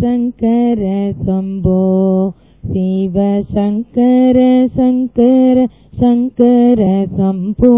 சங்கர 0.00 0.82
சம்போ 1.26 1.80
சிவ 2.64 3.42
சங்கர 3.54 4.38
சங்கர 4.76 5.66
சங்கர 5.98 6.82
சம்போ 7.18 7.72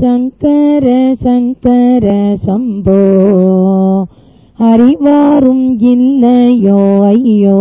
சங்கர 0.00 1.14
சங்கர 1.22 2.06
சம்போ. 2.46 2.98
அறிவாரும் 4.58 5.80
இல்லையோ 5.80 7.02
ஐயோ 7.04 7.60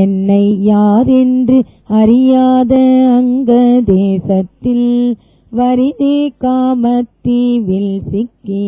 என்னை 0.00 0.62
யாரென்று 0.62 1.62
அறியாத 1.86 2.74
அங்க 3.16 3.80
தேசத்தில் 3.84 5.16
வரிதே 5.52 6.30
காமத்தீவில் 6.44 8.02
சிக்கி 8.10 8.66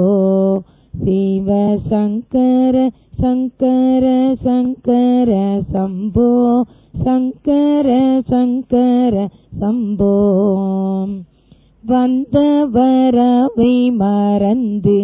சிவ 1.03 1.77
சங்கர 1.89 2.89
சங்கர 3.17 4.35
சங்கர 4.43 5.61
சம்போ. 5.73 6.61
சங்கர 7.03 8.21
சங்கர 8.27 9.27
சம்போ. 9.61 10.33
வந்தவரவை 11.87 13.95
மறந்து 13.95 15.03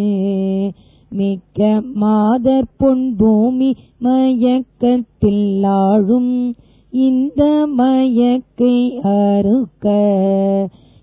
மிக்க 1.14 1.82
மாதர் 1.94 2.70
பொன் 2.78 3.16
பூமி 3.18 3.76
மயக்கத்தில் 4.00 5.64
ஆழும். 5.64 6.56
இந்த 6.92 7.68
மயக்கை 7.78 9.00
அறுக்க 9.02 9.88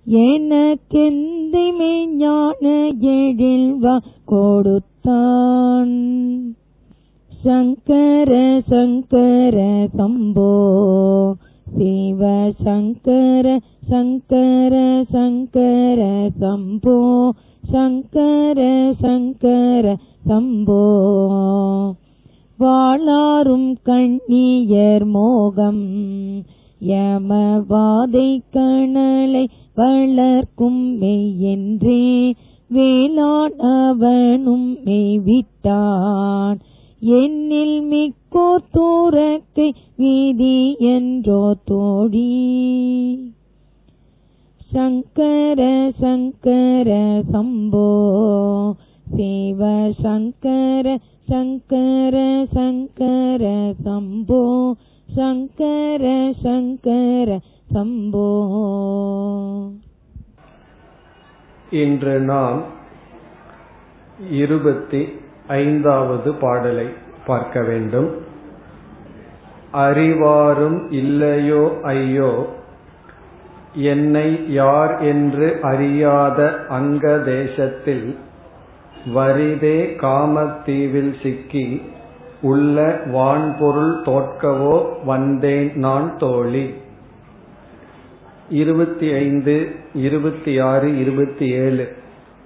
எனக்கெந்தைமை 0.06 1.94
ஞான 2.16 2.90
எழில்வா 3.00 3.96
கொடுத்தான். 4.24 5.96
சங்கர 7.42 8.60
சங்கர 8.68 9.56
சம்போ 9.96 10.52
சிவ 11.76 12.50
சங்கர 12.64 13.58
சங்கர 13.88 15.04
சங்கர 15.10 16.00
சம்போ 16.40 16.96
சங்கர 17.72 18.90
சங்கர 19.00 19.96
சம்போ. 20.28 20.82
வாழாரும் 22.58 23.74
கண்ணியர் 23.84 25.04
மோகம் 25.04 25.86
யமவாதை 26.86 28.38
கணலை 28.52 29.48
வளர்க்கும் 29.74 31.00
மெய்யென்றே 31.00 32.32
வேளாண் 32.68 33.56
அவனும் 33.58 34.76
மெய்விட்டான். 34.84 36.60
என்னில் 37.00 37.82
மிக்கோர் 37.90 38.64
தூரக்கை 38.72 39.74
வீதி 39.96 40.76
என்றோ 40.78 41.54
தோழி. 41.64 43.36
சங்கர 44.72 45.90
சங்கர 46.00 47.22
சம்போ. 47.32 47.86
சிவ 49.16 49.90
சங்கர 50.02 50.98
சங்கர 51.28 52.46
சங்கர 52.52 53.72
சம்போ. 53.84 54.72
சங்கர 55.14 56.32
சங்கர 56.42 57.38
சம்போ. 57.74 58.26
இன்று 61.70 62.20
நாம் 62.20 62.62
இருபத்தி 64.30 65.08
ஐந்தாவது 65.46 66.32
பாடலை 66.34 66.86
பார்க்க 67.26 67.62
வேண்டும். 67.62 68.10
அறிவாரும் 69.72 70.92
இல்லையோ 70.92 71.78
ஐயோ 71.82 72.56
என்னை 73.82 74.52
யார் 74.52 75.00
என்று 75.00 75.58
அறியாத 75.62 76.66
அங்க 76.68 77.18
தேசத்தில் 77.18 78.18
வரிதே 79.14 79.78
காமத்தீவில் 80.02 81.12
சிக்கி 81.22 81.82
உள்ள 82.42 83.00
வான்பொருள் 83.06 83.94
தோற்கவோ 84.04 85.04
வந்தேன் 85.04 85.72
நான் 85.74 86.18
தோழி. 86.18 86.74
இருபத்தி 88.48 89.12
ஐந்து 89.12 89.68
இருபத்தி 89.94 90.58
ஆறு 90.58 90.98
இருபத்தி 90.98 91.48
ஏழு 91.50 91.92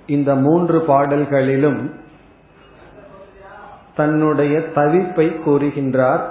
இந்த 0.06 0.34
மூன்று 0.34 0.80
பாடல்களிலும் 0.80 1.90
தன்னுடைய 3.96 4.58
தவிப்பை 4.74 5.26
கூறுகின்றார். 5.46 6.24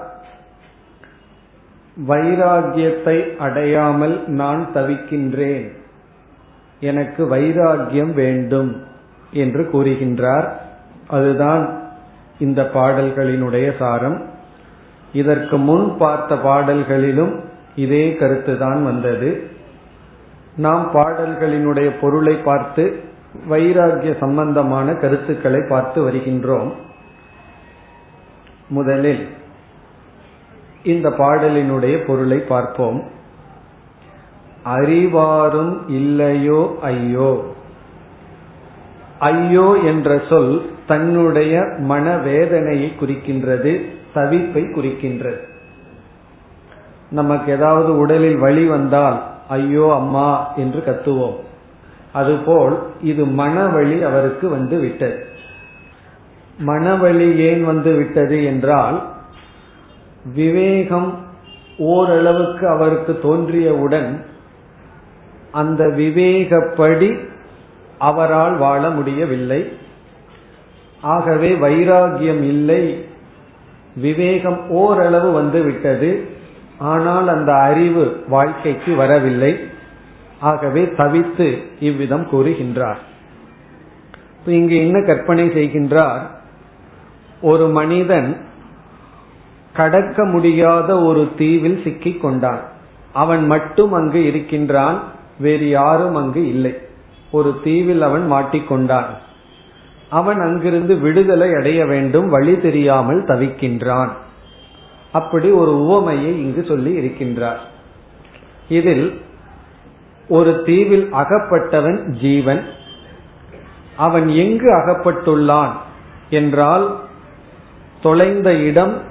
வைராகியத்தை 2.07 3.37
அடையாமல் 3.37 4.27
நான் 4.27 4.69
தவிக்கின்றேன். 4.73 5.71
எனக்கு 6.79 7.35
வைராகியம் 7.35 8.13
வேண்டும் 8.13 8.83
என்று 9.31 9.69
கூறுகின்றார். 9.73 10.49
அதுதான் 11.07 11.81
இந்த 12.39 12.69
பாடல்களினுடைய 12.73 13.77
சாரம். 13.77 14.29
இதற்கு 15.13 15.57
முன் 15.57 15.97
பார்த்த 15.97 16.35
பாடல்களிலும் 16.35 17.43
இதே 17.75 18.17
கருத்துதான் 18.19 18.83
வந்தது. 18.83 19.49
நாம் 20.55 20.91
பாடல்களினுடைய 20.93 21.91
பொருளை 22.01 22.35
பார்த்து 22.35 22.99
வைராகிய 23.49 24.17
சம்பந்தமான 24.19 24.93
கருத்துக்களை 24.93 25.59
பார்த்து 25.69 26.09
வருகின்றோம். 26.09 26.71
முதலில் 28.67 29.27
இந்த 30.83 31.09
பாடலினுடைய 31.09 32.05
பொருளை 32.05 32.37
பார்ப்போம். 32.37 33.03
அறிவாரும் 34.65 35.77
இல்லையோ 35.87 36.77
ஐயோ? 36.81 37.53
ஐயோ 39.19 39.77
என்ற 39.83 40.21
சொல் 40.29 40.71
தன்னுடைய 40.87 41.59
மனவேதனையை 41.59 42.91
குறிக்கின்றது 42.99 43.85
தவிப்பை 44.15 44.63
குறிக்கின்றது. 44.63 45.39
நமக்கு 47.09 47.51
ஏதாவது 47.51 47.97
உடலில் 47.97 48.37
வலி 48.37 48.65
வந்தால் 48.65 49.23
ஐயோ 49.47 49.93
அம்மா 49.93 50.53
என்று 50.55 50.83
கத்துவோம். 50.85 51.35
அதுபோல் 52.11 52.83
இது 53.01 53.25
மனவழி 53.25 54.01
அவருக்கு 54.01 54.49
வந்து 54.49 54.79
விட்டது. 54.79 55.25
மனவழி 56.65 57.35
ஏன் 57.35 57.65
வந்து 57.65 57.95
விட்டது 57.95 58.43
என்றால் 58.43 59.10
விவேகம் 60.25 61.19
ஓரளவுக்கு 61.77 62.67
அவருக்கு 62.67 63.19
தோன்றியவுடன் 63.23 64.25
அந்த 65.51 65.85
விவேகப்படி 65.85 67.29
அவரால் 67.97 68.57
வாழ 68.57 68.89
முடியவில்லை. 68.89 69.69
ஆகவே 71.01 71.51
வைராகியம் 71.55 72.43
இல்லை. 72.43 73.05
விவேகம் 73.95 74.69
ஓரளவு 74.69 75.31
வந்து 75.31 75.63
விட்டது 75.63 76.29
ஆனால் 76.77 77.27
அந்த 77.27 77.53
அறிவு 77.53 78.23
வாழ்க்கைக்கு 78.27 78.95
வரவில்லை. 78.95 79.59
ஆகவே 80.39 80.83
தவித்து 80.83 81.57
இவ்விதம் 81.79 82.27
கூறுகின்றார். 82.31 82.97
இங்கு 84.45 84.77
என்ன 84.77 85.01
கற்பனை 85.01 85.47
செய்கின்றார்? 85.47 86.21
ஒரு 87.41 87.67
மனிதன் 87.67 88.37
கடக்க 89.73 90.23
முடியாத 90.25 91.01
ஒரு 91.01 91.29
தீவில் 91.37 91.81
சிக்கிக் 91.83 92.21
கொண்டான் 92.21 92.59
அவன் 93.13 93.45
மட்டும் 93.45 93.93
அங்கு 93.93 94.25
இருக்கின்றான் 94.25 95.03
வேறு 95.39 95.69
யாரும் 95.69 96.15
அங்கு 96.15 96.47
இல்லை. 96.47 96.77
ஒரு 97.31 97.59
தீவில் 97.63 98.01
அவன் 98.01 98.31
மாட்டிக்கொண்டான். 98.31 99.05
அவன் 100.09 100.39
அங்கிருந்து 100.39 100.97
விடுதலை 100.97 101.53
அடைய 101.53 101.85
வேண்டும் 101.85 102.29
வழி 102.29 102.61
தெரியாமல் 102.61 103.23
தவிக்கின்றான். 103.23 104.09
அப்படி 105.11 105.51
ஒரு 105.51 105.71
உவமையை 105.71 106.31
இங்கு 106.43 106.65
சொல்லி 106.67 106.91
இருக்கின்றார். 106.97 107.61
இதில் 108.69 109.21
ஒரு 110.27 110.63
தீவில் 110.63 111.13
அகப்பட்டவன் 111.13 112.09
ஜீவன் 112.09 112.63
அவன் 113.97 114.27
எங்கு 114.27 114.69
அகப்பட்டுள்ளான் 114.75 115.71
என்றால் 116.29 116.99
தொலைந்த 118.01 118.53
இடம் 118.53 119.09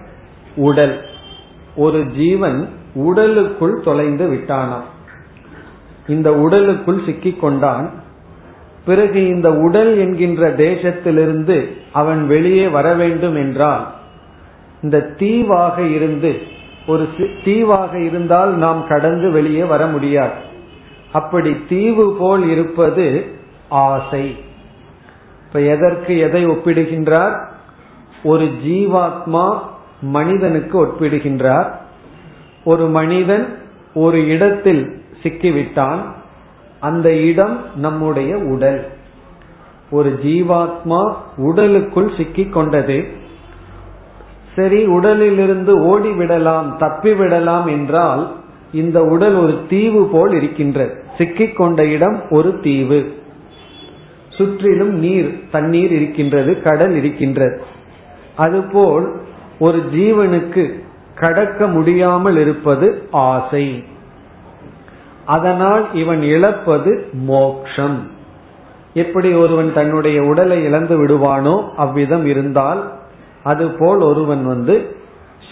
உடல். 0.57 1.05
ஒரு 1.77 2.07
ஜீவன் 2.07 2.69
உடலுக்குள் 2.95 3.81
தொலைந்து 3.81 4.29
விட்டானாம். 4.33 4.89
இந்த 6.07 6.35
உடலுக்குள் 6.35 7.05
சிக்கிக் 7.07 7.41
கொண்டான் 7.41 7.91
பிறகு 8.87 9.27
இந்த 9.27 9.53
உடல் 9.53 9.99
என்கின்ற 9.99 10.51
தேசத்திலிருந்து 10.51 11.73
அவன் 11.93 12.27
வெளியே 12.27 12.69
வர 12.69 12.95
வேண்டும் 12.95 13.35
என்றால் 13.35 13.95
இந்த 14.83 15.01
தீவாக 15.01 15.83
இருந்து 15.83 16.41
ஒரு 16.87 17.09
தீவாக 17.45 18.01
இருந்தால் 18.01 18.57
நாம் 18.57 18.87
கடந்து 18.89 19.31
வெளியே 19.31 19.65
வர 19.65 19.87
முடியாது. 19.87 20.49
அப்படி 21.13 21.57
தீவு 21.69 22.17
போல் 22.19 22.49
இருப்பது 22.49 23.27
ஆசை. 23.69 24.37
இப்ப 25.47 25.61
எதற்கு 25.61 26.19
எதை 26.19 26.47
ஒப்பிடுகின்றார்? 26.47 27.47
ஒரு 28.25 28.51
ஜீவாத்மா 28.65 29.59
மனிதனுக்கு 30.01 30.85
ஒப்பிடுகின்றார். 30.85 31.71
ஒரு 32.65 32.89
மனிதன் 32.89 33.47
ஒரு 33.95 34.27
இடத்தில் 34.27 35.03
சிக்கிவிட்டான். 35.23 35.99
அந்த 36.81 37.15
இடம் 37.15 37.61
நம்முடைய 37.77 38.39
உடல். 38.39 38.87
ஒரு 39.91 40.21
ஜீவாத்மா 40.23 41.15
உடலுக்குள் 41.37 42.13
சிக்கிக் 42.17 42.53
கொண்டது 42.53 43.05
சரி 44.57 44.85
உடலிலிருந்து 44.85 45.79
ஓடிவிடலாம் 45.79 46.73
தப்பிவிடலாம் 46.79 47.67
என்றால் 47.67 48.37
இந்த 48.73 49.03
உடல் 49.03 49.35
ஒரு 49.35 49.61
தீவு 49.69 50.07
போல் 50.07 50.33
இருக்கின்றது. 50.33 51.05
சிக்கிக் 51.19 51.57
கொண்ட 51.57 51.85
இடம் 51.85 52.23
ஒரு 52.31 52.61
தீவு. 52.61 53.23
சுற்றிலும் 54.29 54.99
நீர் 54.99 55.45
தண்ணீர் 55.51 55.93
இருக்கின்றது 55.93 56.63
கடல் 56.63 56.95
இருக்கின்றது. 56.95 57.63
அதுபோல் 58.37 59.21
ஒரு 59.61 59.79
ஜீவனுக்கு 59.93 60.65
கடக்க 61.15 61.67
முடியாமல் 61.67 62.37
இருப்பது 62.37 62.87
ஆசை. 63.11 63.67
அதனால் 65.35 65.85
இவன் 65.95 66.23
இழப்பது 66.35 66.93
மோக்ஷம். 67.13 67.99
எப்படி 68.95 69.29
ஒருவன் 69.33 69.69
தன்னுடைய 69.73 70.19
உடலை 70.23 70.59
இழந்து 70.65 70.95
விடுவானோ 71.01 71.57
அவ்விதம் 71.77 72.25
இருந்தால் 72.27 72.81
அதுபோல் 73.43 74.01
ஒருவன் 74.01 74.43
வந்து 74.45 74.75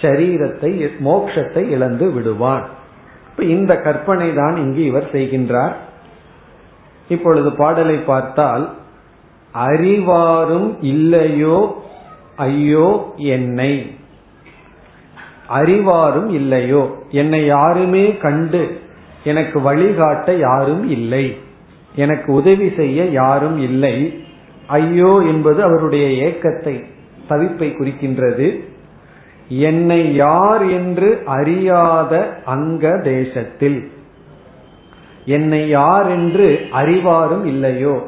சரீரத்தை 0.01 0.71
மோக்ஷத்தை 1.05 1.63
இழந்து 1.69 2.07
விடுவான். 2.13 2.65
இந்த 3.57 3.73
கற்பனை 3.77 4.29
தான் 4.35 4.57
இங்கு 4.57 4.83
இவர் 4.85 5.09
செய்கின்றார். 5.13 5.75
இப்பொழுது 7.09 7.51
பாடலை 7.53 7.99
பார்த்தால் 8.11 8.65
அறிவாரும் 9.55 10.71
இல்லையோ 10.81 11.59
ஐயோ 12.37 12.89
என்னை. 13.37 13.73
அறிவாரும் 15.49 16.29
இல்லையோ? 16.29 16.99
என்னை 17.11 17.45
யாருமே 17.45 18.17
கண்டு 18.17 18.81
எனக்கு 19.25 19.61
வழிகாட்ட 19.61 20.39
யாரும் 20.39 20.91
இல்லை. 20.91 21.37
எனக்கு 21.95 22.33
உதவி 22.33 22.73
செய்ய 22.77 23.05
யாரும் 23.05 23.59
இல்லை. 23.59 24.21
ஐயோ 24.67 25.23
என்பது 25.27 25.63
அவருடைய 25.63 26.29
ஏக்கத்தை 26.29 26.85
தவிப்பை 27.29 27.75
குறிக்கின்றது. 27.75 28.65
என்னை 29.49 30.15
யார் 30.15 30.63
என்று 30.71 31.23
அறியாத 31.25 32.41
அங்க 32.45 33.01
தேசத்தில். 33.03 33.91
என்னை 35.25 35.69
யார் 35.69 36.11
என்று 36.11 36.67
அறிவாரும் 36.73 37.45
இல்லையோ? 37.45 38.07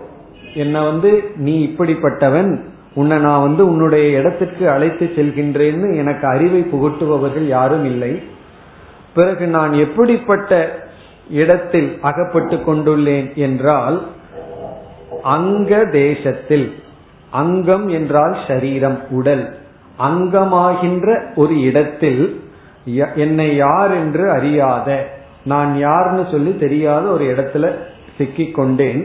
என்ன 0.55 0.83
வந்து 0.83 1.31
நீ 1.37 1.67
இப்படிப்பட்டவன் 1.67 2.70
உன்னை 2.95 3.19
நான் 3.19 3.41
வந்து 3.41 3.67
உன்னுடைய 3.67 4.19
இடத்திற்கு 4.19 4.71
அழைத்து 4.71 5.11
செல்கின்றேன்னு 5.17 5.97
எனக்கு 5.97 6.27
அறிவை 6.27 6.63
புகட்டுபவர்கள் 6.73 7.47
யாரும் 7.47 7.85
இல்லை. 7.85 8.23
பிறகு 9.15 9.47
நான் 9.47 9.73
எப்படிப்பட்ட 9.73 10.81
இடத்தில் 11.31 11.99
அகப்பட்டு 12.03 12.57
கொண்டுள்ளேன் 12.57 13.35
என்றால் 13.35 14.03
அங்க 15.23 15.85
தேசத்தில் 15.85 16.75
அங்கம் 17.31 17.89
என்றால் 17.89 18.37
சரீரம் 18.49 18.99
உடல். 19.11 19.59
அங்கமாகின்ற 19.99 21.35
ஒரு 21.35 21.61
இடத்தில் 21.61 22.43
என்னை 23.15 23.57
யார் 23.57 23.93
என்று 23.93 24.31
அறியாத 24.31 25.07
நான் 25.45 25.77
யார்னு 25.77 26.31
சொல்லி 26.31 26.57
தெரியாத 26.57 27.05
ஒரு 27.09 27.25
இடத்துல 27.25 27.75
சிக்கிக் 28.19 28.55
கொண்டேன் 28.55 29.03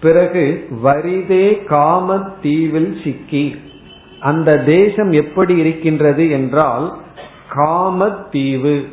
பிறகு 0.00 0.68
வரிதே 0.84 1.64
காம 1.64 2.18
தீவில் 2.42 3.00
சிக்கி. 3.04 3.56
அந்த 4.20 4.58
தேசம் 4.58 5.10
எப்படி 5.10 5.56
இருக்கின்றது 5.56 6.30
என்றால் 6.30 6.98
காம 7.48 8.10
தீவு. 8.10 8.84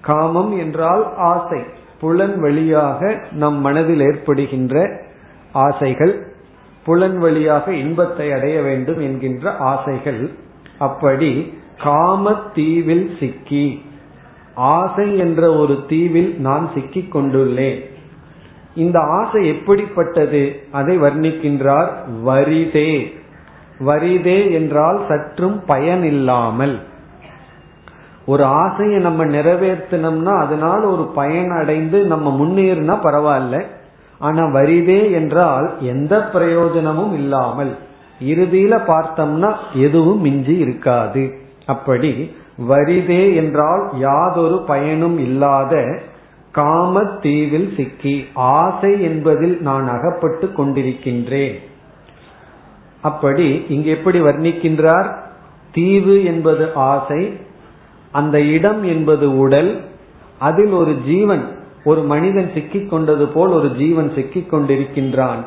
காமம் 0.00 0.58
என்றால் 0.58 1.16
ஆசை. 1.16 1.60
புலன் 2.00 2.40
வழியாக 2.40 3.20
நம் 3.32 3.60
மனதில் 3.60 4.00
ஏற்படுகின்ற 4.00 5.02
ஆசைகள் 5.52 6.32
புலன் 6.84 7.18
வழியாக 7.18 7.74
இன்பத்தை 7.74 8.32
அடைய 8.32 8.62
வேண்டும் 8.62 9.00
என்கின்ற 9.00 9.56
ஆசைகள். 9.56 10.30
அப்படி 10.78 11.52
காம 11.78 12.40
தீவில் 12.54 13.16
சிக்கி. 13.20 13.82
ஆசை 14.54 15.18
என்ற 15.18 15.56
ஒரு 15.56 15.84
தீவில் 15.88 16.34
நான் 16.38 16.70
சிக்கிக் 16.74 17.16
கொண்டுள்ளேன். 17.16 17.96
இந்த 18.78 18.98
ஆசை 19.00 19.40
எப்படிப்பட்டது? 19.48 20.42
அதை 20.72 20.94
வர்ணிக்கின்றார் 20.98 21.90
வரிதே. 22.26 22.92
வரிதே 23.86 24.38
என்றால் 24.52 24.98
சற்றும் 25.08 25.64
பயனில்லாமல். 25.64 26.76
ஒரு 28.26 28.44
ஆசையை 28.44 29.00
நம்ம 29.00 29.24
நிறைவேற்றினோம்னா 29.24 30.32
அதனால் 30.38 30.84
ஒரு 30.84 31.04
பயன் 31.14 31.50
அடைந்து 31.50 31.98
நம்ம 32.06 32.36
முன்னேறினா 32.38 32.96
பரவாயில்ல. 33.02 33.62
ஆனா 34.18 34.42
வரிதே 34.46 35.10
என்றால் 35.12 35.66
எந்த 35.80 36.14
பிரயோஜனமும் 36.32 37.14
இல்லாமல். 37.14 37.72
இறுதியில 38.24 38.74
பார்த்தோம்னா 38.86 39.50
எதுவும் 39.74 40.20
மிஞ்சி 40.20 40.56
இருக்காது. 40.58 41.24
அப்படி 41.66 42.12
வரிதே 42.68 43.22
என்றால் 43.34 43.82
யாதொரு 43.98 44.56
பயனும் 44.66 45.18
இல்லாத 45.18 45.74
காம 46.52 47.04
தீவில் 47.04 47.74
சிக்கி 47.76 48.26
ஆசை 48.34 49.02
என்பதில் 49.02 49.60
நான் 49.60 49.88
அகப்பட்டு 49.88 50.52
கொண்டிருக்கின்றேன். 50.56 51.58
அப்படி 53.02 53.64
இங்கு 53.68 53.90
எப்படி 53.90 54.20
வர்ணிக்கின்றார்? 54.20 55.16
தீவு 55.72 56.24
என்பது 56.24 56.74
ஆசை 56.74 57.36
அந்த 58.12 58.40
இடம் 58.40 58.82
என்பது 58.82 59.38
உடல் 59.38 59.80
அதில் 60.38 60.70
ஒரு 60.70 60.96
ஜீவன் 61.06 61.56
ஒரு 61.84 62.02
மனிதன் 62.02 62.50
சிக்கிக் 62.54 62.90
கொண்டது 62.90 63.26
போல் 63.26 63.50
ஒரு 63.50 63.70
ஜீவன் 63.70 64.12
சிக்கிக் 64.14 64.54
கொண்டிருக்கின்றான். 64.54 65.46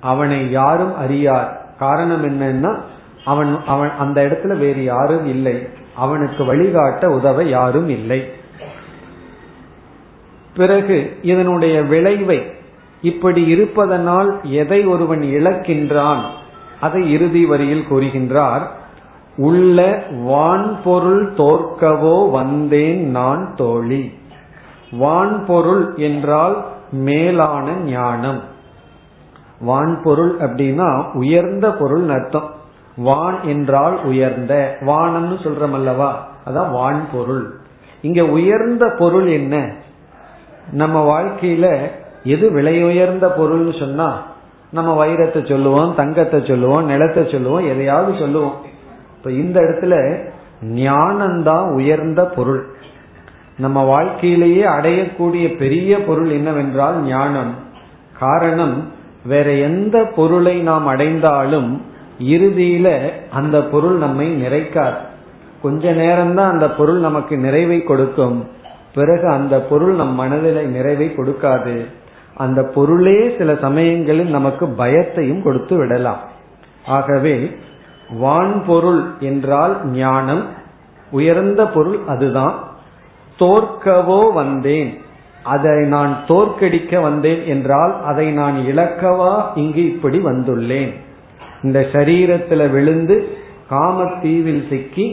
அவனை 0.00 0.50
யாரும் 0.50 0.96
அறியார். 0.96 1.74
காரணம் 1.78 2.24
என்னன்னா 2.24 2.80
அவன் 3.24 3.62
அவன் 3.66 3.90
அந்த 3.90 4.22
இடத்துல 4.22 4.58
வேறு 4.58 4.84
யாரும் 4.84 5.26
இல்லை. 5.26 5.68
அவனுக்கு 5.94 6.44
வழிகாட்ட 6.44 7.10
உதவ 7.10 7.44
யாரும் 7.44 7.88
இல்லை. 7.88 8.32
பிறகு 10.58 10.96
இதனுடைய 11.22 11.82
விளைவை 11.82 12.42
இப்படி 13.02 13.42
இருப்பதனால் 13.46 14.30
எதை 14.42 14.84
ஒருவன் 14.84 15.20
இழக்கின்றான்? 15.20 16.22
அதை 16.80 17.12
இறுதி 17.12 17.44
வரியில் 17.46 17.86
கூறுகின்றார் 17.90 18.64
உள்ள 19.36 20.04
வான்பொருள் 20.24 21.24
தோற்கவோ 21.34 22.30
வந்தேன் 22.30 23.10
நான் 23.10 23.54
தோழி. 23.56 24.02
வான்பொருள் 24.90 25.84
என்றால் 25.96 26.56
மேலான 26.90 27.72
ஞானம். 27.86 28.42
வான்பொருள் 29.60 30.34
அப்படின்னா 30.38 31.12
உயர்ந்த 31.12 31.70
பொருள் 31.70 32.08
அர்த்தம். 32.08 32.50
வான் 32.96 33.38
என்றால் 33.44 33.96
உயர்ந்த. 34.04 34.78
வானம்னு 34.80 35.36
சொல்றமல்லவா 35.44 35.74
அல்லவா? 35.74 36.10
அதான் 36.46 36.70
வான் 36.70 37.02
பொருள் 37.12 37.46
இங்க 38.02 38.24
உயர்ந்த 38.26 38.84
பொருள் 38.98 39.26
என்ன? 39.26 39.54
நம்ம 40.70 41.22
வாழ்க்கையில 41.22 41.90
எது 42.24 42.52
விலை 42.52 42.84
உயர்ந்த 42.84 43.34
பொருள்னு 43.38 43.78
சொன்னா 43.78 44.26
நம்ம 44.72 45.06
வைரத்தை 45.06 45.48
சொல்லுவோம் 45.48 45.94
தங்கத்தை 45.94 46.44
சொல்லுவோம் 46.44 46.84
நிலத்தை 46.84 47.28
சொல்லுவோம் 47.30 47.68
எதையாவது 47.68 48.18
சொல்லுவோம். 48.18 48.54
இப்ப 49.16 49.30
இந்த 49.32 49.60
இடத்துல 49.60 50.24
ஞானம்தான் 50.62 51.72
உயர்ந்த 51.72 52.24
பொருள். 52.24 52.66
நம்ம 53.58 53.82
வாழ்க்கையிலேயே 53.82 54.64
அடையக்கூடிய 54.64 55.56
பெரிய 55.56 56.04
பொருள் 56.04 56.30
என்னவென்றால் 56.30 57.02
ஞானம். 57.02 57.54
காரணம் 58.18 58.92
வேற 59.24 59.50
எந்த 59.50 60.04
பொருளை 60.04 60.60
நாம் 60.60 60.86
அடைந்தாலும் 60.86 61.82
இறுதியில 62.22 63.10
அந்த 63.30 63.62
பொருள் 63.62 63.96
நம்மை 63.96 64.42
நிறைக்காது. 64.42 64.96
கொஞ்ச 65.62 65.92
நேரம்தான் 65.92 66.50
அந்த 66.50 66.70
பொருள் 66.70 66.98
நமக்கு 66.98 67.36
நிறைவை 67.36 67.82
கொடுக்கும். 67.82 68.48
பிறகு 68.98 69.26
அந்த 69.28 69.56
பொருள் 69.70 69.94
நம் 69.94 70.14
மனதில 70.20 70.58
நிறைவை 70.66 71.06
கொடுக்காது. 71.16 71.76
அந்த 72.34 72.60
பொருளே 72.74 73.18
சில 73.38 73.50
சமயங்களில் 73.60 74.30
நமக்கு 74.30 74.66
பயத்தையும் 74.78 75.42
கொடுத்து 75.42 75.76
விடலாம். 75.76 76.22
ஆகவே 76.86 77.34
வான்பொருள் 78.20 79.02
என்றால் 79.20 79.74
ஞானம் 79.86 80.44
உயர்ந்த 81.10 81.62
பொருள் 81.66 81.98
அதுதான். 82.06 82.54
தோற்கவோ 83.38 84.20
வந்தேன் 84.32 84.90
அதை 85.42 85.74
நான் 85.86 86.14
தோற்கடிக்க 86.28 87.00
வந்தேன் 87.02 87.42
என்றால் 87.46 87.92
அதை 88.04 88.26
நான் 88.30 88.56
இழக்கவா 88.70 89.34
இங்கு 89.54 89.82
இப்படி 89.92 90.18
வந்துள்ளேன். 90.18 90.92
இந்த 91.62 91.78
சரீரத்தில் 91.92 92.64
விழுந்து 92.70 93.16
காமத்தீவில் 93.70 94.62
சிக்கி 94.68 95.06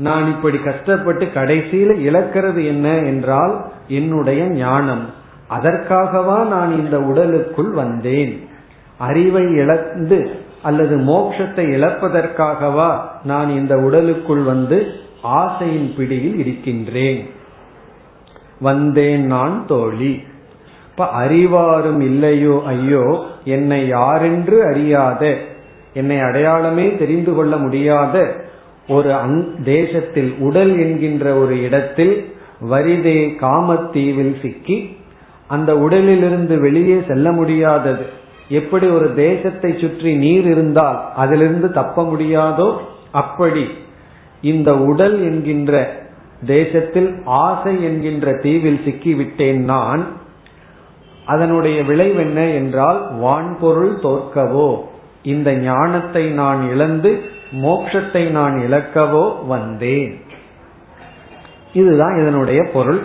நான் 0.00 0.26
இப்படி 0.26 0.58
கஷ்டப்பட்டு 0.58 1.24
கடைசியில 1.34 1.94
இழக்கிறது 2.08 2.60
என்ன 2.64 2.88
என்றால் 3.10 3.54
என்னுடைய 3.88 4.42
ஞானம். 4.58 5.04
அதற்காகவா 5.50 6.38
நான் 6.46 6.72
இந்த 6.80 6.96
உடலுக்குள் 7.00 7.70
வந்தேன். 7.70 8.32
அறிவை 8.98 9.44
இழந்து 9.54 10.18
அல்லது 10.62 10.94
மோட்சத்தை 10.96 11.64
இழப்பதற்காகவா 11.76 12.90
நான் 13.24 13.50
இந்த 13.50 13.74
உடலுக்குள் 13.76 14.42
வந்து 14.42 14.78
ஆசையின் 15.22 15.90
பிடியில் 15.96 16.38
இருக்கின்றேன். 16.38 17.20
வந்தேன் 18.60 19.24
நான் 19.26 19.56
தோழி. 19.66 20.12
இப்ப 20.90 21.04
அறிவாரும் 21.20 22.00
இல்லையோ 22.00 22.56
ஐயோ 22.66 23.04
என்னை 23.44 23.80
யாரென்று 23.88 24.56
அறியாத 24.64 25.22
என்னை 25.94 26.18
அடையாளமே 26.20 26.86
தெரிந்து 26.96 27.32
கொள்ள 27.34 27.54
முடியாத 27.56 28.16
ஒரு 28.90 29.10
தேசத்தில் 29.64 30.30
உடல் 30.38 30.72
என்கின்ற 30.78 31.34
ஒரு 31.34 31.54
இடத்தில் 31.62 32.14
வரிதே 32.70 33.18
காமத்தீவில் 33.40 34.34
சிக்கி 34.42 34.78
அந்த 35.48 35.70
உடலிலிருந்து 35.76 36.54
வெளியே 36.60 36.98
செல்ல 37.06 37.26
முடியாதது. 37.32 38.04
எப்படி 38.58 38.86
ஒரு 38.88 39.08
தேசத்தை 39.14 39.70
சுற்றி 39.78 40.10
நீர் 40.14 40.46
இருந்தால் 40.46 40.98
அதிலிருந்து 41.16 41.68
தப்ப 41.72 42.02
முடியாதோ 42.02 42.68
அப்படி 43.12 43.64
இந்த 44.42 44.70
உடல் 44.90 45.16
என்கின்ற 45.20 45.72
தேசத்தில் 46.46 47.10
ஆசை 47.44 47.74
என்கின்ற 47.82 48.32
தீவில் 48.44 48.80
சிக்கிவிட்டேன் 48.84 49.60
நான். 49.72 50.02
அதனுடைய 51.24 51.78
விளைவென்ன 51.82 52.38
என்றால் 52.54 53.00
வான்பொருள் 53.18 53.94
தோற்கவோ. 54.02 54.70
இந்த 55.32 55.48
ஞானத்தை 55.62 56.24
நான் 56.40 56.60
இழந்து 56.70 57.10
மோட்சத்தை 57.52 58.30
நான் 58.30 58.56
இழக்கவோ 58.58 59.46
வந்தேன். 59.46 60.20
இதுதான் 61.72 62.20
இதனுடைய 62.20 62.62
பொருள். 62.72 63.02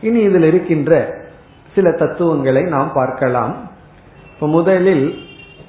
இனி 0.00 0.20
இதில் 0.20 0.42
இருக்கின்ற 0.42 1.14
சில 1.74 1.92
தத்துவங்களை 1.92 2.62
நாம் 2.62 2.92
பார்க்கலாம். 2.92 3.70
இப்ப 4.34 4.48
முதலில் 4.48 5.18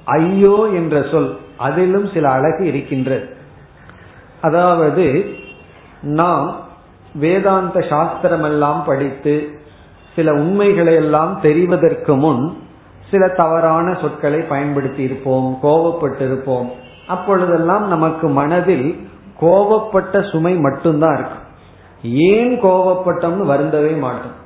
ஐயோ 0.05 0.69
என்ற 0.73 1.05
சொல் 1.11 1.37
அதிலும் 1.57 2.09
சில 2.13 2.29
அழகு 2.29 2.65
இருக்கின்றது. 2.65 3.35
அதாவது 4.41 5.25
நாம் 6.01 6.65
வேதாந்த 7.13 7.79
சாஸ்திரமெல்லாம் 7.79 8.85
படித்து 8.85 9.59
சில 10.15 10.33
உண்மைகளை 10.33 10.95
எல்லாம் 10.95 11.39
தெரிவதற்கு 11.43 12.17
முன் 12.17 12.57
சில 13.11 13.27
தவறான 13.27 13.97
சொற்களை 14.01 14.39
பயன்படுத்தி 14.39 15.03
இருப்போம் 15.03 15.59
கோபப்பட்டிருப்போம். 15.63 16.69
அப்பொழுதெல்லாம் 17.07 17.87
நமக்கு 17.87 18.27
மனதில் 18.27 19.07
கோபப்பட்ட 19.41 20.29
சுமை 20.29 20.55
மட்டும்தான் 20.55 21.13
இருக்கும் 21.13 21.45
ஏன் 22.03 22.61
கோபப்பட்டோம்னு 22.61 23.51
வருந்தவே 23.51 23.99
மாட்டோம். 23.99 24.45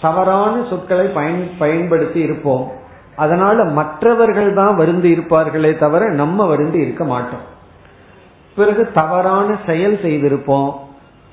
தவறான 0.00 0.64
சொற்களை 0.70 1.06
பயன் 1.06 1.50
பயன்படுத்தி 1.58 2.20
இருப்போம். 2.20 2.72
அதனால 3.16 3.64
மற்றவர்கள் 3.64 4.54
தான் 4.54 4.76
வருந்தி 4.76 5.14
இருப்பார்களே 5.14 5.78
தவிர 5.78 6.10
நம்ம 6.10 6.46
வருந்தி 6.46 6.78
இருக்க 6.78 7.04
மாட்டோம். 7.04 7.54
பிறகு 8.56 8.90
தவறான 8.92 9.58
செயல் 9.66 9.96
செய்திருப்போம். 9.96 10.72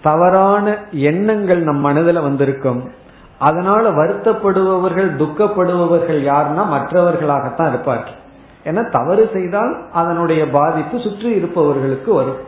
தவறான 0.02 0.78
எண்ணங்கள் 0.92 1.64
நம் 1.64 1.80
மனதில் 1.80 2.22
வந்திருக்கும். 2.22 2.92
அதனால 3.40 3.92
வருத்தப்படுபவர்கள் 3.92 5.16
துக்கப்படுபவர்கள் 5.16 6.22
யாருன்னா 6.22 6.66
மற்றவர்களாகத்தான் 6.66 7.68
இருப்பார்கள். 7.68 8.22
ஏன்னா 8.66 8.92
தவறு 8.92 9.30
செய்தால் 9.34 9.74
அதனுடைய 9.94 10.50
பாதிப்பு 10.50 11.00
சுற்றி 11.00 11.30
இருப்பவர்களுக்கு 11.30 12.14
வரும். 12.14 12.42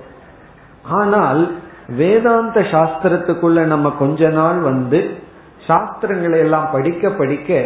ஆனால் 1.00 1.42
வேதாந்த 1.88 2.60
சாஸ்திரத்துக்குள்ள 2.62 3.60
நம்ம 3.64 3.90
கொஞ்ச 4.00 4.30
நாள் 4.30 4.60
வந்து 4.60 5.00
சாஸ்திரங்களை 5.68 6.38
எல்லாம் 6.38 6.70
படிக்க 6.72 7.10
படிக்க 7.10 7.60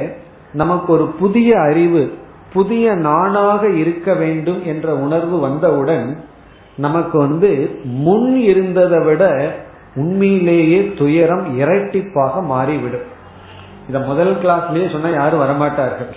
நமக்கு 0.54 0.94
ஒரு 0.94 1.06
புதிய 1.20 1.50
அறிவு 1.62 2.04
புதிய 2.54 2.96
நானாக 2.96 3.70
இருக்க 3.70 4.14
வேண்டும் 4.14 4.62
என்ற 4.66 4.94
உணர்வு 4.96 5.40
வந்தவுடன் 5.40 6.08
நமக்கு 6.76 7.18
வந்து 7.18 7.80
முன் 7.84 8.36
இருந்ததை 8.42 9.00
விட 9.00 9.24
உண்மையிலேயே 9.96 10.94
துயரம் 10.98 11.46
இரட்டிப்பாக 11.60 12.42
மாறிவிடும். 12.44 13.08
இத 13.90 14.00
முதல் 14.00 14.34
கிளாஸ்லயே 14.36 14.88
சொன்னா 14.92 15.10
யாரும் 15.10 15.44
வரமாட்டார்கள். 15.44 16.12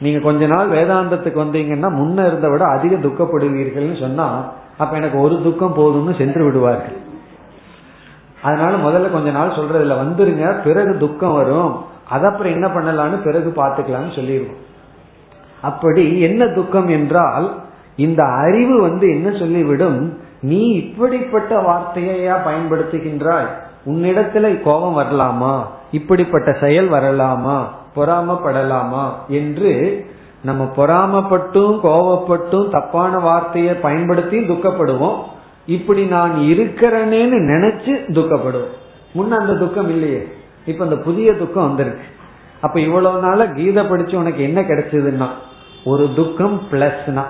நீங்க 0.00 0.18
கொஞ்ச 0.18 0.46
நாள் 0.46 0.68
வேதாந்தத்துக்கு 0.68 1.38
வந்தீங்கன்னா 1.38 1.88
முன்ன 1.94 2.26
இருந்த 2.26 2.48
விட 2.48 2.64
அதிக 2.64 2.96
துக்கப்படுவீர்கள்னு 2.96 4.00
சொன்னா 4.00 4.52
அப்ப 4.78 4.96
எனக்கு 4.96 5.18
ஒரு 5.18 5.42
துக்கம் 5.42 5.76
போதும்னு 5.76 6.18
சென்று 6.18 6.44
விடுவார்கள். 6.44 6.96
அதனால 8.42 8.76
முதல்ல 8.76 9.10
கொஞ்ச 9.10 9.30
நாள் 9.30 9.50
சொல்றதுல 9.50 9.92
வந்துருங்க 9.92 10.62
பிறகு 10.62 10.98
துக்கம் 10.98 11.32
வரும். 11.32 11.92
அதப்புறம் 12.12 12.22
அப்புறம் 12.24 12.52
என்ன 12.52 12.66
பண்ணலாம்னு 12.66 13.22
பிறகு 13.22 13.52
பார்த்துக்கலாம்னு 13.56 14.14
சொல்லிடுவோம் 14.14 14.62
அப்படி 15.60 16.20
என்ன 16.20 16.46
துக்கம் 16.46 16.88
என்றால் 16.88 17.54
இந்த 17.96 18.24
அறிவு 18.24 18.80
வந்து 18.80 19.08
என்ன 19.08 19.28
சொல்லிவிடும்? 19.30 20.18
நீ 20.40 20.68
இப்படிப்பட்ட 20.68 21.60
வார்த்தையா 21.60 22.36
பயன்படுத்துகின்றாய்? 22.46 23.46
உன்னிடத்துல 23.86 24.62
கோபம் 24.62 24.98
வரலாமா? 24.98 25.62
இப்படிப்பட்ட 25.90 26.52
செயல் 26.52 26.90
வரலாமா? 26.90 27.64
பொறாமப்படலாமா 27.96 29.10
என்று 29.28 30.04
நம்ம 30.42 30.72
பொறாமப்பட்டும் 30.76 31.78
கோவப்பட்டும் 31.82 32.70
தப்பான 32.70 33.18
வார்த்தையை 33.18 33.74
பயன்படுத்தி 33.74 34.38
துக்கப்படுவோம். 34.38 35.18
இப்படி 35.66 36.04
நான் 36.04 36.32
இருக்கிறேனேன்னு 36.36 37.38
நினைச்சு 37.38 38.04
துக்கப்படுவோம். 38.08 38.72
முன்ன 39.14 39.28
அந்த 39.28 39.54
துக்கம் 39.54 39.88
இல்லையே. 39.88 40.28
இப்ப 40.66 40.84
அந்த 40.84 40.96
புதிய 40.96 41.34
துக்கம் 41.34 41.66
வந்திருக்கு. 41.66 42.04
அப்ப 42.60 42.80
இவ்வளவு 42.80 43.20
நாள 43.20 43.48
கீதை 43.48 43.84
படிச்சு 43.84 44.18
உனக்கு 44.18 44.42
என்ன 44.42 44.60
கிடைச்சதுன்னா 44.60 45.28
ஒரு 45.84 46.10
துக்கம் 46.16 46.62
பிளஸ்னா. 46.70 47.24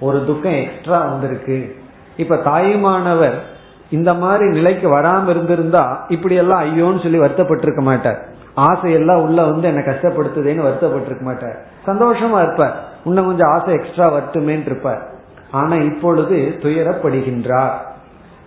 ஒரு 0.00 0.24
துக்கம் 0.26 0.52
எக்ஸ்ட்ரா 0.52 0.98
வந்திருக்கு. 0.98 1.76
இப்ப 2.16 2.36
தாயுமானவர் 2.36 3.42
இந்த 3.90 4.14
மாதிரி 4.14 4.48
நிலைக்கு 4.48 4.88
வராம 4.88 5.28
இருந்திருந்தா 5.28 6.04
இப்படி 6.08 6.34
எல்லாம் 6.34 6.64
ஐயோன்னு 6.64 7.02
சொல்லி 7.02 7.18
வருத்தப்பட்டிருக்க 7.18 7.80
மாட்டார். 7.80 8.29
ஆசையெல்லாம் 8.56 9.22
உள்ள 9.22 9.42
வந்து 9.44 9.68
என்னை 9.68 9.82
கஷ்டப்படுத்துதேன்னு 9.82 10.66
வருத்தப்பட்டிருக்க 10.66 11.20
மாட்டார். 11.20 11.64
சந்தோஷமா 11.86 12.42
இருப்பார். 12.42 12.88
இன்னும் 13.04 13.26
கொஞ்சம் 13.26 13.50
ஆசை 13.50 13.74
எக்ஸ்ட்ரா 13.74 14.12
வருத்துமேன்னு 14.12 14.66
இருப்பார். 14.66 15.08
ஆனா 15.50 15.74
இப்பொழுது 15.74 16.58
துயரப்படுகின்றார். 16.58 17.72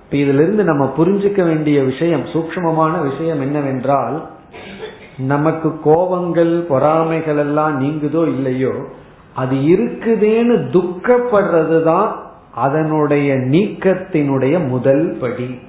இப்ப 0.04 0.18
இதிலிருந்து 0.18 0.64
நம்ம 0.64 0.94
புரிஞ்சுக்க 0.98 1.44
வேண்டிய 1.44 1.84
விஷயம் 1.84 2.26
சூக்மமான 2.26 3.04
விஷயம் 3.10 3.42
என்னவென்றால் 3.42 4.30
நமக்கு 5.18 5.80
கோபங்கள் 5.86 6.60
பொறாமைகள் 6.60 7.38
எல்லாம் 7.38 7.82
நீங்குதோ 7.82 8.24
இல்லையோ 8.24 8.72
அது 9.36 9.56
இருக்குதேன்னு 9.56 10.62
துக்கப்படுறது 10.72 11.84
தான் 11.84 12.16
அதனுடைய 12.54 13.34
நீக்கத்தினுடைய 13.34 14.68
முதல் 14.68 15.18
படி. 15.22 15.60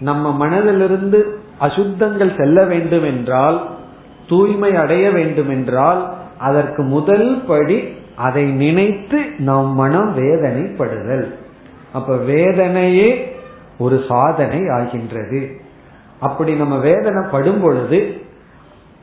நம்ம 0.00 0.32
மனதிலிருந்து 0.32 1.39
அசுத்தங்கள் 1.60 2.36
செல்ல 2.36 2.64
வேண்டும் 2.64 3.04
என்றால் 3.04 3.58
தூய்மை 4.28 4.74
அடைய 4.74 5.10
வேண்டும் 5.10 5.50
என்றால் 5.50 6.00
அதற்கு 6.38 6.82
முதல் 6.82 7.42
படி 7.46 7.78
அதை 8.16 8.44
நினைத்து 8.44 9.18
நம் 9.38 9.72
மனம் 9.74 10.10
வேதனைப்படுதல். 10.16 11.26
அப்ப 11.92 12.16
வேதனையே 12.16 13.08
ஒரு 13.78 13.96
சாதனை 14.08 14.68
ஆகின்றது. 14.68 15.40
அப்படி 16.20 16.52
நம்ம 16.54 16.76
வேதனைப்படும் 16.84 17.60
பொழுது 17.60 18.20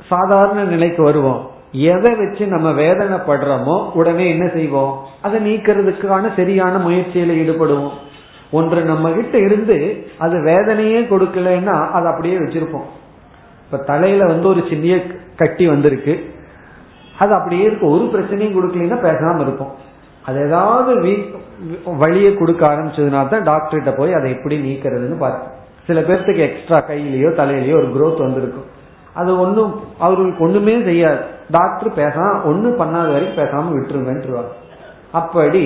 சாதாரண 0.07 0.63
நிலைக்கு 0.63 1.03
வருவோம். 1.03 1.41
எதை 1.71 2.11
வச்சு 2.15 2.47
நம்ம 2.47 2.71
வேதனைப்படுறோமோ 2.71 3.77
உடனே 3.91 4.29
என்ன 4.29 4.45
செய்வோம்? 4.47 4.93
அதை 5.21 5.37
நீக்கிறதுக்கான 5.47 6.29
சரியான 6.35 6.77
முயற்சியில 6.77 7.33
ஈடுபடுவோம். 7.41 7.97
ஒன்று 8.51 8.81
நம்ம 8.83 9.09
கிட்ட 9.11 9.37
இருந்து 9.37 10.07
அது 10.17 10.43
வேதனையே 10.43 10.99
கொடுக்கலன்னா 11.01 11.75
அதை 11.89 12.07
அப்படியே 12.11 12.37
வச்சிருப்போம். 12.37 12.87
இப்ப 13.65 13.77
தலையில 13.77 14.25
வந்து 14.25 14.47
ஒரு 14.47 14.63
சின்ன 14.69 15.01
கட்டி 15.35 15.67
வந்திருக்கு. 15.67 16.35
அது 17.19 17.33
அப்படியே 17.33 17.63
இருக்கு. 17.63 17.89
ஒரு 17.89 18.03
பிரச்சனையும் 18.13 18.57
கொடுக்கலன்னா 18.57 18.97
பேசாம 19.07 19.41
இருப்போம். 19.41 19.73
அது 20.25 20.37
ஏதாவது 20.45 20.91
வழியை 21.97 22.35
கொடுக்க 22.35 22.67
ஆரம்பிச்சதுனா 22.67 23.27
தான் 23.27 23.43
டாக்டர்கிட்ட 23.43 23.97
போய் 23.97 24.13
அதை 24.13 24.31
எப்படி 24.31 24.55
நீக்கிறதுன்னு 24.59 25.17
பார்த்து. 25.17 25.47
சில 25.87 26.01
பேர்த்துக்கு 26.01 26.45
எக்ஸ்ட்ரா 26.47 26.77
கையிலயோ 26.77 27.29
தலையிலயோ 27.39 27.75
ஒரு 27.75 27.89
குரோத் 27.95 28.19
வந்திருக்கும். 28.19 28.65
அது 29.13 29.39
ஒன்றும் 29.39 29.83
அவர்களுக்கு 29.99 30.43
ஒண்ணுமே 30.43 30.83
செய்யாது. 30.83 31.19
டாக்டர் 31.51 31.95
பேசாம 31.95 32.45
ஒன்றும் 32.45 32.79
பண்ணாத 32.79 33.11
வரைக்கும் 33.11 33.43
பேசாம 33.43 33.75
விட்டுருங்கன்றுவாங்க. 33.75 34.51
அப்படி 35.19 35.63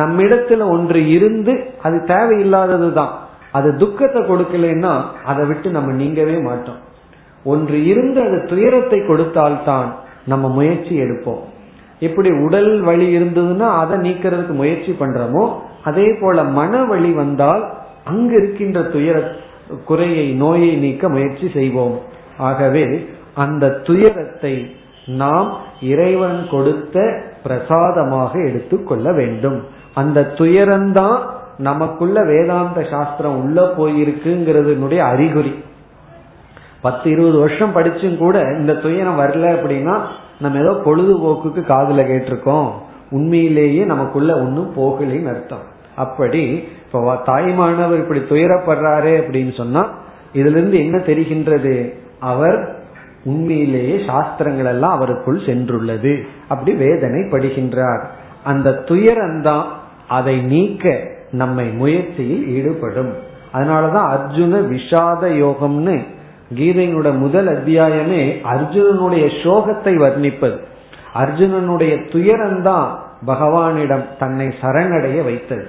நம்மிடத்துல 0.00 0.66
ஒன்று 0.74 1.00
இருந்து 1.16 1.52
அது 1.86 1.96
தேவையில்லாதது 2.12 2.88
தான். 2.98 3.12
அது 3.58 3.68
துக்கத்தை 3.82 4.20
கொடுக்கலன்னா 4.22 4.92
அதை 5.30 5.44
விட்டு 5.50 5.68
நம்ம 5.76 5.92
நீங்கவே 6.02 6.36
மாட்டோம். 6.48 6.80
ஒன்று 7.52 7.78
இருந்து 7.90 8.18
அது 8.26 8.38
துயரத்தை 8.52 8.98
கொடுத்தால்தான் 9.06 9.90
நம்ம 10.32 10.48
முயற்சி 10.58 10.94
எடுப்போம். 11.04 11.42
எப்படி 12.06 12.30
உடல் 12.46 12.72
வழி 12.88 13.06
இருந்ததுன்னா 13.18 13.68
அதை 13.82 13.96
நீக்கிறதுக்கு 14.06 14.54
முயற்சி 14.60 14.92
பண்றோமோ 15.00 15.44
அதே 15.88 16.08
போல 16.20 16.44
மன 16.58 16.82
வழி 16.90 17.10
வந்தால் 17.20 17.62
அங்கு 18.10 18.34
இருக்கின்ற 18.40 18.80
துயர 18.94 19.16
குறையை 19.88 20.26
நோயை 20.42 20.72
நீக்க 20.84 21.08
முயற்சி 21.14 21.46
செய்வோம். 21.56 21.96
ஆகவே 22.48 22.84
அந்த 23.44 23.64
துயரத்தை 23.88 24.54
நாம் 25.20 25.50
இறைவன் 25.92 26.38
கொடுத்த 26.50 26.96
பிரசாதமாக 27.42 28.38
எடுத்துக்கொள்ள 28.48 29.12
வேண்டும். 29.12 29.64
அந்த 29.94 30.22
துயரம்தான் 30.22 31.18
நமக்குள்ள 31.58 32.24
வேதாந்த 32.24 32.86
சாஸ்திரம் 32.90 33.42
உள்ள 33.42 33.72
போயிருக்குங்கிறதுனுடைய 33.78 34.98
அறிகுறி. 34.98 35.64
பத்து 36.80 37.10
இருபது 37.10 37.38
வருஷம் 37.38 37.76
படிச்சும் 37.76 38.16
கூட 38.16 38.40
இந்த 38.58 38.74
துயரம் 38.74 39.20
வரல 39.20 39.46
அப்படின்னா 39.46 40.00
நம்ம 40.40 40.58
ஏதோ 40.58 40.70
பொழுதுபோக்குக்கு 40.84 41.60
காதுல 41.60 42.02
கேட்டிருக்கோம். 42.06 42.70
உண்மையிலேயே 43.10 43.84
நமக்குள்ள 43.84 44.34
ஒன்னும் 44.34 44.72
போகலின்னு 44.76 45.28
அர்த்தம். 45.28 45.76
அப்படி 45.94 46.68
இப்ப 46.86 47.22
தாய்மானவர் 47.26 47.98
இப்படி 47.98 48.20
துயரப்படுறாரே 48.20 49.14
அப்படின்னு 49.20 49.56
சொன்னா 49.56 49.88
இதுல 50.32 50.50
இருந்து 50.50 50.78
என்ன 50.78 50.96
தெரிகின்றது? 50.96 51.92
அவர் 52.20 52.77
உண்மையிலேயே 53.30 53.96
சாஸ்திரங்கள் 54.06 54.70
எல்லாம் 54.72 54.94
அவருக்குள் 54.94 55.38
சென்றுள்ளது 55.48 56.12
அப்படி 56.48 56.72
வேதனை 56.84 57.20
படுகின்றார் 57.30 58.04
அந்த 58.44 58.68
துயரம்தான் 58.88 59.66
அதை 60.08 60.36
நீக்க 60.52 60.84
நம்மை 61.32 61.66
முயற்சியில் 61.72 62.44
ஈடுபடும். 62.56 63.10
அதனாலதான் 63.54 64.08
அர்ஜுன 64.14 64.60
விஷாத 64.72 65.22
யோகம்னு 65.42 65.96
கீதையினுடைய 66.58 67.14
முதல் 67.18 67.48
அத்தியாயமே 67.56 68.22
அர்ஜுனனுடைய 68.52 69.24
சோகத்தை 69.42 69.94
வர்ணிப்பது. 70.04 70.58
அர்ஜுனனுடைய 71.14 71.94
துயரம்தான் 72.12 72.88
பகவானிடம் 73.26 74.06
தன்னை 74.18 74.46
சரணடைய 74.60 75.18
வைத்தது. 75.24 75.66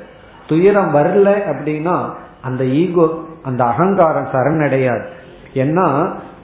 துயரம் 0.48 0.92
வரல 0.96 1.28
அப்படின்னா 1.52 1.98
அந்த 2.42 2.64
ஈகோ 2.82 3.08
அந்த 3.44 3.62
அகங்காரம் 3.64 4.32
சரணடையாது. 4.34 5.06
ஏன்னா 5.54 5.88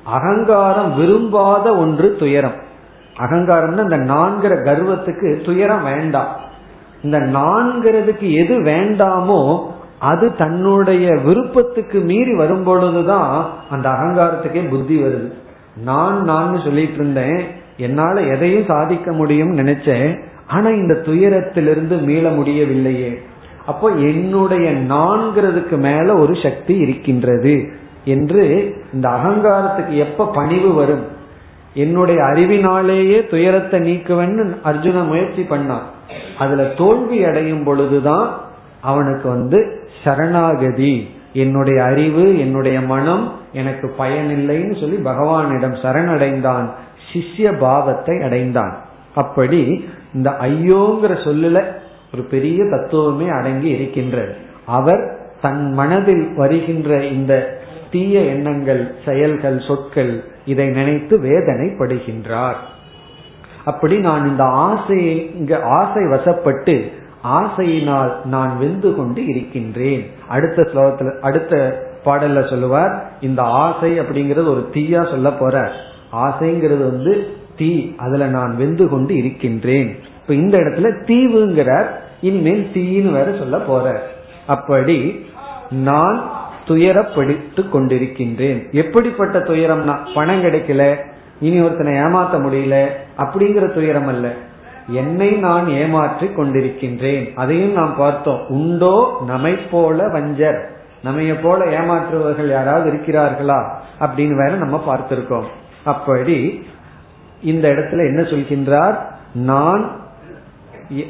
அகங்காரம் 0.05 0.95
விரும்பாத 0.95 1.75
ஒன்று 1.75 2.15
துயரம். 2.19 2.57
அகங்காரம்னா 3.19 3.81
இந்த 3.81 3.97
நான்கிற 3.97 4.53
கர்வத்துக்கு 4.63 5.45
துயரம் 5.45 5.83
வேண்டாம் 5.83 6.35
இந்த 7.03 7.19
நான்கிறதுக்கு 7.19 8.27
எது 8.33 8.61
வேண்டாமோ 8.61 9.61
அது 9.99 10.35
தன்னுடைய 10.35 11.17
விருப்பத்துக்கு 11.25 11.99
மீறி 11.99 12.35
வரும் 12.35 12.63
பொழுதுதான் 12.63 13.49
அந்த 13.69 13.89
அகங்காரத்துக்கே 13.89 14.69
புத்தி 14.69 15.03
வருது. 15.03 15.31
நான் 15.75 16.21
நான் 16.21 16.61
சொல்லிட்டு 16.63 16.93
இருந்தேன் 16.93 17.45
என்னால 17.77 18.21
எதையும் 18.21 18.65
சாதிக்க 18.67 19.11
முடியும் 19.11 19.57
நினைச்சேன் 19.57 20.19
ஆனா 20.47 20.69
இந்த 20.69 20.93
துயரத்திலிருந்து 20.93 22.01
மீள 22.01 22.29
முடியவில்லையே. 22.29 23.19
அப்போ 23.65 23.89
என்னுடைய 23.89 24.71
நான்கிறதுக்கு 24.71 25.77
மேல 25.77 26.13
ஒரு 26.13 26.35
சக்தி 26.43 26.75
இருக்கின்றது. 26.77 27.83
என்று 28.05 28.73
இந்த 28.93 29.09
அகங்காரத்துக்கு 29.09 29.95
எப்ப 29.97 30.31
பணிவு 30.33 30.73
வரும்? 30.73 31.03
என்னுடைய 31.73 32.21
அறிவினாலேயே 32.21 33.29
துயரத்தை 33.29 33.79
நீக்குவேன்னு 33.79 34.55
அர்ஜுன 34.63 35.07
முயற்சி 35.07 35.41
பண்ணான். 35.41 35.85
அதுல 36.37 36.63
தோல்வி 36.63 37.23
அடையும் 37.23 37.63
பொழுதுதான் 37.63 38.41
அவனுக்கு 38.81 39.29
வந்து 39.29 39.89
சரணாகதி. 40.03 41.09
என்னுடைய 41.33 41.83
அறிவு 41.83 42.39
என்னுடைய 42.39 42.81
மனம் 42.81 43.31
எனக்கு 43.53 43.95
பயனில்லைன்னு 43.99 44.79
சொல்லி 44.79 44.95
பகவானிடம் 44.95 45.77
சரணடைந்தான். 45.81 46.69
சிஷ்ய 47.13 47.57
பாவத்தை 47.57 48.21
அடைந்தான். 48.21 48.77
அப்படி 49.15 49.89
இந்த 50.13 50.29
ஐயோங்கிற 50.29 51.13
சொல்லுல 51.23 51.63
ஒரு 52.13 52.23
பெரிய 52.29 52.63
தத்துவமே 52.69 53.27
அடங்கி 53.27 53.67
இருக்கின்றது. 53.67 54.35
அவர் 54.65 55.19
தன் 55.41 55.71
மனதில் 55.71 56.33
வருகின்ற 56.35 57.05
இந்த 57.05 57.63
தீய 57.91 58.19
எண்ணங்கள் 58.19 58.95
செயல்கள் 59.05 59.59
சொற்கள் 59.67 60.23
இதை 60.45 60.67
நினைத்து 60.67 61.19
வேதனைப்படுகின்றார். 61.19 62.59
அப்படி 63.65 63.97
நான் 63.97 64.27
இந்த 64.27 64.43
ஆசையை 64.43 65.35
இங்க 65.35 65.63
ஆசை 65.63 66.03
வசப்பட்டு 66.03 66.91
ஆசையினால் 67.23 68.25
நான் 68.25 68.57
வெந்து 68.57 68.95
கொண்டு 68.95 69.25
இருக்கின்றேன். 69.25 70.09
அடுத்த 70.27 70.61
ஸ்லோகத்துல 70.61 71.19
அடுத்த 71.19 71.53
பாடல்ல 72.05 72.49
சொல்லுவார் 72.49 73.11
இந்த 73.21 73.41
ஆசை 73.41 73.99
அப்படிங்கறது 73.99 74.47
ஒரு 74.47 74.69
தீயா 74.73 75.09
சொல்ல 75.09 75.31
போற 75.31 75.71
ஆசைங்கிறது 76.13 76.83
வந்து 76.91 77.27
தீ 77.55 77.93
அதுல 77.97 78.25
நான் 78.27 78.55
வெந்து 78.55 78.89
கொண்டு 78.89 79.15
இருக்கின்றேன். 79.15 79.95
இப்ப 80.21 80.33
இந்த 80.33 80.57
இடத்துல 80.57 80.89
தீவுங்கிறார் 81.05 81.89
இனிமேல் 82.21 82.69
தீன்னு 82.73 83.11
வேற 83.11 83.35
சொல்ல 83.37 83.57
போற 83.59 84.01
அப்படி 84.47 85.25
நான் 85.71 86.31
துயரப்படுத்து 86.67 87.69
கொண்டிருக்கின்றேன். 87.69 88.71
எப்படிப்பட்ட 88.71 89.39
துயரம்னா 89.39 89.97
பணம் 90.13 90.43
கிடைக்கல 90.43 90.95
இனி 91.39 91.61
ஒருத்தனை 91.61 91.93
ஏமாத்த 91.93 92.37
முடியல 92.37 92.87
அப்படிங்கிற 93.17 93.73
துயரம் 93.73 94.07
அல்ல. 94.07 94.33
என்னை 94.87 95.31
நான் 95.31 95.67
ஏமாற்றி 95.67 96.27
கொண்டிருக்கின்றேன். 96.27 97.33
அதையும் 97.35 97.71
நாம் 97.71 97.95
பார்த்தோம். 97.95 98.47
உண்டோ 98.47 99.23
நம்மை 99.27 99.53
போல 99.53 100.07
வஞ்சர். 100.07 100.63
நம்மைய 101.03 101.35
போல 101.41 101.65
ஏமாற்றுவர்கள் 101.65 102.49
யாராவது 102.49 102.91
இருக்கிறார்களா? 102.91 103.69
அப்படின்னு 103.99 104.35
வேற 104.35 104.55
நம்ம 104.55 104.83
பார்த்திருக்கோம். 104.87 105.45
அப்படி 105.83 106.67
இந்த 107.41 107.67
இடத்துல 107.67 108.07
என்ன 108.07 108.21
சொல்கின்றார்? 108.21 108.97
நான் 109.33 110.04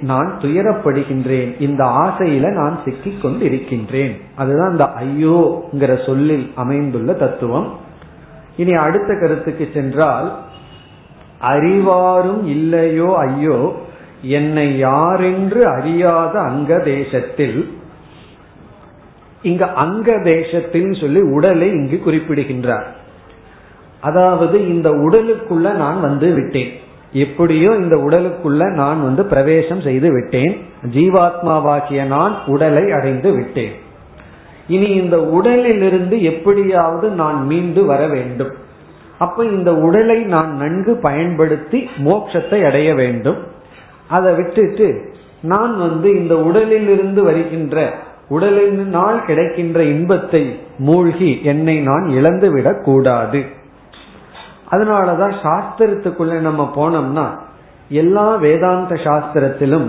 நான் 0.01 0.37
துயரப்படுகின்றேன். 0.41 1.61
இந்த 1.61 1.83
ஆசையில 1.83 2.51
நான் 2.51 2.79
சிக்கிக் 2.85 3.25
கொண்டிருக்கின்றேன் 3.25 4.13
அதுதான் 4.35 4.71
இந்த 4.71 4.85
ஐயோங்கிற 4.85 6.05
சொல்லில் 6.05 6.51
அமைந்துள்ள 6.55 7.13
தத்துவம். 7.13 7.73
இனி 8.57 8.73
அடுத்த 8.73 9.17
கருத்துக்கு 9.19 9.69
சென்றால் 9.73 10.35
அறிவாரும் 11.41 12.45
இல்லையோ 12.45 13.15
ஐயோ 13.17 13.73
என்னை 14.21 14.77
யாரென்று 14.77 15.67
அறியாத 15.67 16.39
அங்க 16.39 16.79
தேசத்தில் 16.79 17.77
இங்க 19.41 19.65
அங்க 19.73 20.19
தேசத்தில் 20.23 20.93
சொல்லி 20.93 21.21
உடலை 21.21 21.69
இங்கு 21.69 21.99
குறிப்பிடுகின்றார். 21.99 22.87
அதாவது 24.01 24.67
இந்த 24.67 24.89
உடலுக்குள்ள 24.89 25.73
நான் 25.73 26.01
வந்து 26.01 26.33
விட்டேன். 26.33 26.71
எப்படியோ 27.15 27.71
இந்த 27.71 27.95
உடலுக்குள்ள 27.95 28.71
நான் 28.71 29.03
வந்து 29.03 29.25
பிரவேசம் 29.25 29.81
செய்து 29.81 30.11
விட்டேன். 30.11 30.65
ஜீவாத்மாவாகிய 30.85 32.05
நான் 32.05 32.45
உடலை 32.45 32.91
அடைந்து 32.91 33.31
விட்டேன். 33.31 33.71
இனி 34.67 34.85
இந்த 34.85 35.23
உடலிலிருந்து 35.23 36.23
எப்படியாவது 36.23 37.09
நான் 37.09 37.45
மீண்டு 37.45 37.85
வர 37.85 38.07
வேண்டும். 38.07 38.51
அப்ப 39.17 39.45
இந்த 39.45 39.75
உடலை 39.75 40.23
நான் 40.23 40.55
நன்கு 40.55 40.95
பயன்படுத்தி 40.95 41.89
மோட்சத்தை 42.05 42.65
அடைய 42.65 42.95
வேண்டும். 42.95 43.37
அதை 44.09 44.33
விட்டுட்டு 44.33 45.13
நான் 45.41 45.77
வந்து 45.77 46.17
இந்த 46.17 46.39
உடலிலிருந்து 46.39 47.23
வருகின்ற 47.23 47.93
உடலினால் 48.29 49.25
கிடைக்கின்ற 49.25 49.83
இன்பத்தை 49.83 50.59
மூழ்கி 50.77 51.39
என்னை 51.43 51.79
நான் 51.79 52.05
இழந்துவிடக் 52.09 52.83
கூடாது. 52.83 53.43
அதனாலதான் 54.71 55.33
சாஸ்திரத்துக்குள்ள 55.43 56.35
நம்ம 56.39 56.71
போனோம்னா 56.75 57.25
எல்லா 57.89 58.35
வேதாந்த 58.35 58.95
சாஸ்திரத்திலும் 58.95 59.87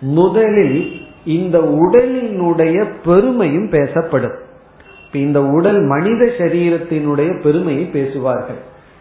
முதலில் 0.00 1.06
இந்த 1.24 1.58
உடலினுடைய 1.58 2.84
பெருமையும் 3.04 3.70
பேசப்படும். 3.70 4.36
இந்த 5.12 5.42
உடல் 5.42 5.80
மனித 5.80 6.24
சரீரத்தினுடைய 6.38 7.42
பெருமையை 7.42 7.84
பேசுவார்கள். 7.84 8.60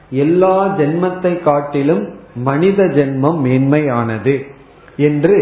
எல்லா 0.09 0.67
ஜென்மத்தை 0.77 1.43
காட்டிலும் 1.43 2.03
மனித 2.35 2.83
ஜென்மம் 2.83 3.39
மேன்மையானது 3.43 4.35
என்று 4.97 5.37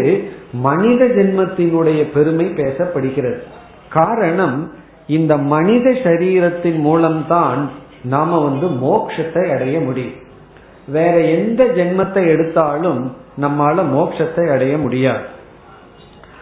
மனித 0.52 1.04
ஜென்மத்தினுடைய 1.04 2.12
பெருமை 2.12 2.46
பேசப்படுகிறது. 2.46 3.38
காரணம் 3.90 4.72
இந்த 5.06 5.36
மனித 5.36 5.90
சரீரத்தின் 5.90 6.78
மூலம்தான் 6.78 7.70
நாம 8.08 8.38
வந்து 8.38 8.66
மோட்சத்தை 8.84 9.44
அடைய 9.54 9.76
முடியும். 9.80 10.18
வேற 10.88 11.14
எந்த 11.36 11.60
ஜென்மத்தை 11.76 12.22
எடுத்தாலும் 12.26 13.00
நம்மால 13.40 13.84
மோட்சத்தை 13.94 14.44
அடைய 14.50 14.74
முடியாது. 14.78 15.24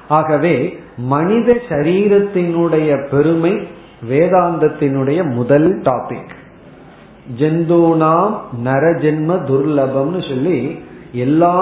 ஆகவே 0.08 0.56
மனித 0.96 1.52
சரீரத்தினுடைய 1.68 2.88
பெருமை 3.10 3.52
வேதாந்தத்தினுடைய 4.10 5.20
முதல் 5.30 5.68
டாபிக் 5.82 6.32
ஜெந்தூனாம் 7.38 8.34
நரஜென்ம 8.64 9.36
துர்லபம்னு 9.50 10.20
சொல்லி 10.28 10.58
எல்லா 11.12 11.56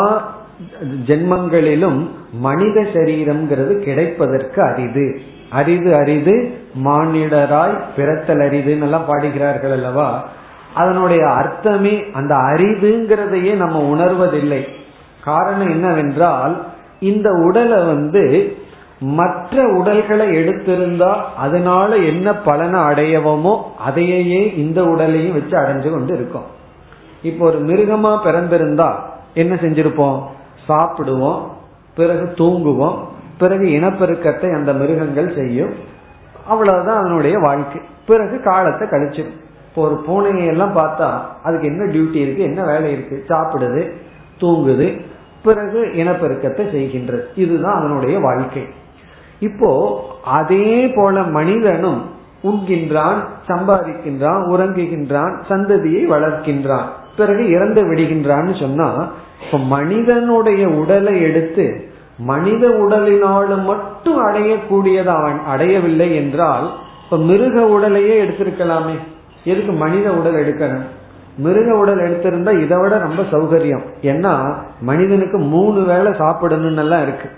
ஜென்மங்களிலும் 1.06 2.00
மனித 2.40 2.80
சரீரம்ங்கிறது 2.94 3.74
கிடைப்பதற்கு 3.78 4.60
அரிது. 4.62 5.06
அரிது 5.52 5.94
அரிது 5.94 6.58
மானிடராய் 6.84 7.80
பிறத்தல் 7.96 8.38
அரிதுன்னு 8.38 8.82
எல்லாம் 8.82 9.06
பாடுகிறார்கள் 9.06 9.70
அல்லவா? 9.70 10.24
அதனுடைய 10.74 11.28
அர்த்தமே 11.28 12.04
அந்த 12.12 12.34
அரிதுங்கிறதையே 12.34 13.54
நம்ம 13.54 13.94
உணர்வதில்லை. 13.94 14.68
காரணம் 15.24 15.68
என்னவென்றால் 15.68 16.64
இந்த 17.00 17.30
உடலை 17.30 17.84
வந்து 17.84 18.56
மற்ற 19.00 19.64
உடல்களை 19.68 20.28
எடுத்திருந்தா 20.28 21.14
அதனால 21.36 21.96
என்ன 21.96 22.34
பலனை 22.34 22.80
அடையவோமோ 22.80 23.58
அதையே 23.78 24.54
இந்த 24.56 24.84
உடலையும் 24.84 25.32
வச்சு 25.32 25.56
அடைஞ்சு 25.56 25.90
கொண்டு 25.90 26.14
இருக்கோம். 26.14 26.44
இப்போ 27.22 27.46
ஒரு 27.46 27.58
மிருகமா 27.60 28.18
பிறந்திருந்தா 28.24 28.92
என்ன 29.34 29.54
செஞ்சிருப்போம்? 29.54 30.22
சாப்பிடுவோம். 30.68 31.40
பிறகு 31.96 32.34
தூங்குவோம். 32.36 32.96
பிறகு 33.38 33.64
இனப்பெருக்கத்தை 33.64 34.54
அந்த 34.54 34.72
மிருகங்கள் 34.72 35.34
செய்யும். 35.34 35.74
அவ்வளவுதான் 36.46 36.98
அதனுடைய 36.98 37.38
வாழ்க்கை. 37.38 37.80
பிறகு 38.06 38.40
காலத்தை 38.40 38.88
கழிச்சிடும் 38.88 39.40
இப்போ 39.68 39.82
ஒரு 39.82 39.96
பூனையெல்லாம் 40.08 40.76
பார்த்தா 40.76 41.10
அதுக்கு 41.42 41.66
என்ன 41.66 41.84
டியூட்டி 41.84 42.14
இருக்கு 42.14 42.42
என்ன 42.42 42.64
வேலை 42.64 42.92
இருக்கு? 42.92 43.24
சாப்பிடுது 43.28 43.92
தூங்குது. 44.38 45.00
பிறகு 45.42 45.90
இனப்பெருக்கத்தை 45.94 46.64
செய்கின்றது 46.74 47.22
இதுதான் 47.34 47.74
அதனுடைய 47.74 48.18
வாழ்க்கை. 48.18 48.66
இப்போ 49.38 50.00
அதே 50.24 50.88
போல 50.88 51.22
மனிதனும் 51.22 52.10
உண்கின்றான் 52.44 53.16
சம்பாதிக்கின்றான் 53.48 54.42
உறங்குகின்றான் 54.50 55.42
சந்ததியை 55.48 56.06
வளர்க்கின்றான். 56.06 56.84
பிறகு 57.16 57.48
இறந்து 57.48 57.94
விடுகின்றான்னு 57.94 58.60
சொன்னா 58.60 59.12
இப்ப 59.44 59.58
மனிதனுடைய 59.58 60.68
உடலை 60.68 61.22
எடுத்து 61.22 61.91
மனித 62.18 62.68
உடலினாலும் 62.68 63.62
மட்டும் 63.62 64.26
அடையக்கூடியதை 64.26 65.12
அவன் 65.14 65.40
அடையவில்லை 65.46 66.14
என்றால் 66.14 66.70
இப்ப 67.04 67.16
மிருக 67.16 67.66
உடலையே 67.66 68.22
எடுத்திருக்கலாமே. 68.22 68.98
எதுக்கு 69.44 69.72
மனித 69.72 70.12
உடல் 70.12 70.34
எடுக்கணும்? 70.34 70.84
மிருக 71.36 71.74
உடல் 71.74 71.98
எடுத்திருந்தா 71.98 72.62
இதை 72.62 72.78
விட 72.78 72.98
ரொம்ப 72.98 73.22
சௌகரியம். 73.22 73.82
ஏன்னா 74.02 74.54
மனிதனுக்கு 74.80 75.38
மூணு 75.38 75.82
வேளை 75.82 76.12
சாப்பிடணும்னு 76.12 76.76
எல்லாம் 76.76 77.02
இருக்கு. 77.02 77.30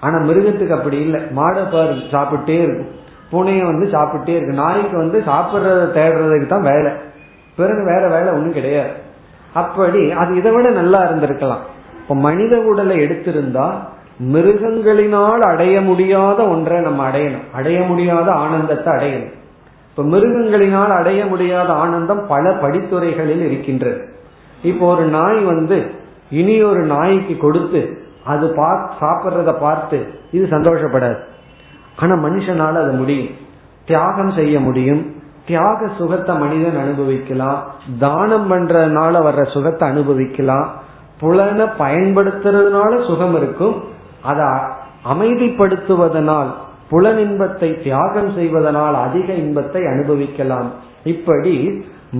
ஆனா 0.00 0.18
மிருகத்துக்கு 0.18 0.70
அப்படி 0.70 0.98
இல்லை. 1.00 1.20
மாடை 1.20 1.62
பாரு 1.72 1.94
சாப்பிட்டே 2.10 2.62
இருக்கும். 2.62 2.90
பூனையை 3.32 3.64
வந்து 3.64 3.86
சாப்பிட்டே 3.86 4.36
இருக்கு. 4.36 4.54
நாய்க்கு 4.54 4.96
வந்து 4.96 5.22
சாப்பிட்றத 5.26 5.86
தேடுறதுக்கு 5.98 6.46
தான் 6.46 6.62
வேலை. 6.62 6.92
பிறகு 7.56 7.84
வேற 7.84 8.08
வேலை 8.08 8.32
ஒன்றும் 8.32 8.52
கிடையாது. 8.52 8.90
அப்படி 9.54 10.10
அது 10.10 10.36
இதை 10.36 10.52
விட 10.52 10.70
நல்லா 10.70 11.02
இருந்திருக்கலாம். 11.02 11.64
இப்ப 12.00 12.14
மனித 12.14 12.58
உடலை 12.58 13.00
எடுத்திருந்தா 13.00 13.92
மிருகங்களினால் 14.22 15.38
அடைய 15.38 15.80
முடியாத 15.80 16.48
ஒன்றை 16.48 16.80
நம்ம 16.80 17.10
அடையணும். 17.10 17.50
அடைய 17.52 17.80
முடியாத 17.80 18.30
ஆனந்தத்தை 18.30 18.92
அடையணும். 18.92 19.32
இப்ப 19.90 20.16
மிருகங்களினால் 20.16 20.88
அடைய 20.88 21.26
முடியாத 21.26 21.72
ஆனந்தம் 21.72 22.26
பல 22.26 22.50
படித்துறைகளில் 22.50 23.44
இருக்கின்றது. 23.44 24.08
இப்போ 24.62 24.94
ஒரு 24.94 25.04
நாய் 25.04 25.38
வந்து 25.38 25.90
இனி 26.30 26.62
ஒரு 26.62 26.80
நாய்க்கு 26.80 27.36
கொடுத்து 27.36 28.02
அது 28.24 28.48
பா 28.48 28.96
சாப்பிட்றத 29.00 29.58
பார்த்து 29.58 30.06
இது 30.30 30.46
சந்தோஷப்படாது. 30.50 31.16
ஆனா 31.96 32.14
மனுஷனால 32.14 32.72
அது 32.72 32.92
முடியும். 32.92 33.28
தியாகம் 33.86 34.30
செய்ய 34.30 34.60
முடியும். 34.60 35.16
தியாக 35.46 35.88
சுகத்தை 35.98 36.36
மனிதன் 36.36 36.78
அனுபவிக்கலாம். 36.78 37.64
தானம் 37.98 38.50
பண்றதுனால 38.50 39.22
வர்ற 39.22 39.52
சுகத்தை 39.52 39.88
அனுபவிக்கலாம். 39.88 40.72
புலனை 41.18 41.66
பயன்படுத்துறதுனால 41.78 43.06
சுகம் 43.06 43.36
இருக்கும். 43.36 43.92
அதை 44.30 44.48
அமைதிப்படுத்துவதனால் 45.12 46.50
புலன் 46.90 47.20
இன்பத்தை 47.26 47.68
தியாகம் 47.84 48.30
செய்வதனால் 48.34 48.96
அதிக 49.06 49.28
இன்பத்தை 49.44 49.82
அனுபவிக்கலாம். 49.86 50.68
இப்படி 51.12 51.54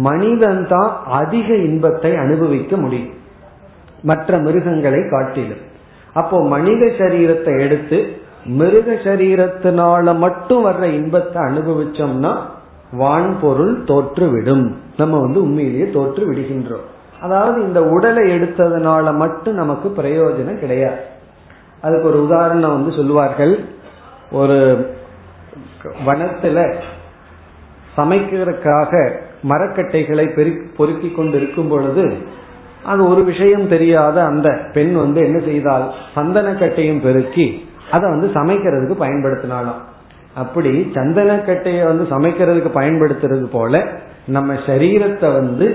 மனிதன் 0.09 0.63
தான் 0.67 0.91
அதிக 1.21 1.49
இன்பத்தை 1.69 2.13
அனுபவிக்க 2.17 2.77
முடியும். 2.77 3.13
மற்ற 4.03 4.39
மிருகங்களை 4.39 5.01
காட்டிலும். 5.09 5.63
அப்போ 6.13 6.39
மனித 6.55 6.85
சரீரத்தை 6.99 7.55
எடுத்து 7.67 7.99
மிருக 8.61 8.89
சரீரத்தினால 9.07 10.07
மட்டும் 10.19 10.65
வர்ற 10.67 10.85
இன்பத்தை 10.99 11.39
அனுபவிச்சோம்னா 11.43 12.33
வான்பொருள் 12.99 13.77
தோற்றுவிடும். 13.91 14.67
நம்ம 14.97 15.21
வந்து 15.21 15.39
உண்மையிலேயே 15.43 15.87
தோற்று 15.91 16.23
விடுகின்றோம் 16.31 16.85
அதாவது 17.21 17.59
இந்த 17.63 17.81
உடலை 17.95 18.25
எடுத்ததுனால 18.37 19.15
மட்டும் 19.23 19.55
நமக்கு 19.55 19.89
பிரயோஜனம் 20.01 20.63
கிடையாது. 20.63 21.01
அதுக்கு 21.85 22.09
ஒரு 22.09 22.19
உதாரணம் 22.27 22.77
வந்து 22.77 22.93
சொல்லுவார்கள். 22.99 23.55
ஒரு 24.33 24.59
வனத்துல 26.07 26.59
சமைக்கிறதுக்காக 27.97 28.93
மரக்கட்டைகளை 29.49 30.25
பொறுக்கி 30.77 31.09
கொண்டு 31.11 31.37
இருக்கும் 31.37 31.69
பொழுது 31.69 32.05
அது 32.85 33.01
ஒரு 33.09 33.23
விஷயம் 33.25 33.67
தெரியாத 33.69 34.17
அந்த 34.25 34.49
பெண் 34.73 34.95
வந்து 34.95 35.21
என்ன 35.25 35.39
செய்தால் 35.45 35.85
சந்தனக்கட்டையும் 36.17 37.03
பெருக்கி 37.03 37.47
அதை 37.91 38.07
வந்து 38.11 38.29
சமைக்கிறதுக்கு 38.39 38.97
பயன்படுத்தினாலும் 39.03 39.81
அப்படி 40.35 40.71
சந்தனக்கட்டையை 40.95 41.85
வந்து 41.91 42.05
சமைக்கிறதுக்கு 42.15 42.71
பயன்படுத்துறது 42.81 43.47
போல 43.47 43.83
நம்ம 44.27 44.55
சரீரத்தை 44.67 45.29
வந்து 45.33 45.67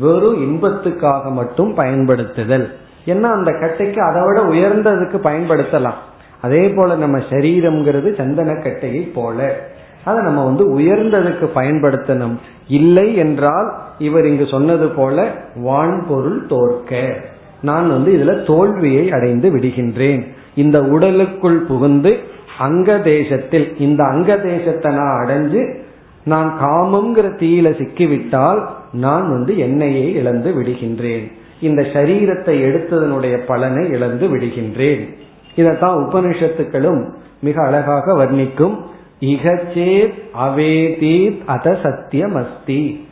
வெறும் 0.00 0.40
இன்பத்துக்காக 0.46 1.30
மட்டும் 1.30 1.72
பயன்படுத்துதல். 1.74 2.66
ஏன்னா 3.06 3.20
அந்த 3.20 3.50
கட்டைக்கு 3.50 3.96
அதை 3.96 4.22
விட 4.24 4.40
உயர்ந்ததுக்கு 4.42 5.18
பயன்படுத்தலாம்? 5.22 6.00
அதே 6.40 6.68
போல 6.68 6.94
நம்ம 6.94 7.18
சரீரம்ங்கிறது 7.18 8.08
சந்தனக்கட்டையை 8.20 9.12
போல. 9.14 9.68
அதை 10.04 10.22
நம்ம 10.22 10.44
வந்து 10.44 10.78
உயர்ந்ததுக்கு 10.78 11.48
பயன்படுத்தணும். 11.54 12.36
இல்லை 12.68 13.16
என்றால் 13.16 13.72
இவர் 13.98 14.26
இங்கு 14.26 14.46
சொன்னது 14.46 14.88
போல 14.88 15.30
வான்பொருள் 15.56 16.46
தோற்க. 16.46 17.14
நான் 17.62 17.88
வந்து 17.88 18.12
இதுல 18.12 18.46
தோல்வியை 18.46 19.12
அடைந்து 19.12 19.56
விடுகின்றேன். 19.56 20.26
இந்த 20.54 20.82
உடலுக்குள் 20.82 21.58
புகுந்து 21.58 22.18
அங்க 22.58 22.98
தேசத்தில் 22.98 23.78
இந்த 23.78 24.04
அங்க 24.04 24.36
தேசத்தை 24.36 24.94
நான் 24.94 25.26
அடைஞ்சு 25.26 25.76
நான் 26.24 26.56
காமங்கிற 26.60 27.26
தீயில 27.40 27.68
சிக்கிவிட்டால் 27.76 28.66
நான் 28.92 29.30
வந்து 29.30 29.58
என்னையே 29.58 30.12
இழந்து 30.12 30.52
விடுகின்றேன். 30.52 31.32
இந்த 31.60 31.82
சரீரத்தை 31.82 32.64
எடுத்ததனுடைய 32.64 33.36
பலனை 33.36 33.88
இழந்து 33.88 34.36
விடுகின்றேன். 34.36 35.14
இதைத்தான் 35.56 35.96
உபனிஷத்துக்களும் 35.96 37.12
மிக 37.40 37.66
அழகாக 37.66 38.24
வர்ணிக்கும். 38.24 38.76
இகச்சேத் 39.20 40.12
அவேதீத் 40.46 41.44
அத 41.46 41.78
சத்தியம் 41.82 42.34
அஸ்தி 42.34 43.06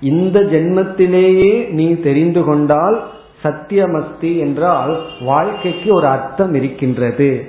இந்த 0.00 0.40
ஜென்மத்திலேயே 0.40 1.68
நீ 1.68 2.00
தெரிந்து 2.00 2.44
கொண்டால் 2.44 3.08
சத்தியமஸ்தி 3.44 4.38
என்றால் 4.38 5.00
வாழ்க்கைக்கு 5.20 5.94
ஒரு 5.94 6.06
அர்த்தம் 6.06 6.54
இருக்கின்றது. 6.54 7.44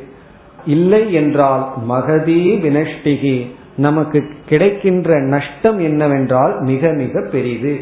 இல்லை 0.65 1.13
என்றால் 1.13 1.73
மகதி 1.89 2.59
வினஷ்டிகி. 2.63 3.45
நமக்கு 3.77 4.23
கிடைக்கின்ற 4.45 5.19
நஷ்டம் 5.19 5.79
என்னவென்றால் 5.79 6.61
மிக 6.61 6.91
மிக 6.91 7.27
பெரிது. 7.31 7.81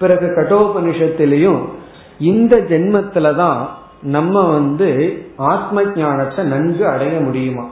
பிறகு 0.00 0.26
கட்டோபனிஷத்திலையும் 0.26 1.58
இந்த 2.18 2.56
ஜென்மத்துல 2.56 3.36
தான் 3.36 3.78
நம்ம 4.02 4.52
வந்து 4.52 5.18
ஆத்ம 5.36 5.82
ஞானத்தை 5.94 6.44
நன்கு 6.44 6.88
அடைய 6.88 7.20
முடியுமா? 7.20 7.68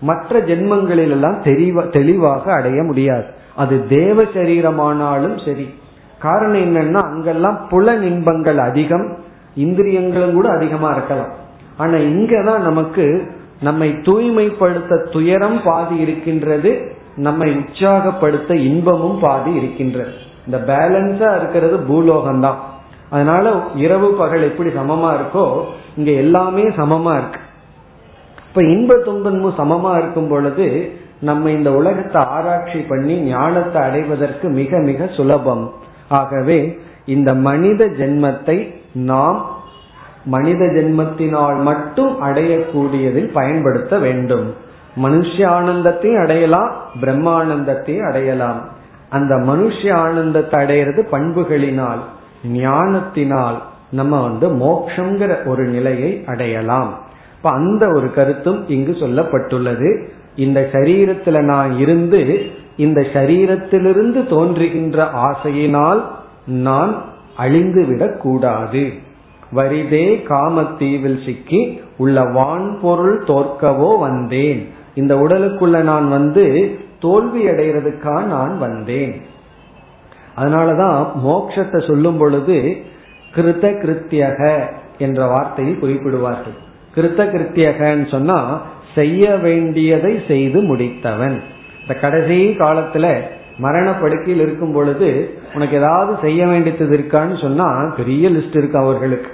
மற்ற 0.00 0.40
ஜென்மங்களிலெல்லாம் 0.40 1.40
தெளிவா 1.42 1.88
தெளிவாக 1.88 2.52
அடைய 2.52 2.82
முடியாது. 2.82 3.24
அது 3.56 3.86
தேவ 3.86 4.22
சரீரமானாலும் 4.22 5.44
சரி. 5.44 5.74
காரணம் 6.18 6.76
என்னன்னா 6.76 7.00
அங்கெல்லாம் 7.00 7.66
புல 7.68 7.94
இன்பங்கள் 7.94 8.58
அதிகம் 8.58 9.16
இந்திரியங்களும் 9.54 10.34
கூட 10.34 10.48
அதிகமா 10.48 10.90
இருக்கலாம். 10.90 11.32
ஆனா 11.76 11.94
இங்கதான் 11.94 12.58
நமக்கு 12.58 13.30
நம்மை 13.60 14.00
தூய்மைப்படுத்த 14.00 15.08
துயரம் 15.12 15.60
பாதி 15.64 15.96
இருக்கின்றது 15.96 16.96
நம்மை 17.16 17.56
உற்சாகப்படுத்த 17.56 18.56
இன்பமும் 18.56 19.18
பாதி 19.20 19.52
இருக்கின்றது. 19.52 20.30
இந்த 20.46 20.58
பேலன்ஸா 20.58 21.36
இருக்கிறது 21.36 21.78
பூலோகம் 21.78 22.40
தான் 22.40 22.58
அதனால 23.10 23.54
இரவு 23.74 24.14
பகல் 24.14 24.42
எப்படி 24.42 24.70
சமமா 24.70 25.08
இருக்கோ 25.18 25.64
இங்க 25.96 26.10
எல்லாமே 26.10 26.62
சமமா 26.62 27.14
இருக்கு. 27.16 27.40
இப்ப 28.48 28.62
இன்ப 28.62 28.94
துன்பமும் 28.96 29.58
சமமா 29.58 29.98
இருக்கும் 29.98 30.28
பொழுது 30.28 30.96
நம்ம 31.20 31.50
இந்த 31.50 31.72
உலகத்தை 31.72 32.22
ஆராய்ச்சி 32.22 32.78
பண்ணி 32.78 33.14
ஞானத்தை 33.20 33.82
அடைவதற்கு 33.82 34.48
மிக 34.48 34.78
மிக 34.78 35.06
சுலபம். 35.06 35.72
ஆகவே 36.08 36.78
இந்த 37.04 37.34
மனித 37.34 37.84
ஜென்மத்தை 37.84 38.56
நாம் 38.92 39.38
மனித 40.24 40.64
ஜென்மத்தினால் 40.64 41.62
மட்டும் 41.62 42.22
அடையக்கூடியதில் 42.22 43.30
பயன்படுத்த 43.32 43.98
வேண்டும். 43.98 44.54
மனுஷ 45.02 45.34
ஆனந்தத்தையும் 45.56 46.22
அடையலாம் 46.22 46.70
பிரம்மானந்தத்தையும் 47.00 48.08
அடையலாம். 48.08 48.60
அந்த 49.12 49.34
மனுஷ 49.34 49.92
ஆனந்தத்தை 49.92 50.64
அடையிறது 50.64 51.02
பண்புகளினால் 51.12 52.02
ஞானத்தினால் 52.46 53.62
நம்ம 53.90 54.22
வந்து 54.22 54.48
மோக்ஷங்கிற 54.48 55.46
ஒரு 55.46 55.64
நிலையை 55.64 56.24
அடையலாம். 56.26 56.98
இப்ப 57.36 57.50
அந்த 57.50 57.88
ஒரு 57.88 58.14
கருத்தும் 58.14 58.68
இங்கு 58.68 58.92
சொல்லப்பட்டுள்ளது. 58.92 60.08
இந்த 60.36 60.68
சரீரத்துல 60.72 61.40
நான் 61.40 61.78
இருந்து 61.78 62.50
இந்த 62.76 63.00
சரீரத்திலிருந்து 63.00 64.28
தோன்றுகின்ற 64.28 65.08
ஆசையினால் 65.14 66.02
நான் 66.46 67.04
அழிந்துவிடக் 67.38 68.16
கூடாது. 68.16 68.92
வரிதே 69.54 70.22
காமத்தீவில் 70.28 71.24
சிக்கி 71.24 71.80
உள்ள 71.96 72.20
வான்பொருள் 72.20 73.24
தோற்கவோ 73.24 73.98
வந்தேன். 73.98 74.68
இந்த 74.94 75.14
உடலுக்குள்ள 75.16 75.80
நான் 75.80 76.08
வந்து 76.08 76.76
தோல்வி 77.02 77.42
அடைகிறதுக்காக 77.46 78.24
நான் 78.24 78.58
வந்தேன். 78.58 79.14
அதனாலதான் 80.36 80.98
மோட்சத்தை 81.26 81.86
சொல்லும் 81.86 82.18
பொழுது 82.18 82.56
கிருத்த 83.34 83.66
கிருத்தியக 83.82 84.40
என்ற 84.98 85.20
வார்த்தையில் 85.34 85.80
குறிப்பிடுவார்கள். 85.82 86.56
கிருத்த 86.94 87.20
கிருத்தியகன்னு 87.34 88.06
சொன்னா 88.10 88.38
செய்ய 88.94 89.36
வேண்டியதை 89.36 90.22
செய்து 90.28 90.58
முடித்தவன். 90.62 91.36
இந்த 91.82 91.94
கடைசி 92.00 92.38
காலத்துல 92.58 93.06
மரண 93.58 93.94
படுக்கையில் 93.94 94.44
இருக்கும் 94.46 94.72
பொழுது 94.72 95.08
உனக்கு 95.54 95.76
ஏதாவது 95.76 96.12
செய்ய 96.22 96.46
வேண்டியது 96.46 96.98
இருக்கான்னு 96.98 97.36
சொன்னா 97.40 97.68
பெரிய 97.96 98.28
லிஸ்ட் 98.28 98.56
இருக்கு 98.56 98.78
அவர்களுக்கு. 98.78 99.30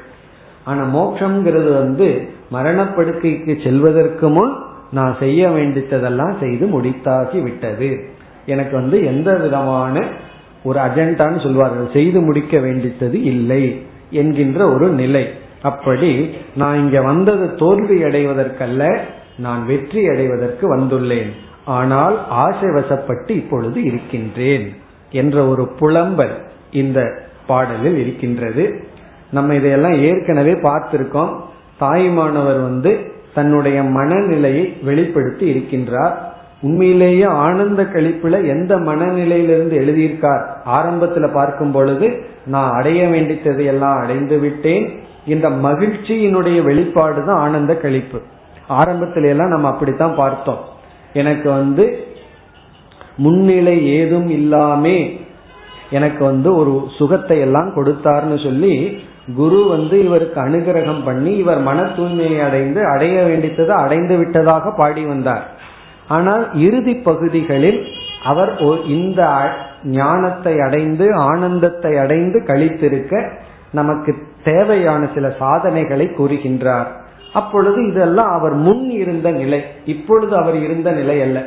ஆனா 0.65 0.83
மோட்சம்ங்கிறது 0.97 1.73
வந்து 1.83 2.09
மரணப்படுக்கைக்கு 2.53 3.53
செல்வதற்கு 3.63 4.29
முன் 4.29 4.55
நான் 4.91 5.17
செய்ய 5.19 5.49
வேண்டியதெல்லாம் 5.49 6.37
செய்து 6.41 6.67
முடித்தாகி 6.67 7.43
விட்டது. 7.43 7.91
எனக்கு 8.47 8.75
வந்து 8.77 9.05
எந்த 9.05 9.35
விதமான 9.35 10.05
ஒரு 10.63 10.81
அஜெண்டான்னு 10.81 11.43
சொல்வார்கள். 11.43 11.89
செய்து 11.93 12.21
முடிக்க 12.21 12.59
வேண்டித்தது 12.59 13.19
இல்லை 13.33 13.83
என்கின்ற 14.11 14.61
ஒரு 14.73 14.89
நிலை. 14.89 15.29
அப்படி 15.63 16.31
நான் 16.57 16.77
இங்க 16.77 17.03
வந்தது 17.03 17.55
தோல்வி 17.55 18.03
அடைவதற்கல்ல 18.03 18.99
நான் 19.37 19.67
வெற்றி 19.67 20.09
அடைவதற்கு 20.09 20.77
வந்துள்ளேன். 20.77 21.31
ஆனால் 21.65 22.17
ஆசை 22.29 22.69
வசப்பட்டு 22.69 23.31
இப்பொழுது 23.31 23.83
இருக்கின்றேன் 23.83 24.73
என்ற 25.11 25.47
ஒரு 25.47 25.73
புலம்பல் 25.81 26.35
இந்த 26.71 27.01
பாடலில் 27.47 27.99
இருக்கின்றது. 27.99 28.65
நம்ம 29.31 29.55
இதையெல்லாம் 29.55 29.97
ஏற்கனவே 30.03 30.53
பார்த்திருக்கோம். 30.53 31.33
தாய்மானவர் 31.81 32.61
வந்து 32.63 33.17
தன்னுடைய 33.39 33.79
மனநிலையை 33.97 34.65
வெளிப்படுத்தி 34.83 35.47
இருக்கின்றார். 35.53 36.15
உண்மையிலேயே 36.63 37.27
ஆனந்த 37.41 37.83
கழிப்புல 37.83 38.37
எந்த 38.47 38.73
மனநிலையிலிருந்து 38.79 39.75
எழுதியிருக்கார்? 39.83 40.45
ஆரம்பத்துல 40.67 41.27
பார்க்கும் 41.33 41.73
பொழுது 41.73 42.07
நான் 42.47 42.71
அடைய 42.71 43.03
வேண்டித்ததை 43.09 43.65
எல்லாம் 43.65 43.99
அடைந்து 43.99 44.39
விட்டேன். 44.39 44.87
இந்த 45.27 45.49
மகிழ்ச்சியினுடைய 45.67 46.59
வெளிப்பாடு 46.63 47.21
தான் 47.25 47.39
ஆனந்த 47.39 47.73
கழிப்பு. 47.83 48.19
ஆரம்பத்தில 48.69 49.29
எல்லாம் 49.29 49.49
நம்ம 49.49 49.69
அப்படித்தான் 49.69 50.15
பார்த்தோம். 50.15 50.63
எனக்கு 51.13 51.49
வந்து 51.51 51.85
முன்னிலை 53.17 53.77
ஏதும் 53.89 54.29
இல்லாமே 54.29 54.99
எனக்கு 55.91 56.23
வந்து 56.25 56.51
ஒரு 56.57 56.73
சுகத்தை 56.99 57.37
எல்லாம் 57.41 57.71
கொடுத்தார்னு 57.77 58.39
சொல்லி 58.45 58.75
குரு 59.37 59.69
வந்து 59.69 60.05
இவருக்கு 60.05 60.41
அனுகிரகம் 60.41 61.05
பண்ணி 61.05 61.37
இவர் 61.37 61.59
மன 61.59 61.83
தூய்மையை 61.83 62.47
அடைந்து 62.47 62.87
அடைய 62.87 63.23
வேண்டித்ததை 63.23 63.69
அடைந்து 63.69 64.17
விட்டதாக 64.17 64.73
பாடி 64.77 65.05
வந்தார். 65.05 65.47
ஆனால் 66.09 66.55
இறுதி 66.55 66.95
பகுதிகளில் 66.95 67.87
அவர் 68.25 68.59
இந்த 68.85 69.51
ஞானத்தை 69.85 70.61
அடைந்து 70.61 71.15
ஆனந்தத்தை 71.15 71.97
அடைந்து 71.97 72.43
கழித்திருக்க 72.47 73.31
நமக்கு 73.73 74.15
தேவையான 74.45 75.09
சில 75.15 75.35
சாதனைகளை 75.39 76.07
கூறுகின்றார். 76.07 76.87
அப்பொழுது 77.33 77.89
இதெல்லாம் 77.89 78.33
அவர் 78.39 78.53
முன் 78.53 78.91
இருந்த 78.91 79.31
நிலை. 79.31 79.61
இப்பொழுது 79.85 80.37
அவர் 80.37 80.55
இருந்த 80.55 80.91
நிலை 80.91 81.23
அல்ல. 81.23 81.45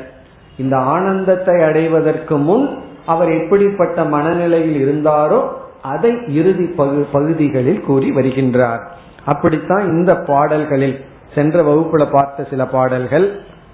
இந்த 0.57 0.77
ஆனந்தத்தை 0.77 1.61
அடைவதற்கு 1.61 2.37
முன் 2.37 2.69
அவர் 3.05 3.31
எப்படிப்பட்ட 3.31 4.03
மனநிலையில் 4.03 4.79
இருந்தாரோ 4.85 5.59
அதை 5.81 6.11
இறுதி 6.27 6.65
பகுதிகளில் 7.13 7.81
கூறி 7.81 8.11
வருகின்றார். 8.11 8.81
அப்படித்தான் 9.25 9.85
இந்த 9.87 10.11
பாடல்களில் 10.15 10.97
சென்ற 11.35 11.63
வகுப்புல 11.63 12.03
பார்த்த 12.11 12.47
சில 12.49 12.65
பாடல்கள் 12.65 13.27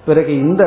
பிறகு 0.06 0.40
இந்த 0.40 0.64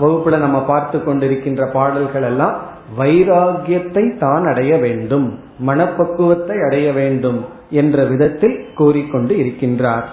வகுப்புல 0.00 0.38
நம்ம 0.38 0.58
பார்த்து 0.62 0.98
கொண்டிருக்கின்ற 0.98 1.72
பாடல்கள் 1.72 2.22
எல்லாம் 2.22 2.56
வைராகியத்தை 2.98 4.18
தான் 4.18 4.44
அடைய 4.46 4.76
வேண்டும் 4.76 5.38
மனப்பக்குவத்தை 5.66 6.56
அடைய 6.66 6.92
வேண்டும் 6.92 7.44
என்ற 7.70 8.04
விதத்தில் 8.04 8.58
கூறிக்கொண்டு 8.74 9.34
இருக்கின்றார். 9.34 10.04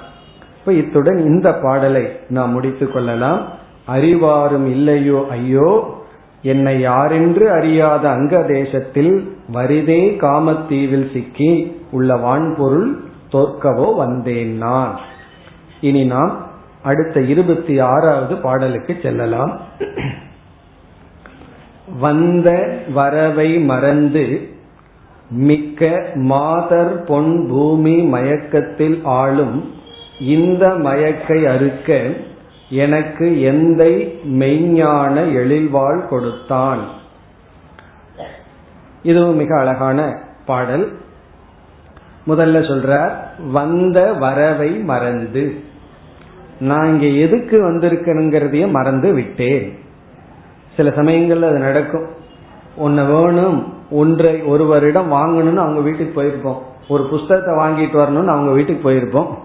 இப்ப 0.59 0.73
இத்துடன் 0.73 1.17
இந்த 1.17 1.53
பாடலை 1.53 2.05
நாம் 2.29 2.51
முடித்துக் 2.51 2.93
கொள்ளலாம். 2.93 3.41
அறிவாரும் 3.95 4.65
இல்லையோ 4.65 5.25
ஐயோ 5.29 5.69
என்னை 6.43 6.79
யாரென்று 6.79 7.51
அறியாத 7.51 8.09
அங்க 8.09 8.43
தேசத்தில் 8.43 9.37
வரிதே 9.53 10.01
காமத்தீவில் 10.17 11.13
சிக்கி 11.13 11.51
உள்ள 11.91 12.15
வான்பொருள் 12.15 12.89
தோற்கவோ 13.31 13.95
வந்தேன் 13.95 14.57
நான். 14.57 14.99
இனி 15.81 16.03
நாம் 16.05 16.33
அடுத்த 16.83 17.21
இருபத்தி 17.21 17.79
ஆறாவது 17.79 18.35
பாடலுக்கு 18.35 18.99
செல்லலாம். 19.01 19.59
வந்த 21.99 22.49
வரவை 22.93 23.59
மறந்து 23.59 24.47
மிக்க 25.29 26.09
மாதர் 26.13 27.03
பொன் 27.03 27.47
பூமி 27.49 27.97
மயக்கத்தில் 28.03 29.01
ஆளும் 29.03 29.71
இந்த 30.19 30.69
மயக்கை 30.69 31.39
அறுக்க 31.45 31.89
எனக்கு 32.73 33.25
எந்தை 33.25 33.91
மெய்ஞான 34.27 35.15
எழில்வாள் 35.31 36.07
கொடுத்தான். 36.07 36.79
இதுவும் 39.03 39.35
மிக 39.35 39.59
அழகான 39.59 40.17
பாடல். 40.45 40.97
முதல்ல 42.27 42.59
சொல்றார் 42.61 43.13
வந்த 43.51 44.13
வரவை 44.13 44.69
மறந்து. 44.69 45.63
நான் 46.59 46.87
இங்க 46.87 47.05
எதுக்கு 47.05 47.71
வந்திருக்கணுங்கிறதைய 47.71 48.71
மறந்து 48.71 49.13
விட்டேன். 49.13 49.79
சில 50.75 50.89
சமயங்கள்ல 50.89 51.49
அது 51.49 51.59
நடக்கும். 51.59 52.07
ஒன்னு 52.77 53.05
வேணும் 53.05 53.73
ஒன்றை 53.89 54.41
ஒருவரிடம் 54.41 55.11
வாங்கணும்னு 55.11 55.55
அவங்க 55.55 55.79
வீட்டுக்கு 55.79 56.21
போயிருப்போம். 56.21 56.61
ஒரு 56.87 57.07
புஸ்தகத்தை 57.09 57.53
வாங்கிட்டு 57.55 57.97
வரணும்னு 57.97 58.25
அவங்க 58.25 58.51
வீட்டுக்கு 58.51 58.91
போயிருப்போம். 58.91 59.37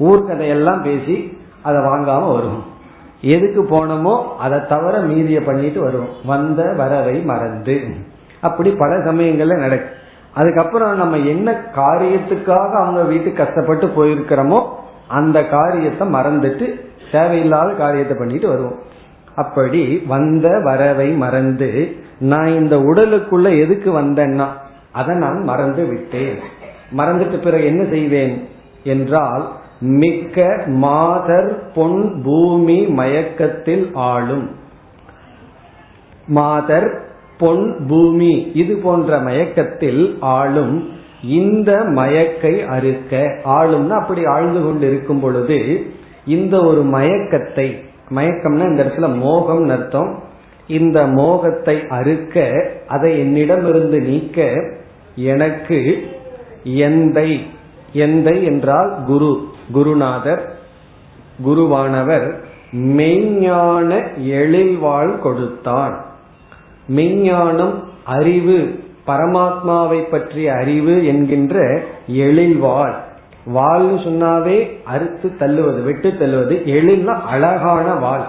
ஊர்கதையெல்லாம் 0.00 0.82
பேசி 0.82 1.38
அதை 1.62 1.80
வாங்காம 1.80 2.32
வருவோம். 2.32 2.74
எதுக்கு 3.20 3.62
போனோமோ 3.62 4.22
அதை 4.38 4.66
தவிர 4.68 4.98
மீதிய 4.98 5.44
பண்ணிட்டு 5.44 5.80
வருவோம். 5.80 6.08
வந்த 6.24 6.72
வரவை 6.76 7.20
மறந்து. 7.20 7.84
அப்படி 8.40 8.70
பல 8.70 8.96
சமயங்கள்ல 8.96 9.58
நடக்கும் 9.58 10.04
அதுக்கப்புறம் 10.34 10.96
நம்ம 10.96 11.16
என்ன 11.16 11.70
காரியத்துக்காக 11.76 12.70
அவங்க 12.70 13.02
வீட்டுக்கு 13.02 13.44
கஷ்டப்பட்டு 13.44 13.86
போயிருக்கிறோமோ 13.86 14.64
அந்த 15.08 15.44
காரியத்தை 15.44 16.12
மறந்துட்டு 16.12 16.80
தேவையில்லாத 17.12 17.72
காரியத்தை 17.72 18.16
பண்ணிட்டு 18.18 18.48
வருவோம். 18.48 18.78
அப்படி 19.34 20.02
வந்த 20.06 20.60
வரவை 20.60 21.12
மறந்து 21.12 21.96
நான் 22.18 22.46
இந்த 22.46 22.76
உடலுக்குள்ள 22.76 23.58
எதுக்கு 23.60 24.00
வந்தேன்னா 24.00 24.46
அதை 24.92 25.16
நான் 25.16 25.42
மறந்து 25.42 25.86
விட்டேன். 25.86 26.38
மறந்துட்டு 26.96 27.42
பிறகு 27.42 27.64
என்ன 27.64 27.84
செய்வேன்? 27.90 28.48
என்றால் 28.84 29.52
மிக்க 29.80 30.64
மாதர் 30.66 31.72
பொன் 31.72 32.22
பூமி 32.22 32.80
மயக்கத்தில் 32.80 33.90
ஆளும். 33.94 34.50
மாதர் 36.26 37.00
பொன் 37.38 37.86
பூமி 37.86 38.50
இது 38.54 38.76
போன்ற 38.76 39.18
மயக்கத்தில் 39.18 40.16
ஆளும். 40.20 40.88
இந்த 41.22 41.84
மயக்கை 41.84 42.66
அறுக்க 42.66 43.40
ஆளும்னா 43.44 43.88
அப்படி 43.88 44.24
ஆழ்ந்து 44.24 44.62
கொண்டு 44.62 44.86
இருக்கும் 44.86 45.20
பொழுது 45.20 45.86
இந்த 46.26 46.64
ஒரு 46.64 46.82
மயக்கத்தை 46.82 47.84
மயக்கம்னா 48.14 48.64
இந்த 48.64 48.84
இடத்துல 48.84 49.16
மோகம் 49.16 49.68
அர்த்தம். 49.68 50.22
இந்த 50.66 51.06
மோகத்தை 51.06 51.86
அறுக்க 51.88 52.50
அதை 52.86 53.18
என்னிடமிருந்து 53.18 54.00
நீக்க 54.00 54.52
எனக்கு 55.14 55.98
எந்தை 56.64 57.40
எந்தை 57.92 58.42
என்றால் 58.42 58.94
குரு. 59.06 59.48
குருநாதர் 59.72 60.54
குருவானவர் 61.46 62.34
மெய்ஞான 62.72 64.04
எழில்வாள் 64.16 65.18
கொடுத்தான் 65.18 66.04
மெய்ஞானம் 66.88 67.74
அறிவு 68.04 68.84
பரமாத்மாவை 69.06 70.10
பற்றிய 70.10 70.52
அறிவு 70.52 71.06
என்கின்ற 71.06 71.82
எழில்வாள். 72.06 72.94
வாள்னு 73.54 73.98
சொன்னாவே 74.06 74.82
அறுத்து 74.84 75.36
தள்ளுவது 75.38 75.82
வெட்டு 75.82 76.14
தள்ளுவது 76.18 76.56
எழில்னா 76.64 77.20
அழகான 77.22 77.94
வாள். 77.94 78.26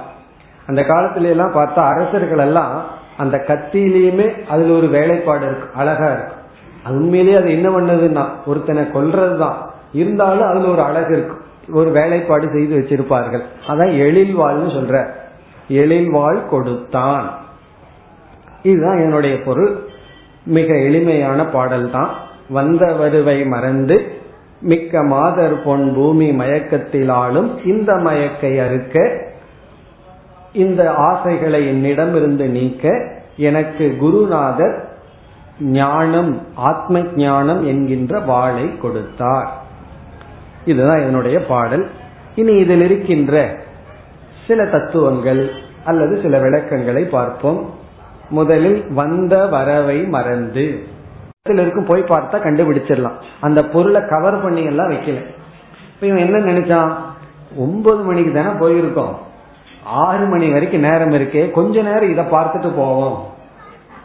அந்த 0.67 0.81
காலத்துல 0.81 1.21
எல்லாம் 1.21 1.53
பார்த்தா 1.53 1.79
அரசர்கள் 1.79 2.37
எல்லாம் 2.37 2.85
அந்த 3.17 3.43
கத்தியிலயுமே 3.47 4.45
அதுல 4.45 4.77
ஒரு 4.77 4.87
வேலைப்பாடு 4.87 5.45
இருக்கு 5.45 5.69
அழகா 5.75 6.11
இருக்கு. 6.11 6.33
அது 6.83 6.95
உண்மையிலேயே 6.95 7.37
அது 7.37 7.51
என்ன 7.51 7.69
பண்ணதுன்னா 7.69 8.27
ஒருத்தனை 8.45 8.83
கொல்றதுதான். 8.83 9.66
இருந்தாலும் 9.93 10.47
அதுல 10.47 10.67
ஒரு 10.67 10.81
அழகு 10.81 11.13
இருக்கும் 11.13 11.45
ஒரு 11.73 11.91
வேலைப்பாடு 11.91 12.49
செய்து 12.49 12.77
வச்சிருப்பார்கள். 12.77 13.41
அதான் 13.67 13.91
எழில்வாள்னு 13.95 14.69
சொல்ற. 14.69 15.07
எழில்வாள் 15.69 16.47
கொடுத்தான். 16.47 17.37
இதுதான் 18.63 18.97
என்னுடைய 18.97 19.41
பொருள். 19.41 19.85
மிக 20.45 20.77
எளிமையான 20.77 21.45
பாடல் 21.45 21.91
தான் 21.91 22.09
வந்த 22.49 22.93
வருவை 22.93 23.45
மறந்து 23.45 24.11
மிக்க 24.61 25.03
மாதர் 25.03 25.63
பொன் 25.63 25.93
பூமி 25.93 26.31
மயக்கத்திலாலும் 26.31 27.67
இந்த 27.67 27.95
மயக்கை 27.95 28.59
அறுக்க 28.59 29.25
இந்த 30.53 30.93
ஆசைகளை 30.93 31.67
என்னிடமிருந்து 31.67 32.47
நீக்க 32.47 33.11
எனக்கு 33.37 33.97
குருநாதர் 33.97 34.89
ஞானம் 35.59 36.41
ஆத்ம 36.55 37.01
ஞானம் 37.15 37.67
என்கின்ற 37.67 38.19
வாளை 38.19 38.77
கொடுத்தார். 38.77 39.65
இதுதான் 40.67 41.01
இதனுடைய 41.01 41.45
பாடல். 41.45 41.89
இனி 42.35 42.53
இதில் 42.53 42.81
இருக்கின்ற 42.81 43.57
சில 44.47 44.65
தத்துவங்கள் 44.65 45.51
அல்லது 45.83 46.19
சில 46.21 46.39
விளக்கங்களை 46.39 47.03
பார்ப்போம். 47.03 47.69
முதலில் 48.29 48.85
வந்த 48.89 49.45
வரவை 49.45 50.03
மறந்து. 50.03 50.87
இருக்கும் 51.49 51.85
போய் 51.85 52.01
பார்த்தா 52.01 52.35
கண்டுபிடிச்சிடலாம். 52.35 53.15
அந்த 53.41 53.63
பொருளை 53.63 54.01
கவர் 54.09 54.41
பண்ணி 54.41 54.63
எல்லாம் 54.63 54.89
வைக்கல. 54.89 55.25
இப்ப 55.93 56.05
இவன் 56.07 56.33
என்ன 56.33 56.51
நினைச்சான்? 56.51 56.93
ஒன்பது 57.57 58.03
மணிக்கு 58.03 58.31
தானே 58.33 58.47
போயிருக்கோம். 58.47 59.15
ஆறு 59.83 60.25
மணி 60.25 60.51
வரைக்கும் 60.51 60.81
நேரம் 60.81 61.11
இருக்கே. 61.11 61.51
கொஞ்ச 61.51 61.81
நேரம் 61.81 62.09
இதை 62.09 62.25
பார்த்துட்டு 62.25 62.75
போவோம். 62.75 63.25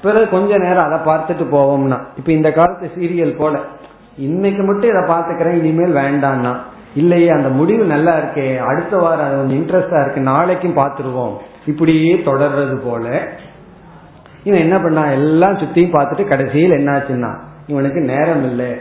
பிறகு 0.03 0.29
கொஞ்ச 0.29 0.59
நேரம் 0.59 0.93
அதை 0.93 1.15
பார்த்துட்டு 1.15 1.39
போவோம்னா. 1.39 2.05
இப்ப 2.17 2.33
இந்த 2.33 2.53
காலத்து 2.53 2.91
சீரியல் 2.97 3.37
போல. 3.37 3.59
இன்னைக்கு 4.17 4.63
மட்டும் 4.63 4.91
இதை 4.91 5.03
பாத்துக்கிறேன் 5.03 5.65
இனிமேல் 5.65 5.95
வேண்டாம்னா 5.95 6.57
இல்லையே 6.95 7.29
அந்த 7.29 7.49
முடிவு 7.49 7.85
நல்லா 7.85 8.17
இருக்கே. 8.17 8.59
அடுத்த 8.59 8.97
வாரம் 8.97 9.27
அது 9.27 9.37
கொஞ்சம் 9.37 9.57
இன்ட்ரெஸ்டா 9.57 10.01
இருக்கு. 10.01 10.21
நாளைக்கும் 10.21 10.77
பார்த்துருவோம். 10.77 11.37
இப்படியே 11.67 12.15
தொடர்றது 12.15 12.81
போல. 12.85 13.29
இவன் 14.45 14.61
என்ன 14.61 14.79
பண்ணா? 14.79 15.11
எல்லாம் 15.11 15.57
சுத்தியும் 15.57 15.95
பார்த்துட்டு 15.95 16.29
கடைசியில் 16.29 16.71
என்னாச்சுன்னா 16.71 17.35
இவனுக்கு 17.67 18.01
நேரம் 18.01 18.45
இல்லை. 18.45 18.75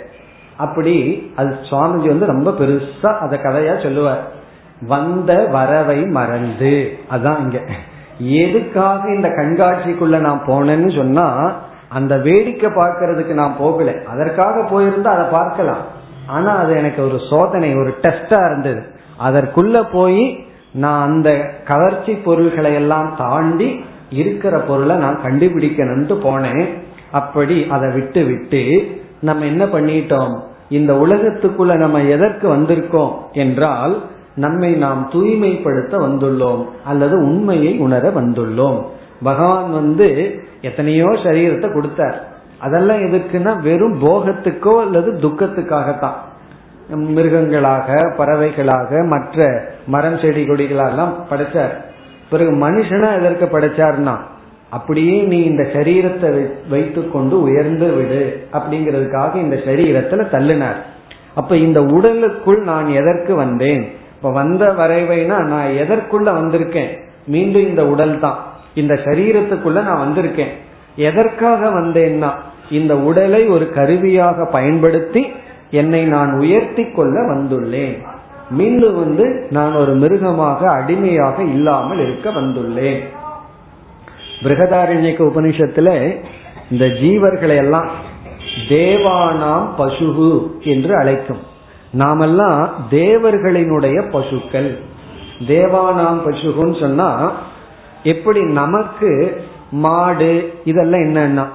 அப்படி 0.57 1.31
அது 1.35 1.57
சுவாமிஜி 1.69 2.07
வந்து 2.07 2.25
ரொம்ப 2.25 2.51
பெருசா 2.51 3.17
அத 3.17 3.35
கதையா 3.35 3.83
சொல்லுவார். 3.83 4.31
வந்த 4.87 5.45
வரவை 5.45 6.05
மறந்து. 6.05 6.97
அதான் 7.11 7.39
இங்க. 7.39 7.59
எதுக்காக 8.17 9.13
இந்த 9.13 9.27
கண்காட்சிக்குள்ள 9.27 10.19
நான் 10.19 10.43
போனேன்னு 10.45 10.95
சொன்னா 10.95 11.55
அந்த 11.93 12.17
வேடிக்கை 12.17 12.69
பார்க்கறதுக்கு 12.71 13.33
நான் 13.33 13.59
போகல. 13.59 13.91
அதற்காக 14.07 14.55
போயிருந்தா 14.71 15.11
அதை 15.15 15.25
பார்க்கலாம். 15.31 15.83
ஆனா 16.27 16.51
அது 16.55 16.75
எனக்கு 16.75 17.03
ஒரு 17.03 17.17
சோதனை 17.29 17.69
ஒரு 17.75 17.91
டெஸ்டா 18.01 18.39
இருந்தது. 18.45 18.81
அதற்குள்ள 19.27 19.87
போய் 19.91 20.45
நான் 20.73 21.07
அந்த 21.09 21.29
கவர்ச்சி 21.65 22.13
பொருள்களை 22.13 22.73
எல்லாம் 22.73 23.15
தாண்டி 23.17 23.69
இருக்கிற 24.09 24.59
பொருளை 24.59 24.95
நான் 24.95 25.19
கண்டுபிடிக்கணும்னு 25.23 26.15
போனேன். 26.27 26.63
அப்படி 27.11 27.67
அதை 27.69 27.89
விட்டு 27.91 28.23
விட்டு 28.23 28.61
நம்ம 29.21 29.45
என்ன 29.45 29.65
பண்ணிட்டோம்? 29.65 30.33
இந்த 30.69 30.93
உலகத்துக்குள்ள 30.93 31.73
நம்ம 31.75 32.01
எதற்கு 32.01 32.45
வந்திருக்கோம் 32.55 33.13
என்றால் 33.31 33.95
நம்மை 34.35 34.71
நாம் 34.73 35.09
தூய்மைப்படுத்த 35.11 35.97
வந்துள்ளோம் 35.97 36.61
அல்லது 36.85 37.15
உண்மையை 37.17 37.77
உணர 37.77 38.09
வந்துள்ளோம். 38.09 38.79
பகவான் 39.23 39.71
வந்து 39.71 40.09
எத்தனையோ 40.61 41.09
சரீரத்தை 41.25 41.69
கொடுத்தார். 41.73 42.17
அதெல்லாம் 42.59 43.01
எதுக்குன்னா 43.07 43.53
வெறும் 43.61 43.95
போகத்துக்கோ 44.01 44.73
அல்லது 44.85 45.11
துக்கத்துக்காகத்தான். 45.23 46.19
மிருகங்களாக 47.15 47.89
பறவைகளாக 48.17 49.07
மற்ற 49.07 49.47
மரம் 49.87 50.17
செடி 50.17 50.43
கொடிகளெல்லாம் 50.43 51.13
படைச்சார். 51.29 51.73
பிறகு 52.31 52.51
மனுஷனா 52.65 53.09
எதற்கு 53.19 53.45
படைச்சார்னா 53.45 54.15
அப்படியே 54.69 55.15
நீ 55.21 55.37
இந்த 55.43 55.63
சரீரத்தை 55.73 56.29
வைத்து 56.69 57.01
கொண்டு 57.09 57.35
உயர்ந்து 57.41 57.87
விடு 57.93 58.21
அப்படிங்கிறதுக்காக 58.53 59.35
இந்த 59.35 59.55
சரீரத்துல 59.65 60.25
தள்ளினார். 60.35 60.79
அப்ப 61.35 61.57
இந்த 61.57 61.79
உடலுக்குள் 61.95 62.61
நான் 62.63 62.87
எதற்கு 62.99 63.35
வந்தேன்? 63.35 63.83
இப்ப 64.15 64.31
வந்த 64.31 64.63
வரைவைனா 64.79 65.37
நான் 65.53 65.69
எதற்குள்ள 65.83 66.29
வந்திருக்கேன்? 66.39 66.91
மீண்டும் 67.25 67.67
இந்த 67.67 67.83
உடல் 67.87 68.15
தான் 68.19 68.39
இந்த 68.73 68.93
சரீரத்துக்குள்ள 68.93 69.83
நான் 69.83 70.13
வந்திருக்கேன். 70.13 70.51
எதற்காக 70.95 71.69
வந்தேன்னா 71.69 72.29
இந்த 72.69 72.97
உடலை 72.97 73.47
ஒரு 73.47 73.69
கருவியாக 73.69 74.45
பயன்படுத்தி 74.45 75.27
என்னை 75.71 76.03
நான் 76.03 76.39
உயர்த்தி 76.39 76.91
கொள்ள 76.91 77.21
வந்துள்ளேன். 77.21 78.05
மீண்டும் 78.49 78.99
வந்து 78.99 79.47
நான் 79.49 79.73
ஒரு 79.73 79.93
மிருகமாக 79.93 80.69
அடிமையாக 80.69 81.43
இல்லாமல் 81.43 81.99
இருக்க 81.99 82.31
வந்துள்ளேன். 82.31 82.99
பிருகதாரண்யக்க 84.43 85.19
உபனிஷத்துல 85.23 86.15
இந்த 86.71 86.85
ஜீவர்களை 86.85 87.55
எல்லாம் 87.55 87.89
தேவானாம் 88.69 89.67
பசுகு 89.77 90.51
என்று 90.59 90.97
அழைக்கும். 90.97 91.39
நாமெல்லாம் 91.91 92.87
தேவர்களினுடைய 92.91 94.09
பசுக்கள். 94.09 94.79
தேவானாம் 95.47 96.21
பசுகுன்னு 96.25 96.79
சொன்னா 96.79 97.33
எப்படி 98.03 98.41
நமக்கு 98.43 99.41
மாடு 99.71 100.53
இதெல்லாம் 100.63 100.99
என்னன்னா 100.99 101.45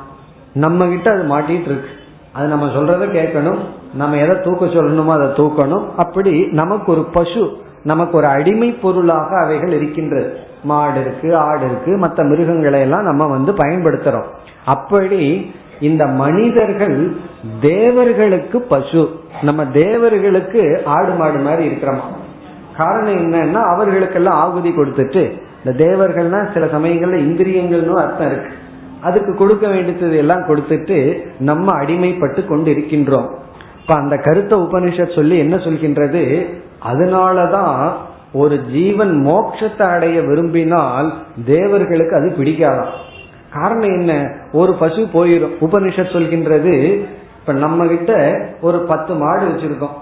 நம்ம 0.55 0.87
கிட்ட 0.87 1.13
அது 1.13 1.39
மாட்டிட்டு 1.39 1.69
இருக்கு. 1.71 1.89
அது 2.33 2.47
நம்ம 2.49 2.67
சொல்றத 2.67 3.05
கேட்கணும். 3.07 3.59
நம்ம 3.95 4.17
எதை 4.17 4.37
தூக்க 4.41 4.67
சொல்லணுமோ 4.67 5.07
அதை 5.07 5.27
தூக்கணும். 5.27 5.87
அப்படி 5.97 6.47
நமக்கு 6.47 6.93
ஒரு 6.93 7.05
பசு 7.05 7.65
நமக்கு 7.83 8.17
ஒரு 8.17 8.27
அடிமை 8.27 8.73
பொருளாக 8.73 9.45
அவைகள் 9.45 9.73
இருக்கின்றது. 9.73 10.37
மாடு 10.65 11.01
இருக்கு 11.01 11.37
ஆடு 11.37 11.65
இருக்கு 11.65 11.97
மற்ற 11.97 12.25
மிருகங்களை 12.25 12.81
எல்லாம் 12.81 13.03
நம்ம 13.03 13.27
வந்து 13.27 13.53
பயன்படுத்துறோம். 13.53 14.25
அப்படி 14.65 15.55
இந்த 15.81 16.07
மனிதர்கள் 16.07 17.17
தேவர்களுக்கு 17.61 18.61
பசு. 18.61 19.21
நம்ம 19.43 19.67
தேவர்களுக்கு 19.67 20.83
ஆடு 20.85 21.13
மாடு 21.13 21.39
மாதிரி 21.39 21.69
இருக்கிறோமா? 21.69 22.07
காரணம் 22.77 23.33
என்னன்னா 23.33 23.63
அவர்களுக்கெல்லாம் 23.75 24.35
ஆகுதி 24.35 24.71
கொடுத்துட்டு 24.71 25.45
இந்த 25.67 25.85
தேவர்கள்னா 25.85 26.53
சில 26.53 26.67
சமயங்கள்ல 26.67 27.19
இந்திரியங்கள்னு 27.19 27.95
அர்த்தம் 27.95 28.31
இருக்கு. 28.31 28.51
அதுக்கு 29.01 29.35
கொடுக்க 29.35 29.69
வேண்டியது 29.69 30.17
எல்லாம் 30.17 30.41
கொடுத்துட்டு 30.41 31.27
நம்ம 31.39 31.73
அடிமைப்பட்டு 31.81 32.47
கொண்டு 32.47 32.73
இருக்கின்றோம் 32.73 33.35
இப்ப 33.81 33.95
அந்த 33.95 34.17
கருத்தை 34.17 34.59
உபனிஷத் 34.59 35.15
சொல்லி 35.15 35.39
என்ன 35.39 35.57
சொல்கின்றது? 35.57 36.47
அதனாலதான் 36.93 37.93
ஒரு 38.33 38.63
ஜீவன் 38.63 39.27
மோட்சத்தை 39.27 39.83
அடைய 39.83 40.21
விரும்பினால் 40.21 41.13
தேவர்களுக்கு 41.47 42.17
அது 42.17 42.35
பிடிக்காதான். 42.39 42.91
காரணம் 43.53 44.01
என்ன? 44.01 44.37
ஒரு 44.53 44.73
பசு 44.73 44.97
போயிடும். 44.97 45.53
உபனிஷத் 45.61 46.17
சொல்கின்றது 46.17 47.05
இப்ப 47.41 47.53
நம்ம 47.53 47.87
கிட்ட 47.87 48.35
ஒரு 48.61 48.79
பத்து 48.79 49.15
மாடு 49.15 49.47
வச்சிருக்கோம். 49.47 49.97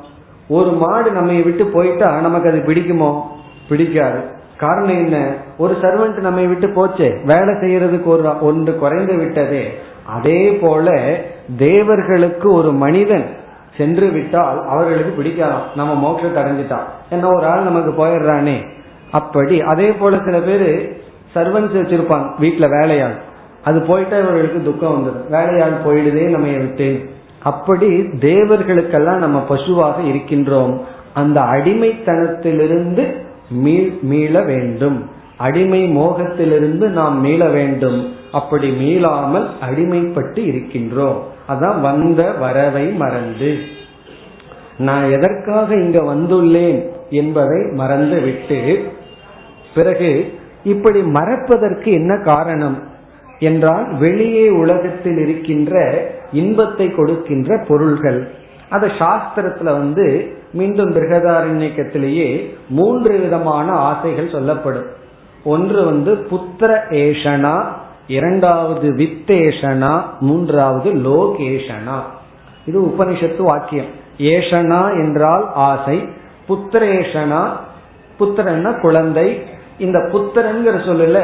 ஒரு 0.48 0.70
மாடு 0.70 1.10
நம்ம 1.10 1.32
விட்டு 1.32 1.66
போயிட்டா 1.66 2.20
நமக்கு 2.20 2.48
அது 2.48 2.58
பிடிக்குமோ? 2.58 3.20
பிடிக்காது. 3.68 4.42
காரணம் 4.58 4.96
என்ன? 4.96 5.34
ஒரு 5.58 5.76
சர்வெண்ட் 5.82 6.20
நம்ம 6.20 6.40
விட்டு 6.40 6.66
போச்சே. 6.66 7.24
வேலை 7.24 7.54
செய்யறதுக்கு 7.54 8.04
ஒரு 8.04 8.40
ஒன்று 8.40 8.76
குறைந்து 8.76 9.14
விட்டதே. 9.14 9.78
அதே 10.06 10.52
போல 10.52 11.16
தேவர்களுக்கு 11.56 12.52
ஒரு 12.52 12.72
மனிதன் 12.72 13.24
சென்று 13.76 14.08
விட்டால் 14.08 14.66
அவர்களுக்கு 14.68 15.22
பிடிக்கலாம் 15.22 15.76
நம்ம 15.76 16.10
மோட்சத்தை 16.10 16.38
அடைஞ்சிட்டான். 16.38 16.88
என்ன 17.10 17.28
ஒரு 17.28 17.46
ஆள் 17.46 17.62
நமக்கு 17.62 18.06
போயிடுறானே. 18.06 18.66
அப்படி 19.10 19.60
அதே 19.60 19.92
போல 19.92 20.18
சில 20.24 20.38
பேர் 20.38 20.96
சர்வன்ஸ் 21.34 21.76
வச்சிருப்பாங்க 21.76 22.26
வீட்டுல 22.40 22.68
வேலையாள். 22.68 23.14
அது 23.64 23.80
போயிட்டா 23.80 24.16
இவர்களுக்கு 24.18 24.62
துக்கம் 24.62 24.96
வந்துடும். 24.96 25.30
வேலையாள் 25.30 25.82
போயிடுதே 25.86 26.28
நம்ம 26.28 26.46
விட்டேன். 26.46 27.08
அப்படி 27.42 27.86
தேவர்களுக்கெல்லாம் 28.00 29.16
நம்ம 29.16 29.40
பசுவாக 29.40 30.02
இருக்கின்றோம். 30.02 30.80
அந்த 31.14 31.40
அடிமைத்தனத்திலிருந்து 31.40 33.23
மீள 34.02 34.42
வேண்டும். 34.42 35.10
அடிமை 35.36 35.96
மோகத்திலிருந்து 35.96 36.88
நாம் 36.88 37.20
மீள 37.20 37.48
வேண்டும். 37.48 38.12
அப்படி 38.32 38.70
மீளாமல் 38.70 39.46
அடிமைப்பட்டு 39.70 40.38
இருக்கின்றோம். 40.38 41.18
அதான் 41.48 41.80
வந்த 41.80 42.32
வரவை 42.32 42.86
மறந்து. 42.86 43.58
நான் 44.78 45.10
எதற்காக 45.10 45.74
இங்க 45.74 46.00
வந்துள்ளேன் 46.00 46.82
என்பதை 47.10 47.62
மறந்து 47.72 48.20
விட்டு 48.20 48.84
பிறகு 49.74 50.38
இப்படி 50.64 51.02
மறப்பதற்கு 51.02 51.92
என்ன 51.92 52.16
காரணம்? 52.16 52.82
என்றால் 53.38 53.96
வெளியே 53.96 54.48
உலகத்தில் 54.48 55.16
இருக்கின்ற 55.16 56.06
இன்பத்தை 56.32 56.90
கொடுக்கின்ற 56.90 57.64
பொருள்கள். 57.68 58.30
அத 58.68 58.86
சாஸ்திரத்துல 58.86 59.64
வந்து 59.64 60.36
மீண்டும் 60.54 60.94
பிருகதாரண்யக்கத்திலேயே 60.94 62.28
மூன்று 62.68 63.18
விதமான 63.18 63.72
ஆசைகள் 63.72 64.32
சொல்லப்படும். 64.32 64.88
ஒன்று 65.44 65.84
வந்து 65.84 66.12
புத்திர 66.30 66.70
ஏஷனா 66.90 67.54
இரண்டாவது 68.06 68.88
வித்தேஷனா 68.90 69.92
மூன்றாவது 70.20 70.90
லோகேஷனா. 70.92 71.98
இது 72.66 72.80
உபனிஷத்து 72.80 73.42
வாக்கியம். 73.42 73.90
ஏஷனா 74.18 74.82
என்றால் 75.02 75.44
ஆசை 75.54 75.98
புத்திரேஷனா 76.48 77.42
புத்திரன்னா 78.18 78.80
குழந்தை. 78.80 79.28
இந்த 79.78 79.98
புத்திரன்கிற 80.12 80.74
சொல்லல 80.88 81.20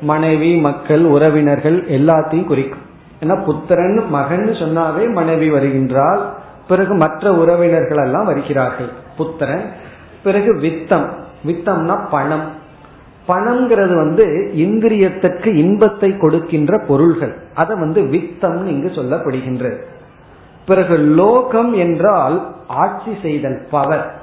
மனைவி 0.00 0.56
மக்கள் 0.56 1.04
உறவினர்கள் 1.04 1.78
எல்லாத்தையும் 1.88 2.46
குறிக்கும். 2.46 2.84
ஏன்னா 3.22 3.44
புத்திரன் 3.44 4.00
மகன் 4.10 4.46
சொன்னாவே 4.62 5.12
மனைவி 5.12 5.50
வருகின்றால் 5.50 6.22
பிறகு 6.68 6.94
மற்ற 6.94 7.32
உறவினர்கள் 7.34 8.04
எல்லாம் 8.04 8.24
வருகிறார்கள். 8.24 8.90
புத்திரன் 9.16 9.70
பிறகு 10.24 10.54
வித்தம். 10.54 11.06
வித்தம்னா 11.46 12.08
பணம். 12.10 12.62
பணம்ங்கிறது 13.28 13.94
வந்து 13.96 14.52
இந்திரியத்திற்கு 14.56 15.46
இன்பத்தை 15.46 16.16
கொடுக்கின்ற 16.16 16.78
பொருள்கள். 16.78 17.36
அதை 17.54 17.76
வந்து 17.78 18.02
வித்தம்னு 18.02 18.66
இங்கு 18.66 18.88
சொல்லப்படுகின்றது. 18.88 19.76
பிறகு 20.66 20.96
லோகம் 20.96 21.74
என்றால் 21.74 22.54
ஆட்சி 22.66 23.18
செய்தல் 23.22 23.66
பவர். 23.70 24.14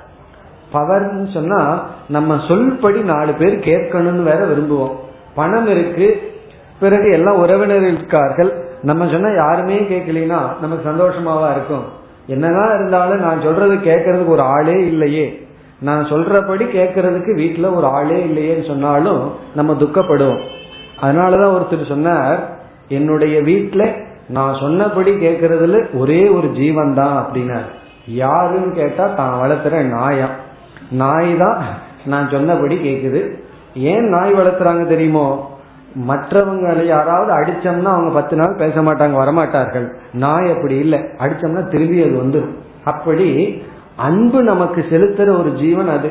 பவர்னு 0.74 1.34
சொன்னா 1.34 1.86
நம்ம 2.10 2.36
சொல்படி 2.36 3.02
நாலு 3.04 3.34
பேர் 3.34 3.60
கேட்கணும்னு 3.60 4.24
வேற 4.24 4.46
விரும்புவோம். 4.46 4.96
பணம் 5.36 5.68
இருக்கு 5.68 6.34
பிறகு 6.80 7.12
எல்லாம் 7.12 7.40
உறவினர் 7.40 7.82
இருக்கார்கள். 7.82 8.70
நம்ம 8.82 9.08
சொன்னா 9.08 9.30
யாருமே 9.30 9.80
கேட்கலனா 9.80 10.60
நமக்கு 10.60 10.90
சந்தோஷமாவா 10.92 11.52
இருக்கும்? 11.52 12.00
என்னதான் 12.28 12.76
இருந்தாலும் 12.76 13.20
நான் 13.20 13.42
சொல்றது 13.42 13.76
கேட்கறதுக்கு 13.76 14.28
ஒரு 14.28 14.42
ஆளே 14.42 14.86
இல்லையே. 14.86 15.48
நான் 15.80 16.04
சொல்றபடி 16.04 16.64
கேட்கறதுக்கு 16.64 17.32
வீட்டுல 17.38 17.76
ஒரு 17.76 17.86
ஆளே 17.86 18.24
இல்லையேன்னு 18.24 18.68
சொன்னாலும் 18.68 19.32
நம்ம 19.56 19.74
துக்கப்படுவோம். 19.74 20.42
அதனாலதான் 21.02 21.58
ஒருத்தர் 21.58 21.88
சொன்னார் 21.88 22.50
என்னுடைய 22.88 23.42
வீட்டுல 23.42 24.04
நான் 24.28 24.58
சொன்னபடி 24.60 25.12
கேட்கறதுல 25.12 25.98
ஒரே 25.98 26.28
ஒரு 26.28 26.48
ஜீவன் 26.48 26.94
தான் 26.94 27.26
அப்படின்னார். 27.26 27.70
யாருன்னு 28.06 28.76
கேட்டா 28.76 29.08
தான் 29.08 29.42
வளர்த்துற 29.42 29.82
நாயா. 29.82 30.30
நாய் 30.92 31.38
தான் 31.38 31.64
நான் 32.06 32.30
சொன்னபடி 32.30 32.76
கேக்குது. 32.76 33.40
ஏன் 33.76 34.10
நாய் 34.10 34.34
வளர்த்துறாங்க 34.34 34.88
தெரியுமோ? 34.88 35.51
மற்றவங்களை 36.08 36.86
யாராவது 36.86 37.32
அடிச்சோம்னா 37.34 37.84
அவங்க 37.84 38.10
பத்து 38.14 38.36
நாள் 38.36 38.56
பேச 38.56 38.82
மாட்டாங்க 38.82 39.16
வரமாட்டார்கள். 39.16 39.94
நாய் 40.14 40.52
அப்படி 40.52 40.76
இல்லை. 40.76 41.00
அடிச்சோம்னா 41.00 41.68
திரும்பி 41.68 42.04
அது 42.04 42.22
வந்துடும் 42.24 42.56
அப்படி 42.84 43.62
அன்பு 43.96 44.44
நமக்கு 44.44 44.86
செலுத்துற 44.90 45.40
ஒரு 45.40 45.54
ஜீவன் 45.58 45.90
அது. 45.90 46.10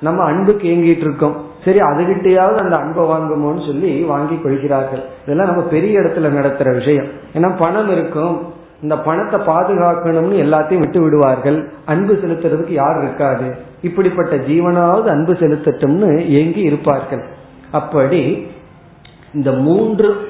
நம்ம 0.00 0.24
அன்புக்கு 0.24 0.68
ஏங்கிட்டு 0.68 1.00
இருக்கோம். 1.00 1.36
சரி 1.64 1.78
அதுகிட்டையாவது 1.78 2.54
அந்த 2.54 2.80
அன்பை 2.80 3.04
வாங்குமோன்னு 3.04 3.66
சொல்லி 3.66 4.02
வாங்கி 4.02 4.40
கொள்கிறார்கள். 4.42 5.02
இதெல்லாம் 5.22 5.46
நம்ம 5.46 5.62
பெரிய 5.62 6.00
இடத்துல 6.00 6.28
நடத்துற 6.32 6.74
விஷயம். 6.74 7.06
ஏன்னா 7.34 7.56
பணம் 7.58 7.90
இருக்கும். 7.90 8.56
இந்த 8.82 8.98
பணத்தை 8.98 9.40
பாதுகாக்கணும்னு 9.40 10.42
எல்லாத்தையும் 10.46 10.78
விட்டு 10.78 11.00
விடுவார்கள். 11.00 11.68
அன்பு 11.86 12.12
செலுத்துறதுக்கு 12.12 12.72
யார் 12.72 13.02
இருக்காது. 13.02 13.56
இப்படிப்பட்ட 13.82 14.36
ஜீவனாவது 14.36 15.06
அன்பு 15.06 15.32
செலுத்தட்டும்னு 15.32 16.26
ஏங்கி 16.28 16.60
இருப்பார்கள். 16.60 17.24
அப்படி 17.70 18.46
இந்த 19.34 19.52
மூன்று 19.52 20.28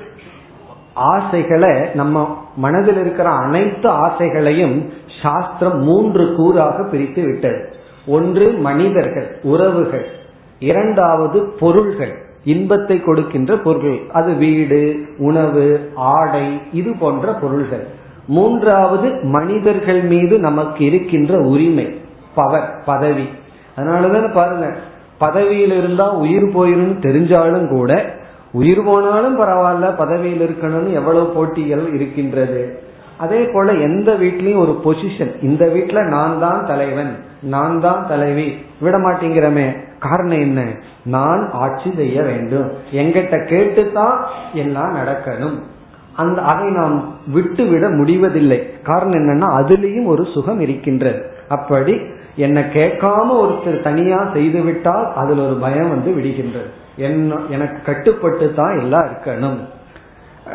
ஆசைகளை 0.95 1.75
நம்ம 1.95 2.47
மனதில் 2.57 3.01
இருக்கிற 3.01 3.29
அனைத்து 3.29 3.91
ஆசைகளையும் 3.91 4.89
சாஸ்திரம் 5.23 5.83
மூன்று 5.83 6.25
கூறாக 6.25 6.89
பிரித்து 6.89 7.23
விட்டது. 7.23 7.73
ஒன்று 8.07 8.53
மனிதர்கள் 8.53 9.39
உறவுகள். 9.43 10.07
இரண்டாவது 10.59 11.43
பொருள்கள் 11.61 12.15
இன்பத்தை 12.45 13.01
கொடுக்கின்ற 13.01 13.57
பொருள்கள். 13.57 14.01
அது 14.13 14.33
வீடு 14.33 14.97
உணவு 15.19 15.93
ஆடை 15.95 16.61
இது 16.73 16.97
போன்ற 16.99 17.33
பொருள்கள். 17.33 17.87
மூன்றாவது 18.27 19.11
மனிதர்கள் 19.23 20.03
மீது 20.03 20.39
நமக்கு 20.39 20.85
இருக்கின்ற 20.85 21.39
உரிமை 21.39 22.01
பவர் 22.35 22.83
பதவி. 22.85 23.29
அதனாலதான் 23.77 24.35
பாருங்க 24.35 24.75
பதவியில் 25.19 25.79
இருந்தா 25.79 26.11
உயிர் 26.11 26.57
போயிரும் 26.57 27.01
தெரிஞ்சாலும் 27.01 27.69
கூட 27.69 28.17
உயிர் 28.59 28.85
போனாலும் 28.85 29.39
பரவாயில்ல 29.41 29.97
பதவியில் 29.97 30.49
இருக்கணும்னு 30.49 30.93
எவ்வளவு 30.93 31.27
போட்டிகள் 31.27 31.95
இருக்கின்றது. 31.95 32.63
அதே 33.17 33.41
போல 33.53 33.73
எந்த 33.73 34.13
வீட்லயும் 34.13 34.59
ஒரு 34.59 34.75
பொசிஷன் 34.85 35.33
இந்த 35.43 35.65
வீட்டுல 35.67 36.05
நான் 36.05 36.41
தான் 36.41 36.67
தலைவன் 36.67 37.15
நான் 37.43 37.81
தான் 37.81 38.05
தலைவி. 38.09 38.47
விட 38.81 38.99
மாட்டேங்கிறமே. 38.99 39.67
காரணம் 39.99 40.41
என்ன? 40.41 40.61
நான் 41.05 41.51
ஆட்சி 41.53 41.93
செய்ய 41.97 42.23
வேண்டும். 42.23 42.69
எங்கிட்ட 42.93 43.35
கேட்டுத்தான் 43.47 44.25
எல்லாம் 44.53 44.97
நடக்கணும். 44.97 45.59
அந்த 46.17 46.43
அதை 46.43 46.71
நாம் 46.71 46.97
விட்டு 47.33 47.65
விட 47.65 47.89
முடிவதில்லை. 47.89 48.59
காரணம் 48.83 49.19
என்னன்னா 49.19 49.49
அதுலேயும் 49.61 50.07
ஒரு 50.07 50.25
சுகம் 50.35 50.61
இருக்கின்றது. 50.61 51.21
அப்படி 51.49 51.95
என்னை 52.37 52.63
கேட்காம 52.63 53.31
ஒருத்தர் 53.43 53.83
தனியா 53.83 54.31
செய்து 54.33 54.61
விட்டால் 54.61 55.13
அதில் 55.15 55.39
ஒரு 55.39 55.55
பயம் 55.55 55.89
வந்து 55.89 56.11
விடுகின்றது. 56.11 56.71
என்ன 56.99 57.41
எனக்கு 57.51 57.79
கட்டுப்பட்டு 57.83 58.55
தான் 58.55 58.79
எல்லாம் 58.79 59.09
இருக்கணும். 59.09 59.59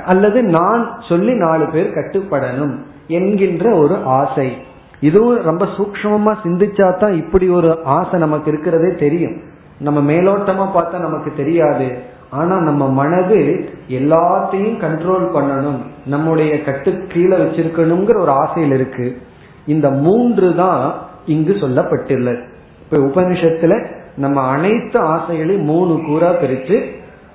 அல்லது 0.05 0.43
நான் 0.43 0.83
சொல்லி 1.09 1.33
நாலு 1.33 1.65
பேர் 1.65 1.93
கட்டுப்படணும் 1.93 2.75
என்கின்ற 3.07 3.75
ஒரு 3.75 3.95
ஆசை. 4.03 4.57
இதுவும் 4.99 5.41
ரொம்ப 5.41 5.65
சூக்மமா 5.65 6.33
சிந்திச்சா 6.43 6.97
தான் 6.97 7.13
இப்படி 7.13 7.49
ஒரு 7.49 7.79
ஆசை 7.83 8.19
நமக்கு 8.19 8.51
இருக்கிறதே 8.51 8.95
தெரியும். 8.95 9.35
நம்ம 9.79 10.11
மேலோட்டமா 10.11 10.65
பார்த்தா 10.75 10.99
நமக்கு 10.99 11.31
தெரியாது. 11.35 11.87
ஆனா 12.29 12.59
நம்ம 12.59 12.89
மனது 12.89 13.69
எல்லாத்தையும் 13.89 14.79
கண்ட்ரோல் 14.83 15.25
பண்ணணும். 15.35 15.81
நம்முடைய 16.05 16.63
கட்டு 16.63 17.05
கீழே 17.07 17.37
வச்சிருக்கணுங்கிற 17.37 18.19
ஒரு 18.19 18.31
ஆசையில் 18.31 18.73
இருக்கு. 18.73 19.17
இந்த 19.65 19.89
மூன்று 19.89 20.55
தான் 20.55 20.93
இங்கு 21.25 21.53
சொல்லப்பட்டுள்ளது. 21.53 22.43
இப்ப 22.81 22.97
உபனிஷத்துல 22.97 24.01
நம்ம 24.15 24.41
அனைத்து 24.41 24.99
ஆசைகளையும் 24.99 25.63
மூணு 25.63 26.01
கூறா 26.05 26.31
பிரித்து 26.31 26.91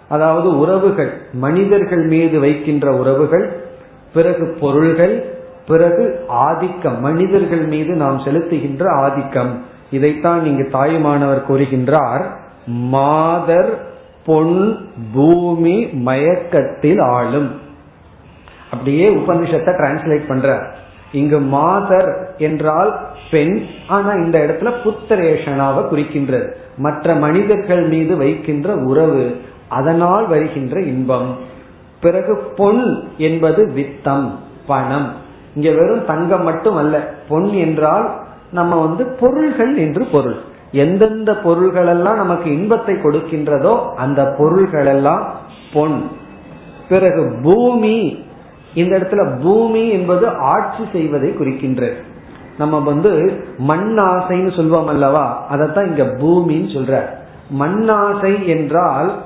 அதாவது 0.09 0.59
உறவுகள் 0.59 1.20
மனிதர்கள் 1.33 2.07
மீது 2.07 2.41
வைக்கின்ற 2.41 2.93
உறவுகள் 2.93 3.62
பிறகு 4.14 4.57
பொருள்கள் 4.61 5.37
பிறகு 5.66 6.24
ஆதிக்கம் 6.29 7.01
மனிதர்கள் 7.01 7.66
மீது 7.66 7.95
நாம் 7.95 8.18
செலுத்துகின்ற 8.18 8.89
ஆதிக்கம். 8.89 9.62
இதைத்தான் 9.91 10.45
இங்கு 10.45 10.68
தாயுமானவர் 10.72 11.45
கூறுகின்றார். 11.49 12.24
மாதர் 12.66 13.93
பொன் 14.26 14.91
பூமி 15.14 15.87
மயக்கத்தில் 15.87 17.01
ஆளும். 17.01 17.61
அப்படியே 18.70 19.09
உபனிஷத்தை 19.09 19.72
டிரான்ஸ்லேட் 19.76 20.29
பண்ற 20.29 20.70
இங்கு 21.12 21.41
மாதர் 21.41 22.35
என்றால் 22.39 23.07
பெண். 23.31 23.64
ஆனா 23.89 24.12
இந்த 24.12 24.39
இடத்துல 24.39 24.72
புத்திரேஷனாவை 24.85 25.83
குறிக்கின்றது. 25.91 26.53
மற்ற 26.76 27.14
மனிதர்கள் 27.14 27.87
மீது 27.87 28.16
வைக்கின்ற 28.16 28.74
உறவு 28.74 29.41
அதனால் 29.68 30.29
வருகின்ற 30.29 30.81
இன்பம். 30.81 31.37
பிறகு 32.01 32.37
பொன் 32.37 33.09
என்பது 33.18 33.66
வித்தம் 33.66 34.31
பணம். 34.66 35.12
இங்க 35.55 35.70
வெறும் 35.70 36.05
தங்கம் 36.05 36.43
மட்டும் 36.43 36.76
அல்ல. 36.76 37.14
பொன் 37.29 37.53
என்றால் 37.53 38.20
நம்ம 38.53 38.81
வந்து 38.81 39.07
பொருள்கள் 39.07 39.76
என்று 39.76 40.05
பொருள். 40.05 40.37
எந்தெந்த 40.72 41.35
பொருள்கள் 41.35 41.87
எல்லாம் 41.87 42.16
நமக்கு 42.16 42.53
இன்பத்தை 42.53 42.95
கொடுக்கின்றதோ 42.95 43.95
அந்த 43.95 44.35
பொருள்கள் 44.39 44.87
எல்லாம் 44.87 45.35
பொன். 45.72 46.03
பிறகு 46.89 47.39
பூமி. 47.43 48.24
இந்த 48.74 48.99
இடத்துல 48.99 49.41
பூமி 49.41 49.89
என்பது 49.89 50.29
ஆட்சி 50.29 50.85
செய்வதை 50.93 51.31
குறிக்கின்றது. 51.31 51.95
நம்ம 52.59 52.78
வந்து 52.78 53.44
மண் 53.59 53.98
ஆசைன்னு 53.98 54.50
சொல்வோம் 54.56 54.86
அல்லவா? 54.86 55.46
அதைத்தான் 55.46 55.86
இங்க 55.86 56.02
பூமின்னு 56.02 56.66
சொல்ற. 56.66 57.02
மண் 57.50 57.88
ஆசை 57.88 58.48
என்றால் 58.48 59.22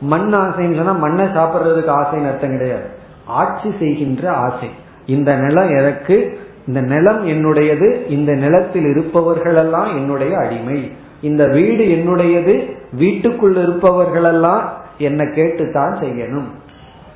மண் 0.00 0.34
ஆசைன்னு 0.34 0.76
சொன்னா 0.76 0.92
மண்ணை 0.92 1.24
சாப்பிடுறதுக்கு 1.24 1.90
ஆசைன்னு 1.90 2.26
அர்த்தம் 2.26 2.58
கிடையாது. 2.58 2.84
ஆட்சி 3.26 3.74
செய்கின்ற 3.78 4.32
ஆசை. 4.32 4.70
இந்த 5.06 5.36
நிலம் 5.36 5.76
எனக்கு 5.76 6.38
இந்த 6.66 6.80
நிலம் 6.80 7.28
என்னுடையது 7.28 8.10
இந்த 8.10 8.32
நிலத்தில் 8.32 8.84
இருப்பவர்களெல்லாம் 8.84 9.88
என்னுடைய 9.88 10.38
அடிமை. 10.38 10.92
இந்த 11.20 11.46
வீடு 11.46 11.84
என்னுடையது 11.84 12.76
வீட்டுக்குள் 12.92 13.54
இருப்பவர்களெல்லாம் 13.54 14.60
என்ன 14.98 15.24
கேட்டுத்தான் 15.34 15.98
செய்யணும். 16.00 16.50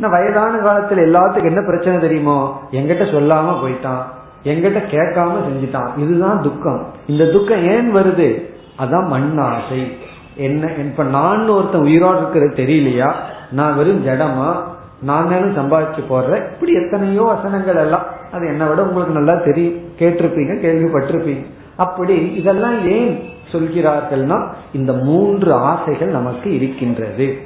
வயதான 0.00 0.72
காலத்துல 0.72 0.98
எல்லாத்துக்கும் 0.98 1.46
என்ன 1.46 1.60
பிரச்சனை 1.60 2.00
தெரியுமோ? 2.00 2.62
எங்கிட்ட 2.70 3.04
சொல்லாம 3.14 3.60
போயிட்டான். 3.62 4.02
எங்கிட்ட 4.44 4.80
கேட்காம 4.90 5.30
செஞ்சுட்டான். 5.46 5.98
இதுதான் 5.98 6.42
துக்கம். 6.42 6.86
இந்த 7.06 7.24
துக்கம் 7.24 7.68
ஏன் 7.68 7.96
வருது? 7.96 8.50
அதான் 8.78 9.12
மண்ணாசை. 9.12 9.92
என்ன 10.36 10.72
இப்ப 10.78 11.02
நான் 11.02 11.48
ஒருத்தன் 11.48 11.80
உயிரோடு 11.80 12.18
இருக்கிறது 12.18 12.62
தெரியலையா? 12.62 13.12
நான் 13.50 13.76
வெறும் 13.76 14.06
ஜடமா 14.06 14.54
நான் 15.02 15.28
தானும் 15.28 15.56
சம்பாதிச்சு 15.56 16.00
போடுறேன் 16.08 16.52
இப்படி 16.52 16.72
எத்தனையோ 16.72 17.22
வசனங்கள் 17.22 17.76
எல்லாம். 17.76 18.04
அது 18.32 18.46
என்னை 18.46 18.66
விட 18.66 18.82
உங்களுக்கு 18.82 19.20
நல்லா 19.20 19.42
தெரியும். 19.44 19.74
கேட்டிருப்பீங்க 19.98 20.52
கேள்விப்பட்டிருப்பீங்க. 20.64 21.44
அப்படி 21.76 22.32
இதெல்லாம் 22.34 22.88
ஏன் 22.88 23.20
சொல்கிறார்கள்னா 23.52 24.48
இந்த 24.72 24.92
மூன்று 24.92 25.52
ஆசைகள் 25.52 26.08
நமக்கு 26.08 26.54
இருக்கின்றது. 26.54 27.38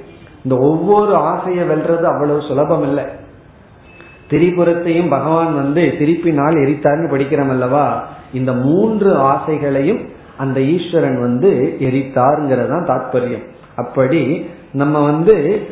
இந்த 0.44 0.56
ஒவ்வொரு 0.56 1.14
ஆசையை 1.14 1.68
வெல்றது 1.68 2.02
அவ்வளவு 2.02 2.40
சுலபம் 2.40 2.82
இல்லை. 2.82 3.04
திரிபுரத்தையும் 4.34 5.08
பகவான் 5.08 5.54
வந்து 5.54 5.82
திருப்பினால் 5.98 6.58
எரித்தார்னு 6.64 7.10
படிக்கிறோம் 7.12 7.48
அல்லவா? 7.48 8.06
இந்த 8.32 8.52
மூன்று 8.52 9.14
ஆசைகளையும் 9.14 10.08
அந்த 10.36 10.60
ஈஸ்வரன் 10.60 11.20
வந்து 11.20 11.76
எரித்தாருங்கிறதான் 11.80 12.86
தாத்பரியம். 12.86 13.44
அப்படி 13.76 14.50
நம்ம 14.72 15.04
வந்து 15.04 15.62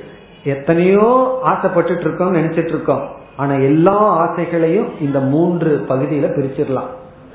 எத்தனையோ 0.45 1.39
ஆசைப்பட்டு 1.43 2.01
இருக்கோம் 2.01 2.35
நினைச்சிட்டு 2.35 2.69
இருக்கோம் 2.69 3.03
ஆனா 3.37 3.55
எல்லா 3.55 3.99
ஆசைகளையும் 4.23 4.89
இந்த 5.01 5.19
மூன்று 5.21 5.85
பகுதியில 5.89 6.27
பிரிச்சிடலாம். 6.37 6.91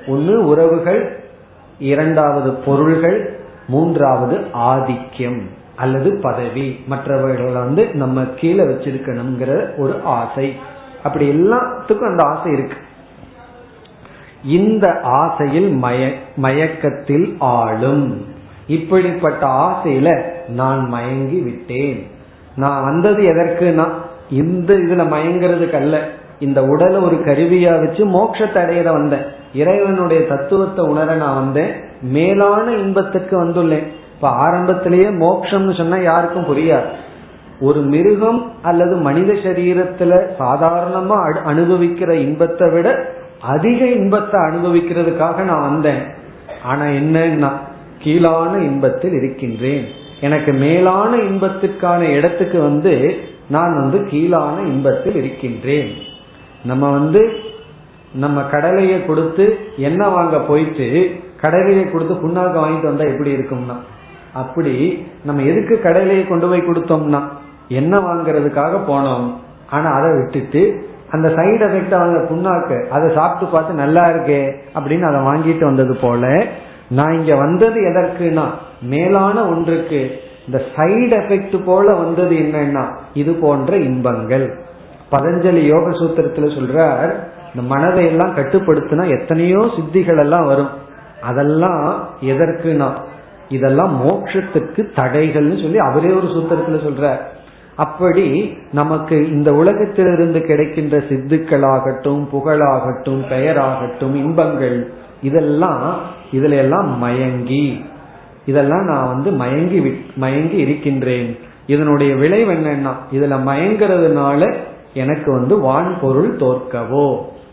ஒன்று 0.08 0.48
உறவுகள் 0.48 1.20
இரண்டாவது 1.80 2.52
பொருள்கள் 2.52 3.40
மூன்றாவது 3.68 4.40
ஆதிக்கம் 4.52 5.42
அல்லது 5.76 6.20
பதவி. 6.22 6.80
மற்றவர்களை 6.88 7.54
வந்து 7.54 7.90
நம்ம 7.94 8.24
கீழே 8.36 8.64
வச்சிருக்கணுங்கிற 8.64 9.78
ஒரு 9.78 10.02
ஆசை. 10.04 10.56
அப்படி 11.04 11.30
எல்லாத்துக்கும் 11.30 12.08
அந்த 12.08 12.24
ஆசை 12.24 12.52
இருக்கு. 12.52 12.78
இந்த 14.44 15.00
ஆசையில் 15.04 15.70
மய 15.70 16.12
மயக்கத்தில் 16.36 17.36
ஆளும். 17.40 18.26
இப்படிப்பட்ட 18.68 19.48
ஆசையில 19.48 20.24
நான் 20.48 20.88
மயங்கி 20.88 21.40
விட்டேன். 21.40 22.12
நான் 22.56 22.84
வந்தது 22.84 23.22
எதற்குனா 23.22 23.88
இந்த 24.30 24.74
இதுல 24.74 25.08
மயங்கிறதுக்கு 25.08 25.74
அல்ல. 25.74 26.10
இந்த 26.40 26.64
உடலை 26.64 27.02
ஒரு 27.02 27.16
கருவியா 27.16 27.86
வச்சு 27.86 28.06
மோட்சத்தை 28.06 28.58
அடையிற 28.58 28.92
வந்தேன். 28.92 29.26
இறைவனுடைய 29.54 30.28
தத்துவத்தை 30.28 30.86
உணர 30.86 31.16
நான் 31.16 31.36
வந்தேன். 31.36 31.72
மேலான 32.02 32.72
இன்பத்துக்கு 32.72 33.46
வந்துள்ளேன். 33.46 33.88
இப்ப 34.16 34.30
ஆரம்பத்திலேயே 34.30 35.04
மோட்சம்னு 35.04 35.78
சொன்னா 35.78 35.98
யாருக்கும் 35.98 36.58
புரியாது. 36.58 36.90
ஒரு 37.60 37.82
மிருகம் 37.82 38.52
அல்லது 38.62 38.96
மனித 38.96 39.34
சரீரத்துல 39.34 40.20
சாதாரணமா 40.40 41.20
அனுபவிக்கிற 41.46 42.12
இன்பத்தை 42.12 42.70
விட 42.70 43.16
அதிக 43.42 43.86
இன்பத்தை 43.86 44.40
அனுபவிக்கிறதுக்காக 44.42 45.44
நான் 45.44 45.62
வந்தேன். 45.62 46.02
ஆனா 46.64 46.84
என்னன்னா 46.84 47.52
கீழான 48.00 48.58
இன்பத்தில் 48.58 49.12
இருக்கின்றேன். 49.12 49.86
எனக்கு 50.22 50.54
மேலான 50.54 51.18
இன்பத்துக்கான 51.18 52.00
இடத்துக்கு 52.00 52.62
வந்து 52.62 53.18
நான் 53.50 53.74
வந்து 53.80 54.06
கீழான 54.06 54.62
இன்பத்தில் 54.62 55.16
இருக்கின்றேன். 55.16 55.92
நம்ம 56.64 56.92
வந்து 56.92 57.32
நம்ம 58.14 58.42
கடலையை 58.42 59.06
கொடுத்து 59.06 59.58
எண்ணெய் 59.78 60.10
வாங்க 60.10 60.40
போயிட்டு 60.40 61.12
கடலையை 61.42 61.92
கொடுத்து 61.92 62.14
புண்ணாக்க 62.14 62.56
வாங்கிட்டு 62.64 62.84
வந்தா 62.84 63.06
எப்படி 63.06 63.32
இருக்கும்னா? 63.36 63.76
அப்படி 64.34 65.06
நம்ம 65.24 65.42
எதுக்கு 65.42 65.80
கடலையை 65.80 66.28
கொண்டு 66.28 66.48
போய் 66.48 66.68
கொடுத்தோம்னா 66.68 67.22
என்ன 67.68 68.00
வாங்குறதுக்காக 68.00 68.80
போனோம். 68.88 69.28
ஆனா 69.70 69.90
அதை 69.92 70.10
விட்டுட்டு 70.16 70.62
அந்த 71.12 71.28
சைடு 71.30 71.62
எஃபெக்ட் 71.68 71.98
அவங்க 71.98 72.20
புண்ணாக்கு 72.30 72.78
அதை 72.88 73.16
சாப்பிட்டு 73.16 73.46
பார்த்து 73.52 73.74
நல்லா 73.74 74.04
இருக்கே 74.10 74.42
அப்படின்னு 74.78 75.06
அதை 75.10 75.20
வாங்கிட்டு 75.22 75.64
வந்தது 75.64 75.96
போல 75.96 76.46
நான் 76.90 77.18
இங்க 77.20 77.36
வந்தது 77.36 77.80
எதற்குனா 77.82 78.46
மேலான 78.82 79.48
ஒன்றுக்கு 79.48 80.00
இந்த 80.46 80.60
சைடு 80.76 81.14
எஃபெக்ட் 81.20 81.64
போல 81.64 81.96
வந்தது 81.96 82.36
என்னன்னா 82.36 82.84
இது 83.14 83.34
போன்ற 83.34 83.78
இன்பங்கள். 83.78 84.46
பதஞ்சலி 85.12 85.64
யோக 85.66 85.90
சூத்திரத்துல 85.90 86.48
சொல்றார் 86.58 87.12
இந்த 87.54 87.76
மனதை 87.76 88.06
எல்லாம் 88.06 88.36
கட்டுப்படுத்தினா 88.36 89.06
எத்தனையோ 89.20 89.62
சித்திகள் 89.76 90.18
எல்லாம் 90.18 90.46
வரும். 90.46 90.72
அதெல்லாம் 91.22 92.08
எதற்குனா 92.22 92.90
இதெல்லாம் 93.50 93.94
மோட்சத்துக்கு 94.04 94.82
தடைகள்னு 94.96 95.62
சொல்லி 95.62 95.78
அவரே 95.78 96.12
ஒரு 96.12 96.28
சூத்திரத்துல 96.36 96.80
சொல்றார். 96.88 97.22
அப்படி 97.78 98.58
நமக்கு 98.72 99.30
இந்த 99.30 99.54
உலகத்திலிருந்து 99.54 100.40
கிடைக்கின்ற 100.42 100.98
சித்துக்களாகட்டும் 100.98 102.22
புகழாகட்டும் 102.34 103.22
பெயராகட்டும் 103.30 104.16
இன்பங்கள் 104.16 104.92
இதெல்லாம் 105.22 106.00
இதுல 106.32 106.58
எல்லாம் 106.58 106.98
மயங்கி 106.98 107.84
இதெல்லாம் 108.46 108.86
நான் 108.86 109.08
வந்து 109.08 109.32
மயங்கி 109.32 109.80
மயங்கி 110.16 110.58
இருக்கின்றேன். 110.58 111.38
இதனுடைய 111.68 112.16
விளைவு 112.16 112.54
என்னன்னா 112.54 112.94
இதுல 113.12 113.38
மயங்கிறதுனால 113.50 114.42
எனக்கு 114.94 115.32
வந்து 115.32 115.60
வான்பொருள் 115.60 116.38
தோற்கவோ. 116.38 117.08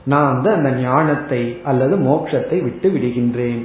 நான் 0.04 0.32
வந்து 0.32 0.50
அந்த 0.50 0.70
ஞானத்தை 0.70 1.60
அல்லது 1.64 1.96
மோட்சத்தை 1.96 2.62
விட்டு 2.62 2.88
விடுகின்றேன். 2.90 3.62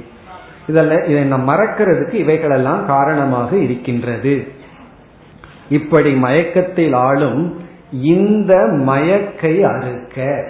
இதில் 0.66 1.04
இதை 1.08 1.22
நான் 1.24 1.48
மறக்கிறதுக்கு 1.48 2.14
இவைகளெல்லாம் 2.14 2.86
காரணமாக 2.86 3.56
இருக்கின்றது. 3.56 4.34
இப்படி 5.70 6.12
மயக்கத்தில் 6.14 6.92
ஆளும் 6.92 7.42
இந்த 7.92 8.54
மயக்கை 8.86 9.54
அறுக்க. 9.62 10.44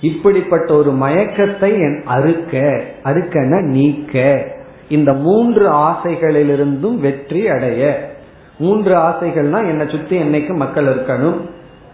இப்படிப்பட்ட 0.00 0.74
ஒரு 0.74 0.92
மயக்கத்தை 0.92 1.70
என் 1.72 2.02
அறுக்க 2.06 2.82
அறுக்கன 3.04 3.62
நீக்க. 3.62 4.44
இந்த 4.88 5.12
மூன்று 5.12 5.64
ஆசைகளிலிருந்தும் 5.70 6.98
வெற்றி 6.98 7.48
அடைய. 7.48 8.10
மூன்று 8.58 8.94
ஆசைகள்னா 8.96 9.58
என்னை 9.68 9.88
சுத்தி 9.88 10.16
என்னைக்கு 10.18 10.54
மக்கள் 10.54 10.86
இருக்கணும் 10.86 11.38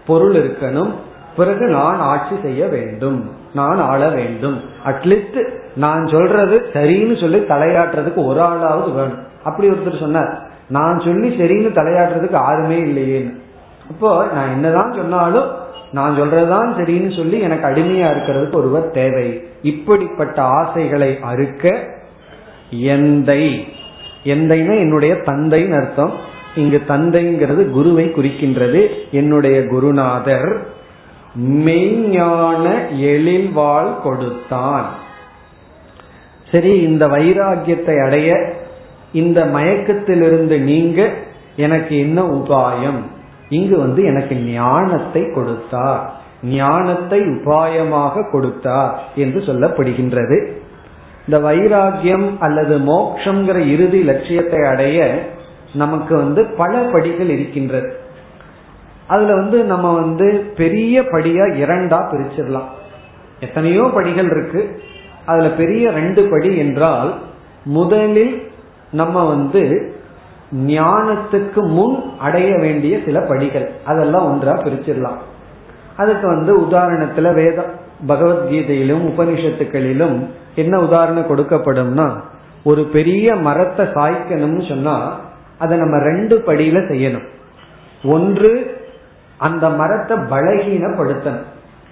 பொருள் 0.07 0.35
இருக்கணும் 0.35 0.93
பிறகு 1.37 1.67
நான் 1.67 1.99
ஆட்சி 1.99 2.35
செய்ய 2.43 2.67
வேண்டும் 2.67 3.31
நான் 3.55 3.79
ஆள 3.79 4.09
வேண்டும். 4.09 4.61
அட்லீஸ்ட் 4.85 5.41
நான் 5.77 6.07
சொல்றது 6.07 6.57
சரின்னு 6.73 7.21
சொல்லி 7.21 7.39
தலையாட்டுறதுக்கு 7.39 8.27
ஒரு 8.27 8.41
ஆளாவது 8.41 8.93
வேணும். 8.95 9.25
அப்படி 9.45 9.71
ஒருத்தர் 9.71 10.01
சொன்னார் 10.01 10.55
நான் 10.69 10.99
சொல்லி 10.99 11.29
சரின்னு 11.29 11.69
தலையாடுறதுக்கு 11.69 12.33
யாருமே 12.33 12.83
இல்லையேன்னு. 12.83 13.35
அப்போ 13.91 14.27
நான் 14.35 14.51
என்னதான் 14.51 14.93
சொன்னாலும் 14.93 15.51
நான் 15.93 16.21
சொல்றதுதான் 16.21 16.71
சரின்னு 16.79 17.17
சொல்லி 17.17 17.39
எனக்கு 17.39 17.69
அடிமையா 17.69 18.09
இருக்கிறதுக்கு 18.13 18.55
ஒருவர் 18.55 18.91
தேவை. 18.91 19.43
இப்படிப்பட்ட 19.63 20.43
ஆசைகளை 20.43 21.19
அறுக்க 21.21 21.89
எந்தை. 22.71 23.65
எந்தைன்னா 24.25 24.79
என்னுடைய 24.79 25.15
தந்தைன்னு 25.15 25.77
அர்த்தம். 25.77 26.13
இங்கு 26.57 26.83
தந்தைங்கிறது 26.89 27.71
குருவை 27.71 28.05
குறிக்கின்றது. 28.05 28.87
என்னுடைய 29.11 29.67
குருநாதர் 29.67 30.67
மெய்ஞான 31.39 32.79
எழில்வாள் 33.01 34.01
கொடுத்தான். 34.03 34.87
சரி 36.53 36.81
இந்த 36.81 37.07
வைராகியத்தை 37.07 38.05
அடைய 38.05 38.55
இந்த 39.17 39.41
மயக்கத்திலிருந்து 39.45 40.59
நீங்க 40.61 41.01
எனக்கு 41.57 41.99
என்ன 41.99 42.23
உபாயம்? 42.23 43.01
இங்கு 43.49 43.79
வந்து 43.79 44.05
எனக்கு 44.05 44.35
ஞானத்தை 44.35 45.23
கொடுத்தார். 45.35 46.03
ஞானத்தை 46.43 47.21
உபாயமாக 47.21 48.31
கொடுத்தார் 48.31 48.93
என்று 49.15 49.41
சொல்லப்படுகின்றது. 49.41 50.39
இந்த 51.27 51.39
வைராகியம் 51.49 52.27
அல்லது 52.39 52.75
மோக்ஷங்கிற 52.79 53.59
இறுதி 53.75 54.01
லட்சியத்தை 54.03 54.61
அடைய 54.65 54.99
நமக்கு 55.73 56.17
வந்து 56.17 56.45
பல 56.45 56.73
படிகள் 56.93 57.29
இருக்கின்றது. 57.29 57.89
அதுல 59.07 59.35
வந்து 59.35 59.59
நம்ம 59.65 59.87
வந்து 59.95 60.29
பெரிய 60.57 61.03
படியா 61.13 61.45
இரண்டா 61.63 61.99
பிரிச்சிடலாம். 62.11 62.71
எத்தனையோ 63.41 63.91
படிகள் 63.95 64.31
இருக்கு. 64.31 64.63
அதுல 65.25 65.49
பெரிய 65.49 65.85
ரெண்டு 65.91 66.23
படி 66.23 66.51
என்றால் 66.57 67.11
முதலில் 67.65 68.35
நம்ம 68.97 69.25
வந்து 69.25 69.63
ஞானத்துக்கு 70.67 71.61
முன் 71.77 71.97
அடைய 72.19 72.51
வேண்டிய 72.59 72.99
சில 73.05 73.21
படிகள். 73.21 73.67
அதெல்லாம் 73.85 74.27
ஒன்றா 74.31 74.53
பிரிச்சிடலாம். 74.53 75.21
அதுக்கு 75.97 76.27
வந்து 76.27 76.53
உதாரணத்துல 76.61 77.35
வேதம் 77.35 77.73
பகவத்கீதையிலும் 78.09 79.05
உபனிஷத்துக்களிலும் 79.11 80.17
என்ன 80.55 80.81
உதாரணம் 80.81 81.31
கொடுக்கப்படும்னா 81.31 82.07
ஒரு 82.65 82.83
பெரிய 82.85 83.37
மரத்தை 83.47 83.87
சாய்க்கணும்னு 83.87 84.69
சொன்னா 84.69 84.95
அதை 85.59 85.79
நம்ம 85.79 85.99
ரெண்டு 85.99 86.43
படியில 86.47 86.79
செய்யணும். 86.91 87.27
ஒன்று 88.05 88.53
அந்த 89.39 89.65
மரத்தை 89.81 90.17
பலகீனப்படுத்தணும். 90.33 91.47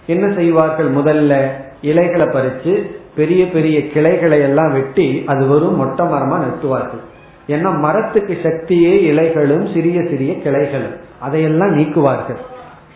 என்ன 0.07 0.27
செய்வார்கள் 0.35 0.91
முதல்ல? 0.93 1.35
இலைகளை 1.81 2.27
பறிச்சு 2.27 2.91
பெரிய 3.17 3.49
பெரிய 3.49 3.89
கிளைகளை 3.89 4.41
எல்லாம் 4.41 4.73
வெட்டி 4.73 5.23
அது 5.27 5.47
வெறும் 5.47 5.77
மொட்டை 5.77 6.07
மரமா 6.07 6.39
நட்டுவார்கள். 6.39 7.03
ஏன்னா 7.49 7.79
மரத்துக்கு 7.79 8.39
சக்தியே 8.43 9.13
இலைகளும் 9.13 9.75
சிறிய 9.75 10.03
சிறிய 10.03 10.33
கிளைகளும். 10.33 10.97
அதையெல்லாம் 11.19 11.79
நீக்குவார்கள். 11.79 12.37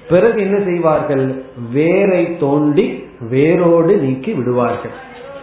பிறகு 0.09 0.41
என்ன 0.41 0.65
செய்வார்கள்? 0.65 1.43
வேரை 1.73 2.39
தோண்டி 2.39 3.05
வேரோடு 3.21 3.97
நீக்கி 3.97 4.33
விடுவார்கள். 4.33 4.91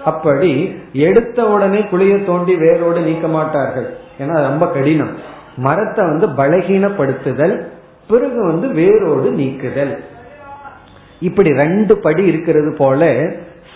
அப்படி 0.05 0.75
எடுத்த 0.93 1.45
உடனே 1.45 1.79
குழிய 1.79 2.17
தோண்டி 2.17 2.55
வேரோடு 2.55 2.99
நீக்க 2.99 3.27
மாட்டார்கள். 3.27 3.93
ஏன்னா 4.19 4.33
ரொம்ப 4.33 4.67
கடினம். 4.67 5.09
மரத்தை 5.57 6.05
வந்து 6.05 6.27
பலகீனப்படுத்துதல் 6.27 7.63
பிறகு 8.07 8.45
வந்து 8.45 8.67
வேரோடு 8.67 9.31
நீக்குதல். 9.31 9.99
இப்படி 11.19 11.49
ரெண்டு 11.49 11.97
படி 11.97 12.25
இருக்கிறது 12.25 12.75
போல 12.77 13.23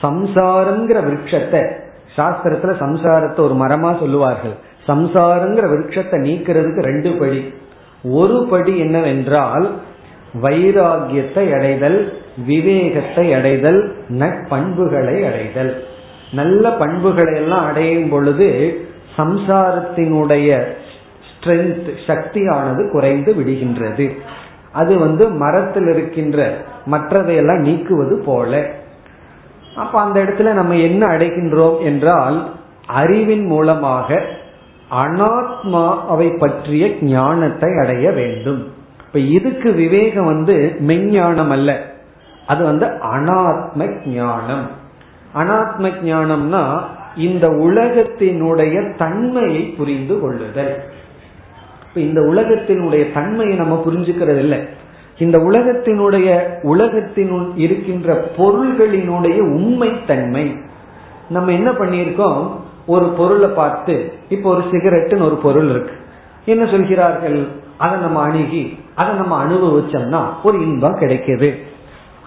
சம்சாரங்கிற 0.02 0.98
விருட்சத்தை 1.08 1.72
சாஸ்திரத்துல 2.18 2.74
சம்சாரத்தை 2.80 3.40
ஒரு 3.40 3.54
மரமா 3.54 4.00
சொல்லுவார்கள். 4.00 4.56
சம்சாரங்கிற 4.88 5.66
விருட்சத்தை 5.74 6.18
நீக்கிறதுக்கு 6.28 6.82
ரெண்டு 6.82 7.12
படி. 7.12 7.54
ஒரு 8.04 8.48
படி 8.50 8.78
என்னவென்றால் 8.78 9.72
வைராகியத்தை 10.42 11.54
அடைதல் 11.54 12.14
விவேகத்தை 12.46 13.34
அடைதல் 13.34 13.96
நட்பண்புகளை 14.10 15.18
அடைதல். 15.30 15.84
நல்ல 16.32 16.72
பண்புகளை 16.72 17.36
எல்லாம் 17.36 17.66
அடையும் 17.66 18.10
பொழுது 18.10 18.78
சம்சாரத்தினுடைய 19.18 20.66
ஸ்ட்ரென்த் 21.30 21.90
சக்தியானது 22.08 22.92
குறைந்து 22.92 23.34
விடுகின்றது. 23.34 24.18
அது 24.72 25.00
வந்து 25.00 25.30
மரத்தில் 25.30 25.88
இருக்கின்ற 25.88 26.58
மற்றதையெல்லாம் 26.92 27.60
நீக்குவது 27.60 28.16
போல. 28.16 28.72
அப்ப 29.76 30.02
அந்த 30.02 30.24
இடத்துல 30.24 30.54
நம்ம 30.54 30.76
என்ன 30.76 31.08
அடைகின்றோம் 31.08 31.80
என்றால் 31.80 32.50
அறிவின் 32.88 33.46
மூலமாக 33.46 34.26
அனாத்மாவை 34.92 36.38
பற்றிய 36.38 36.96
ஞானத்தை 37.02 37.70
அடைய 37.78 38.12
வேண்டும். 38.12 38.74
இப்ப 39.06 39.20
இதுக்கு 39.20 39.72
விவேகம் 39.72 40.26
வந்து 40.26 40.76
மெஞ்ஞானம் 40.88 41.50
அல்ல. 41.50 41.82
அது 42.48 42.64
வந்து 42.64 42.86
அனாத்ம 42.86 44.08
ஞானம். 44.08 44.70
அனாத்ம 45.36 45.92
ஞானம்னா 46.04 46.80
இந்த 47.16 47.48
உலகத்தினுடைய 47.48 48.98
தன்மையை 48.98 49.62
புரிந்து 49.62 50.20
கொள்ளுதல். 50.20 50.84
இந்த 52.00 52.22
உலகத்தினுடைய 52.22 53.14
தன்மையை 53.14 53.58
நம்ம 53.58 53.84
புரிஞ்சுக்கிறது 53.86 54.38
இல்லை 54.38 54.60
இந்த 55.18 55.38
உலகத்தினுடைய 55.38 56.50
உலகத்தினுள் 56.64 57.52
இருக்கின்ற 57.56 58.30
பொருள்களினுடைய 58.38 59.40
உண்மை 59.40 60.06
தன்மை 60.08 60.58
நம்ம 61.30 61.52
என்ன 61.52 61.72
பண்ணியிருக்கோம்? 61.72 62.52
ஒரு 62.86 63.06
பொருளை 63.06 63.50
பார்த்து 63.50 64.14
இப்போ 64.30 64.50
ஒரு 64.50 64.64
சிகரெட்டுன்னு 64.72 65.26
ஒரு 65.26 65.36
பொருள் 65.36 65.70
இருக்கு. 65.70 65.92
என்ன 66.46 66.66
சொல்கிறார்கள்? 66.66 67.48
அதை 67.78 68.00
நம்ம 68.00 68.22
அணுகி 68.22 68.80
அதை 68.96 69.16
நம்ம 69.16 69.46
அனுபவிச்சோம்னா 69.46 70.26
ஒரு 70.44 70.60
இன்பம் 70.60 71.00
கிடைக்குது. 71.00 71.56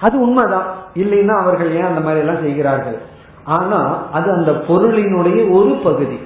அது 0.01 0.20
உண்மைதான். 0.20 0.66
இல்லைன்னா 0.95 1.41
அவர்கள் 1.41 1.75
ஏன் 1.75 1.83
அந்த 1.83 2.01
மாதிரி 2.01 2.27
எல்லாம் 2.27 2.43
செய்கிறார்கள்? 2.43 2.99
ஆனா 3.45 4.09
அது 4.12 4.33
அந்த 4.33 4.53
பொருளினுடைய 4.53 5.51
ஒரு 5.51 5.81
பகுதி. 5.85 6.18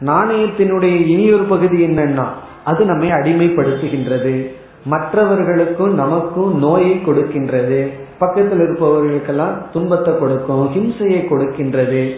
நாணயத்தினுடைய 0.00 1.06
இனியொரு 1.06 1.42
பகுதி 1.42 1.86
என்னன்னா 1.86 2.26
அது 2.64 2.84
நம்மை 2.84 3.10
அடிமைப்படுத்துகின்றது. 3.10 4.46
மற்றவர்களுக்கும் 4.84 5.94
நமக்கும் 5.94 6.58
நோயை 6.58 6.90
கொடுக்கின்றது. 6.90 7.90
பக்கத்தில் 8.18 8.58
இருப்பவர்களுக்கெல்லாம் 8.58 9.70
துன்பத்தை 9.72 10.18
கொடுக்கும் 10.18 10.74
ஹிம்சையை 10.74 11.26
கொடுக்கின்றது. 11.28 12.12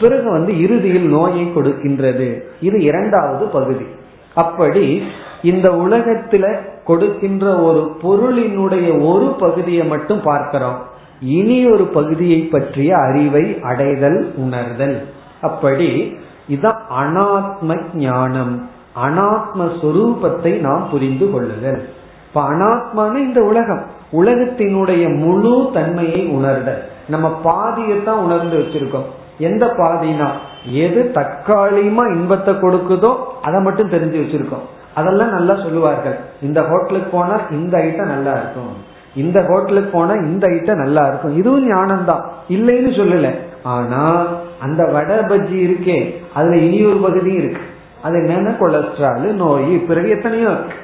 பிறகு 0.00 0.30
வந்து 0.30 0.62
இறுதியில் 0.62 1.08
நோயை 1.08 1.52
கொடுக்கின்றது. 1.56 2.40
இது 2.60 2.80
இரண்டாவது 2.80 3.46
பகுதி. 3.46 3.84
அப்படி 4.34 5.02
இந்த 5.42 5.70
உலகத்துல 5.70 6.56
கொடுக்கின்ற 6.84 7.60
ஒரு 7.60 7.96
பொருளினுடைய 8.02 9.06
ஒரு 9.06 9.34
பகுதியை 9.38 9.86
மட்டும் 9.86 10.22
பார்க்கிறோம். 10.22 10.78
இனி 11.20 11.70
ஒரு 11.70 11.84
பகுதியை 11.84 12.40
பற்றிய 12.40 12.96
அறிவை 12.96 13.60
அடைதல் 13.62 14.32
உணர்தல். 14.36 15.02
அப்படி 15.40 16.16
இதான் 16.50 16.78
அனாத்ம 17.00 17.78
ஞானம். 17.94 18.68
அனாத்ம 18.96 19.66
சொரூபத்தை 19.82 20.60
நாம் 20.60 20.88
புரிந்து 20.90 21.30
கொள்ளுதல். 21.30 21.88
இப்ப 22.28 22.42
அனாத்மான 22.42 23.14
இந்த 23.16 23.40
உலகம் 23.40 23.82
உலகத்தினுடைய 24.12 25.16
முழு 25.16 25.70
தன்மையை 25.72 26.26
உணர்தல். 26.26 26.82
நம்ம 27.08 27.40
பாதியத்தான் 27.44 28.20
உணர்ந்து 28.26 28.58
வச்சிருக்கோம். 28.58 29.08
எந்த 29.38 29.66
பாதினா 29.66 30.28
எது 30.72 31.10
தற்காலிகமா 31.14 32.14
இன்பத்தை 32.14 32.54
கொடுக்குதோ 32.54 33.16
அதை 33.42 33.60
மட்டும் 33.60 33.90
தெரிஞ்சு 33.90 34.18
வச்சிருக்கோம். 34.22 34.66
அதெல்லாம் 34.94 35.30
நல்லா 35.30 35.54
சொல்லுவார்கள். 35.54 36.18
இந்த 36.42 36.62
ஹோட்டலுக்கு 36.62 37.10
போனா 37.10 37.40
இந்த 37.50 37.78
ஐட்டம் 37.78 38.12
நல்லா 38.14 38.32
இருக்கும். 38.32 38.72
இந்த 39.14 39.44
ஹோட்டலுக்கு 39.48 39.90
போனா 39.90 40.12
இந்த 40.14 40.48
ஐட்டம் 40.48 40.82
நல்லா 40.84 41.06
இருக்கும். 41.06 41.36
இதுவும் 41.36 41.66
ஞானம் 41.66 42.04
தான் 42.04 42.24
இல்லைன்னு 42.48 42.90
சொல்லல. 43.00 43.34
ஆனா 43.62 44.26
அந்த 44.60 44.84
வடை 44.84 45.16
பஜ்ஜி 45.16 45.58
இருக்கே 45.68 46.14
அதுல 46.34 46.56
இனி 46.56 46.84
ஒரு 46.84 46.96
பகுதி 46.96 47.32
இருக்கு. 47.32 47.62
அது 48.02 48.18
என்னன்னா 48.18 48.56
கொலஸ்ட்ரால் 48.58 49.32
நோய் 49.32 49.76
பிறகு 49.76 50.08
எத்தனையோ. 50.08 50.48
இருக்கு 50.48 50.74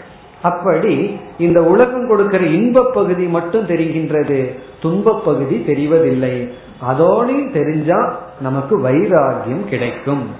அப்படி 0.42 1.20
இந்த 1.38 1.64
உலகம் 1.64 2.08
கொடுக்கிற 2.08 2.44
இன்ப 2.44 2.90
பகுதி 2.94 3.24
மட்டும் 3.24 3.66
தெரிகின்றது. 3.66 4.58
துன்ப 4.80 5.20
பகுதி 5.24 5.56
தெரிவதில்லை. 5.66 6.50
அதோடையும் 6.90 7.52
தெரிஞ்சா 7.52 8.18
நமக்கு 8.40 8.78
வைராகியம் 8.78 9.64
கிடைக்கும். 9.68 10.30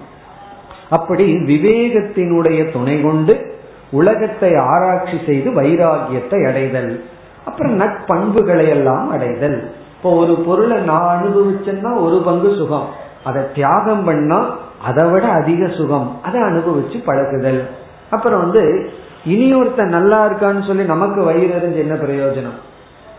அப்படி 0.91 1.33
விவேகத்தினுடைய 1.33 2.73
துணை 2.73 3.01
கொண்டு 3.01 3.55
உலகத்தை 3.91 4.55
ஆராய்ச்சி 4.55 5.21
செய்து 5.27 5.51
வைராகியத்தை 5.51 6.49
அடைதல். 6.49 7.05
அப்புறம் 7.45 7.81
நட்பண்புகளை 7.81 8.69
எல்லாம் 8.69 9.11
அடைதல். 9.11 9.73
இப்போ 9.97 10.11
ஒரு 10.11 10.35
பொருளை 10.35 10.77
நான் 10.77 11.23
அனுபவிச்சேன்னா 11.23 12.03
ஒரு 12.03 12.23
பங்கு 12.25 12.55
சுகம். 12.57 12.89
அதை 13.25 13.43
தியாகம் 13.55 14.05
பண்ணா 14.05 14.57
அதை 14.83 15.11
விட 15.11 15.27
அதிக 15.27 15.69
சுகம். 15.69 16.19
அதை 16.23 16.41
அனுபவிச்சு 16.41 17.05
பழகுதல். 17.05 17.69
அப்புறம் 18.11 18.41
வந்து 18.41 18.91
இனி 19.25 19.55
ஒருத்தன் 19.55 19.89
நல்லா 19.89 20.27
இருக்கான்னு 20.27 20.67
சொல்லி 20.67 20.85
நமக்கு 20.85 21.25
வயிறு 21.25 21.55
அறிஞ்சு 21.55 21.75
என்ன 21.75 21.95
பிரயோஜனம்? 21.95 22.59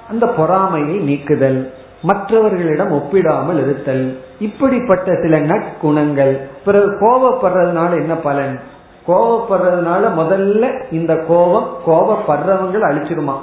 அந்த 0.09 0.27
பொறாமையை 0.27 0.97
நீக்குதல். 0.97 1.73
மற்றவர்களிடம் 2.01 2.91
ஒப்பிடாமல் 2.91 3.61
இருத்தல். 3.61 4.19
இப்படிப்பட்ட 4.39 5.11
சில 5.21 5.39
நற்குணங்கள். 5.39 6.39
பிறகு 6.65 6.91
கோபப்படுறதுனால 6.91 7.91
என்ன 7.91 8.13
பலன்? 8.13 8.59
கோபப்படுறதுனால 9.07 10.01
முதல்ல 10.17 10.83
இந்த 10.91 11.15
கோபம் 11.15 11.77
கோபப்படுறவங்களை 11.87 12.91
அழிச்சிருமா? 12.91 13.33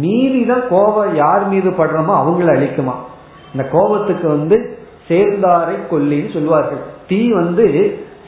மீறிதான் 0.00 0.68
கோபம் 0.68 1.14
யார் 1.14 1.48
மீது 1.48 1.70
படுறோமோ 1.70 2.10
அவங்களை 2.10 2.56
அழிக்குமா? 2.56 2.94
இந்த 3.52 3.68
கோபத்துக்கு 3.72 4.28
வந்து 4.28 4.78
சேர்ந்தாரை 5.08 5.78
கொல்லின்னு 5.90 6.32
சொல்லுவார்கள். 6.32 6.98
தீ 7.10 7.20
வந்து 7.32 7.66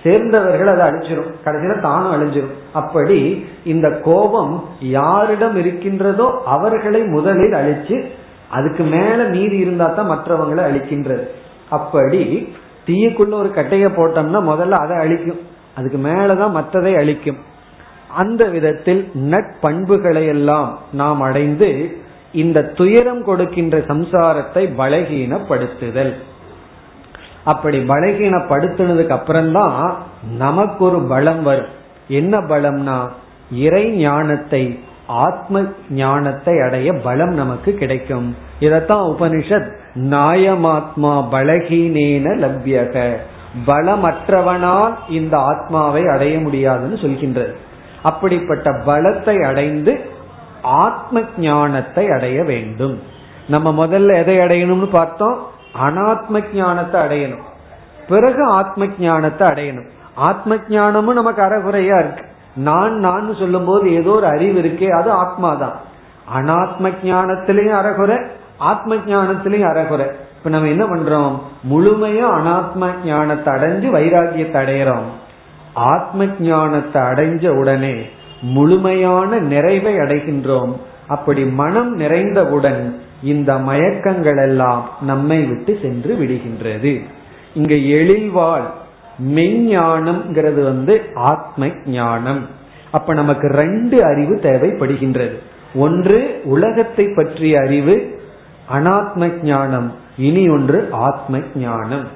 சேர்ந்தவர்கள் 0.03 0.71
அதை 0.73 0.85
அழிச்சிரும் 0.87 1.29
கடைசியில 1.45 1.75
தானும் 1.81 2.15
அழிஞ்சிரும். 2.15 2.55
அப்படி 2.73 3.19
இந்த 3.65 3.89
கோபம் 4.07 4.55
யாரிடம் 4.81 5.57
இருக்கின்றதோ 5.57 6.27
அவர்களை 6.55 7.01
முதலில் 7.15 7.57
அழிச்சு 7.61 7.99
அதுக்கு 8.51 8.85
மேல 8.95 9.21
மீறி 9.35 9.57
இருந்தா 9.57 9.87
தான் 9.87 10.11
மற்றவங்களை 10.11 10.63
அழிக்கின்றது. 10.69 11.25
அப்படி 11.71 12.23
தீயுக்குள்ள 12.87 13.35
ஒரு 13.35 13.51
கட்டைய 13.55 13.87
போட்டோம்னா 13.99 14.41
முதல்ல 14.51 14.83
அதை 14.85 14.97
அழிக்கும். 14.97 15.41
அதுக்கு 15.77 15.99
மேலதான் 16.09 16.57
மற்றதை 16.59 16.93
அழிக்கும். 16.97 17.41
அந்த 18.23 18.43
விதத்தில் 18.49 19.03
நட்பண்புகளை 19.33 20.25
எல்லாம் 20.27 20.69
நாம் 20.93 21.21
அடைந்து 21.21 21.69
இந்த 22.33 22.59
துயரம் 22.79 23.23
கொடுக்கின்ற 23.25 23.79
சம்சாரத்தை 23.93 24.65
பலகீனப்படுத்துதல். 24.81 26.13
அப்படி 27.45 27.79
பலகீனப்படுத்தினதுக்கு 27.79 29.09
அப்புறம்தான் 29.09 29.97
நமக்கு 30.37 30.85
ஒரு 30.85 31.01
பலம் 31.01 31.43
வரும். 31.43 31.67
என்ன 32.09 32.39
பலம்னா 32.39 33.09
இறை 33.53 33.91
ஞானத்தை 33.91 34.81
ஆத்ம 35.07 35.63
ஞானத்தை 35.91 36.61
அடைய 36.61 36.93
பலம் 36.93 37.35
நமக்கு 37.35 37.75
கிடைக்கும். 37.75 38.37
இதத்தான் 38.61 39.07
உபனிஷத் 39.13 39.71
நாயமாத்மா 39.95 41.13
பலகீனேன 41.33 42.27
லவ்யக 42.45 43.17
பலமற்றவனால் 43.67 44.95
இந்த 45.09 45.39
ஆத்மாவை 45.39 46.03
அடைய 46.03 46.39
முடியாதுன்னு 46.39 46.97
சொல்கின்றது. 46.97 47.55
அப்படிப்பட்ட 48.03 48.71
பலத்தை 48.71 49.45
அடைந்து 49.45 50.01
ஆத்ம 50.63 51.21
ஞானத்தை 51.39 52.09
அடைய 52.09 52.43
வேண்டும். 52.43 53.03
நம்ம 53.49 53.87
முதல்ல 53.87 54.15
எதை 54.15 54.39
அடையணும்னு 54.39 54.87
பார்த்தோம்? 54.87 55.47
அனாத்ம 55.81 56.55
ஞானத்தை 56.55 57.01
அடையணும். 57.01 57.45
பிறகு 58.09 58.45
ஆத்ம 58.45 58.87
ஞானத்தை 58.99 59.49
அடையணும். 59.49 59.89
ஆத்ம 60.15 60.57
ஞானமும் 60.69 61.15
நமக்கு 61.15 61.43
அறகுறையா 61.43 61.99
இருக்கு. 61.99 62.25
நான் 62.55 62.99
நான் 62.99 63.35
சொல்லும் 63.35 63.65
போது 63.65 63.95
ஏதோ 63.95 64.11
ஒரு 64.11 64.27
அறிவு 64.27 64.61
இருக்கே 64.61 64.89
அது 64.89 65.11
ஆத்மா 65.11 65.55
தான் 65.55 65.77
அனாத்ம 66.35 66.93
ஞானத்திலையும் 67.05 67.79
அறகுறை 67.81 68.27
ஆத்ம 68.59 68.95
ஞானத்திலையும் 68.95 69.71
அறகுறை. 69.71 70.07
இப்ப 70.37 70.51
நம்ம 70.51 70.69
என்ன 70.69 70.85
பண்றோம்? 70.85 71.39
முழுமையா 71.71 72.27
அனாத்ம 72.39 72.91
ஞானத்தை 73.05 73.55
அடைஞ்சு 73.55 73.89
வைராகியத்தை 73.97 74.59
அடையிறோம். 74.65 75.09
ஆத்ம 75.75 76.25
ஞானத்தை 76.41 77.03
அடைஞ்ச 77.03 77.49
உடனே 77.49 78.09
முழுமையான 78.41 79.39
நிறைவை 79.39 79.97
அடைகின்றோம். 79.97 80.73
அப்படி 81.09 81.45
மனம் 81.45 81.99
நிறைந்தவுடன் 82.01 83.01
இந்த 83.23 83.51
மயக்கங்கள் 83.69 84.41
எல்லாம் 84.43 84.85
நம்மை 85.01 85.39
விட்டு 85.45 85.73
சென்று 85.83 86.13
விடுகின்றது. 86.15 86.93
இங்க 87.55 87.75
எழில்வாழ் 87.99 88.67
மெய்ஞானம்ங்கிறது 89.37 90.61
வந்து 90.63 90.95
ஆத்ம 91.31 91.69
ஞானம் 91.87 92.43
அப்ப 92.91 93.15
நமக்கு 93.15 93.47
ரெண்டு 93.49 93.97
அறிவு 94.05 94.35
தேவைப்படுகின்றது. 94.43 95.37
ஒன்று 95.75 96.19
உலகத்தை 96.45 97.05
பற்றிய 97.09 97.61
அறிவு 97.61 97.95
அனாத்ம 98.71 99.29
ஞானம் 99.43 99.89
இனி 100.17 100.45
ஒன்று 100.49 100.79
ஆத்ம 100.91 101.41
ஞானம் 101.55 102.07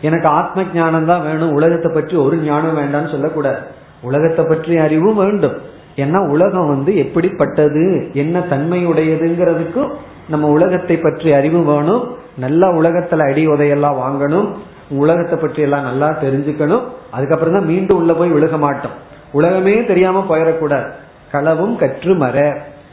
எனக்கு 0.00 0.28
ஆத்ம 0.28 0.64
ஞானம் 0.74 1.06
தான் 1.06 1.22
வேணும் 1.22 1.52
உலகத்தை 1.52 1.90
பற்றி 1.92 2.16
ஒரு 2.16 2.36
ஞானம் 2.36 2.78
வேண்டாம்னு 2.78 3.10
சொல்லக்கூடாது. 3.10 3.62
உலகத்தை 4.00 4.44
பற்றிய 4.44 4.82
அறிவும் 4.82 5.14
வேண்டும். 5.14 5.56
ஏன்னா 5.96 6.28
உலகம் 6.28 6.68
வந்து 6.68 6.96
எப்படிப்பட்டது 6.96 8.10
என்ன 8.12 8.38
தன்மையுடையதுங்கிறதுக்கும் 8.38 9.90
நம்ம 10.28 10.48
உலகத்தை 10.48 10.96
பற்றி 10.96 11.32
அறிவு 11.32 11.60
வேணும் 11.64 12.04
நல்லா 12.38 12.68
உலகத்துல 12.68 13.30
அடி 13.30 13.48
உதையெல்லாம் 13.48 14.00
வாங்கணும் 14.04 14.48
உலகத்தை 14.90 15.38
பற்றி 15.38 15.62
எல்லாம் 15.62 15.82
நல்லா 15.82 16.08
தெரிஞ்சுக்கணும் 16.22 16.82
அதுக்கப்புறம் 17.10 17.54
தான் 17.54 17.64
மீண்டும் 17.64 17.96
உள்ள 17.96 18.12
போய் 18.12 18.32
விழுக 18.32 18.58
மாட்டோம். 18.58 18.92
உலகமே 19.32 19.84
தெரியாம 19.84 20.24
போயிடக்கூடாது. 20.28 20.88
களவும் 21.32 21.76
கற்று 21.76 22.14
மர 22.14 22.36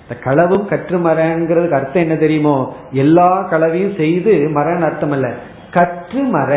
இந்த 0.04 0.16
களவும் 0.24 0.66
கற்று 0.66 0.98
மரங்கிறதுக்கு 0.98 1.72
அர்த்தம் 1.72 2.02
என்ன 2.02 2.16
தெரியுமோ? 2.16 2.56
எல்லா 2.92 3.48
களவையும் 3.52 3.96
செய்து 3.96 4.34
மரன்னு 4.56 4.82
அர்த்தம் 4.82 5.12
இல்ல. 5.12 5.28
கற்று 5.72 6.24
மர 6.24 6.52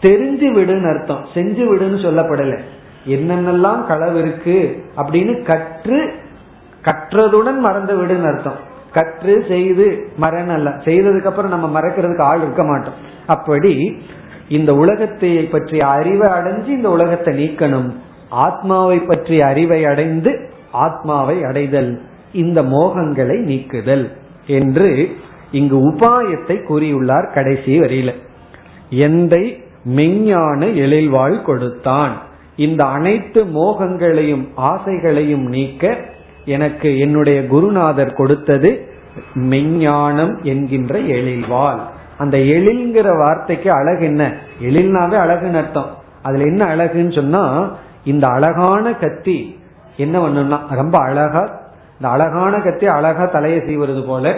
தெரிஞ்சு 0.00 0.48
விடுன்னு 0.56 0.88
அர்த்தம். 0.88 1.26
செஞ்சு 1.34 1.64
விடுன்னு 1.70 1.98
சொல்லப்படலை. 2.06 2.58
என்னென்னலாம் 3.06 3.86
களவு 3.86 4.18
இருக்கு 4.18 4.84
அப்படின்னு 4.96 5.42
கற்று 5.42 6.12
கற்றதுடன் 6.82 7.58
மறந்து 7.58 7.94
விடுன்னு 8.02 8.28
அர்த்தம். 8.32 8.58
கற்று 8.92 9.44
செய்து 9.48 9.86
மறன் 10.16 10.66
செய்ததுக்கு 10.84 11.24
அப்புறம் 11.24 11.50
நம்ம 11.50 11.80
மறக்கிறதுக்கு 11.80 12.20
ஆள் 12.20 12.42
இருக்க 12.42 12.64
மாட்டோம். 12.64 12.98
அப்படி 13.26 13.98
இந்த 14.48 14.74
உலகத்தை 14.74 15.30
பற்றிய 15.44 15.86
அறிவை 15.86 16.32
அடைஞ்சு 16.32 16.66
இந்த 16.66 16.90
உலகத்தை 16.90 17.32
நீக்கணும். 17.44 17.88
ஆத்மாவை 18.28 18.98
பற்றிய 18.98 19.46
அறிவை 19.46 19.84
அடைந்து 19.84 20.50
ஆத்மாவை 20.70 21.42
அடைதல். 21.44 22.00
இந்த 22.32 22.62
மோகங்களை 22.62 23.38
நீக்குதல் 23.40 24.12
என்று 24.46 25.16
இங்கு 25.50 25.76
உபாயத்தை 25.90 26.56
கூறியுள்ளார் 26.68 27.34
கடைசி 27.34 27.80
வரியில. 27.80 28.12
எந்தை 28.90 29.44
மெஞ்ஞான 29.96 30.74
எழில்வாழ் 30.74 31.42
கொடுத்தான். 31.42 32.14
இந்த 32.56 32.84
அனைத்து 32.84 33.44
மோகங்களையும் 33.44 34.48
ஆசைகளையும் 34.56 35.46
நீக்க 35.48 35.96
எனக்கு 36.44 36.98
என்னுடைய 36.98 37.46
குருநாதர் 37.46 38.14
கொடுத்தது 38.14 38.88
மெஞ்ஞானம் 39.34 40.42
என்கின்ற 40.42 40.98
எழில்வாள். 40.98 41.80
அந்த 42.18 42.38
எழில்ங்கிற 42.38 43.18
வார்த்தைக்கு 43.18 43.70
அழகு 43.70 44.04
என்ன? 44.04 44.36
எழில்னாவே 44.62 45.16
அழகுன்னு 45.24 45.56
அர்த்தம். 45.56 45.90
அதுல 46.22 46.44
என்ன 46.44 46.76
அழகுன்னு 46.76 47.14
சொன்னா 47.14 47.72
இந்த 48.04 48.26
அழகான 48.26 48.94
கத்தி 48.94 49.58
என்ன 49.96 50.28
பண்ணும்னா 50.28 50.58
ரொம்ப 50.70 50.98
அழகா 50.98 51.42
இந்த 51.92 52.08
அழகான 52.08 52.58
கத்தி 52.58 52.86
அழகா 52.86 53.24
தலையை 53.24 53.60
செய்வது 53.66 54.02
போல 54.02 54.34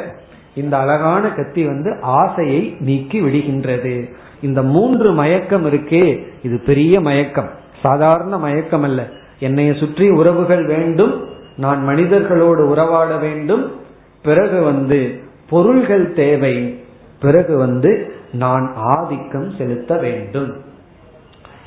இந்த 0.55 0.77
அழகான 0.77 1.29
கத்தி 1.29 1.65
வந்து 1.65 1.97
ஆசையை 2.01 2.77
நீக்கி 2.81 3.21
விடுகின்றது. 3.21 4.11
இந்த 4.41 4.63
மூன்று 4.63 5.13
மயக்கம் 5.13 5.67
இருக்கே 5.67 6.27
இது 6.43 6.61
பெரிய 6.67 7.01
மயக்கம். 7.01 7.58
சாதாரண 7.83 8.39
மயக்கம் 8.39 8.83
அல்ல 8.83 9.07
என்னைய 9.39 9.73
சுற்றி 9.73 10.11
உறவுகள் 10.11 10.67
வேண்டும் 10.67 11.25
நான் 11.57 11.89
மனிதர்களோடு 11.89 12.63
உறவாட 12.69 13.17
வேண்டும் 13.17 13.73
பிறகு 14.23 14.63
வந்து 14.63 15.21
பொருள்கள் 15.51 16.13
தேவை 16.13 16.85
பிறகு 17.21 17.57
வந்து 17.57 18.13
நான் 18.33 18.73
ஆதிக்கம் 18.77 19.51
செலுத்த 19.59 19.97
வேண்டும். 19.97 20.57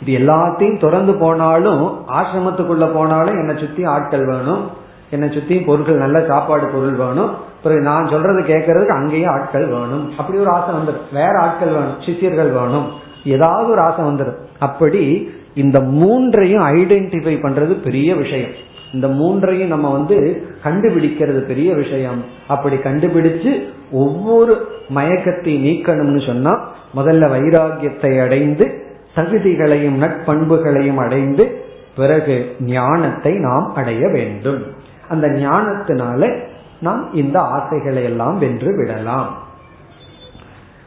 இது 0.05 0.20
எல்லாத்தையும் 0.20 0.80
திறந்து 0.80 1.14
போனாலும் 1.14 2.05
ஆசிரமத்துக்குள்ள 2.07 2.93
போனாலும் 2.93 3.36
என்னை 3.36 3.57
சுத்தி 3.57 3.84
ஆட்கள் 3.84 4.26
வேணும் 4.26 4.70
என்னை 5.09 5.30
சுத்தி 5.32 5.59
பொருட்கள் 5.59 5.97
நல்ல 5.97 6.26
சாப்பாடு 6.26 6.66
பொருள் 6.66 6.93
வேணும் 6.93 7.32
பிறகு 7.64 7.82
நான் 7.82 8.07
சொல்றது 8.07 8.41
கேட்கறதுக்கு 8.41 8.88
அங்கேயும் 8.88 9.32
ஆட்கள் 9.32 9.68
வேணும். 9.68 10.14
அப்படி 10.18 10.39
ஒரு 10.39 10.49
ஆசை 10.49 10.76
வந்துடும். 10.76 11.14
வேற 11.14 11.39
ஆட்கள் 11.41 11.70
வேணும் 11.70 11.99
சிஷியர்கள் 11.99 12.51
வேணும். 12.51 12.88
ஏதாவது 13.24 13.70
ஒரு 13.70 13.82
ஆசை 13.82 14.05
வந்துடும். 14.05 14.38
அப்படி 14.59 15.32
இந்த 15.54 15.80
மூன்றையும் 15.80 16.64
ஐடென்டிஃபை 16.64 17.36
பண்றது 17.43 17.84
பெரிய 17.84 18.16
விஷயம். 18.16 18.52
இந்த 18.93 19.08
மூன்றையும் 19.08 19.68
நம்ம 19.68 19.91
வந்து 19.91 20.47
கண்டுபிடிக்கிறது 20.64 21.39
பெரிய 21.39 21.74
விஷயம். 21.74 22.24
அப்படி 22.47 22.76
கண்டுபிடிச்சு 22.76 23.64
ஒவ்வொரு 23.91 24.68
மயக்கத்தை 24.95 25.54
நீக்கணும்னு 25.66 26.26
சொன்னா 26.26 26.72
முதல்ல 26.95 27.30
வைராகியத்தை 27.36 28.22
அடைந்து 28.22 28.84
தகுதிகளையும் 29.16 29.97
நட்பண்புகளையும் 30.02 30.95
அடைந்து 30.95 31.64
பிறகு 31.95 32.56
ஞானத்தை 32.60 33.34
நாம் 33.34 33.74
அடைய 33.76 34.08
வேண்டும். 34.08 34.64
அந்த 35.10 35.28
ஞானத்தினால 35.28 36.39
நாம் 36.82 37.14
இந்த 37.14 37.39
ஆசைகளை 37.39 38.04
எல்லாம் 38.04 38.38
வென்று 38.38 38.76
விடலாம். 38.76 39.38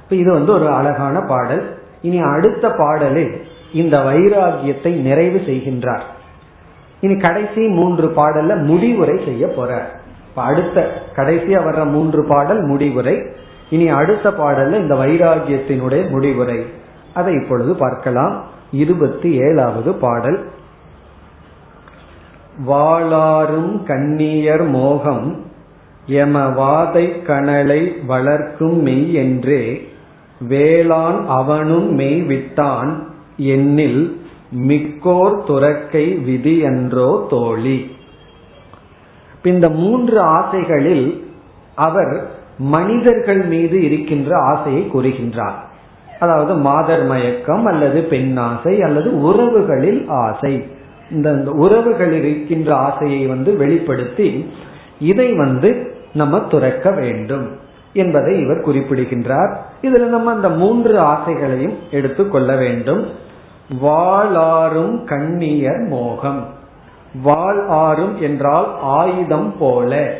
இது 0.08 0.32
வந்து 0.32 0.52
ஒரு 0.52 0.68
அழகான 0.68 1.20
பாடல். 1.20 1.76
இனி 2.02 2.20
அடுத்த 2.20 2.70
பாடலில் 2.70 3.42
இந்த 3.74 3.98
வைராகியத்தை 3.98 4.92
நிறைவு 5.00 5.38
செய்கின்றார். 5.38 6.06
இனி 7.00 7.16
கடைசி 7.16 7.68
மூன்று 7.68 8.06
பாடல்ல 8.16 8.56
முடிவுரை 8.62 9.16
செய்ய 9.24 9.46
போறார் 9.46 9.88
அடுத்த 10.34 11.02
கடைசியா 11.16 11.58
வர்ற 11.66 11.90
மூன்று 11.90 12.24
பாடல் 12.24 12.62
முடிவுரை. 12.62 13.16
இனி 13.70 13.88
அடுத்த 13.88 14.30
பாடல்ல 14.30 14.80
இந்த 14.80 14.94
வைராகியத்தினுடைய 14.94 16.10
முடிவுரை. 16.10 16.66
அதை 17.14 17.34
இப்பொழுது 17.34 17.74
பார்க்கலாம். 17.74 18.44
இருபத்தி 18.72 19.30
ஏழாவது 19.38 19.94
பாடல். 19.94 20.38
வாளாரும் 22.68 23.72
கண்ணியர் 23.84 24.66
மோகம் 24.68 25.42
எம 26.06 26.42
வாதை 26.60 27.06
கணலை 27.26 28.06
வளர்க்கும் 28.06 28.82
மெய் 28.82 29.12
என்றே 29.14 29.64
வேளாண் 30.48 31.20
அவனும் 31.28 31.88
மெய் 31.94 32.22
விட்டான் 32.22 32.92
என்னில் 33.38 34.16
மிக்கோர் 34.56 35.44
துறக்கை 35.44 36.14
விதி 36.14 36.58
என்றோ 36.58 37.26
தோழி. 37.30 37.90
இந்த 39.42 39.68
மூன்று 39.68 40.20
ஆசைகளில் 40.20 41.32
அவர் 41.74 42.30
மனிதர்கள் 42.58 43.44
மீது 43.44 43.82
இருக்கின்ற 43.82 44.38
ஆசையை 44.38 44.90
கூறுகின்றார். 44.94 45.58
அதாவது 46.20 46.54
மாதர் 46.54 47.04
மயக்கம் 47.04 47.64
அல்லது 47.64 48.02
பெண் 48.02 48.36
ஆசை 48.36 48.82
அல்லது 48.82 49.10
உறவுகளில் 49.20 50.08
ஆசை. 50.08 50.66
இந்த 51.10 51.32
உறவுகளில் 51.32 52.24
இருக்கின்ற 52.24 52.74
ஆசையை 52.74 53.26
வந்து 53.26 53.56
வெளிப்படுத்தி 53.56 54.50
இதை 55.00 55.32
வந்து 55.32 55.96
நம்ம 56.14 56.38
துறக்க 56.38 56.90
வேண்டும் 56.90 57.58
என்பதை 57.92 58.40
இவர் 58.40 58.60
குறிப்பிடுகின்றார். 58.60 59.66
இதுல 59.84 60.06
நம்ம 60.06 60.32
அந்த 60.32 60.48
மூன்று 60.48 61.00
ஆசைகளையும் 61.00 61.78
எடுத்துக்கொள்ள 61.90 62.56
வேண்டும். 62.56 63.10
வாளாரும் 63.82 65.04
கண்ணியர் 65.04 65.88
மோகம். 65.88 66.54
வாள் 67.22 67.66
ஆறும் 67.68 68.22
என்றால் 68.22 68.80
ஆயுதம் 68.80 69.58
போல. 69.58 70.18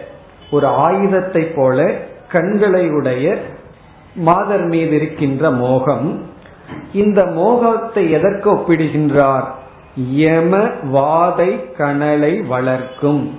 ஒரு 0.50 0.66
ஆயுதத்தை 0.66 1.42
போல 1.42 1.92
கண்களை 2.28 2.88
உடைய 2.88 3.38
மாதர் 4.14 4.64
மீது 4.64 4.94
இருக்கின்ற 4.94 5.50
மோகம். 5.50 6.26
இந்த 6.92 7.26
மோகத்தை 7.26 8.10
எதற்கு 8.10 8.52
ஒப்பிடுகின்றார்? 8.52 9.44
யம 9.96 10.58
வாதை 10.92 11.72
கணலை 11.78 12.46
வளர்க்கும். 12.46 13.38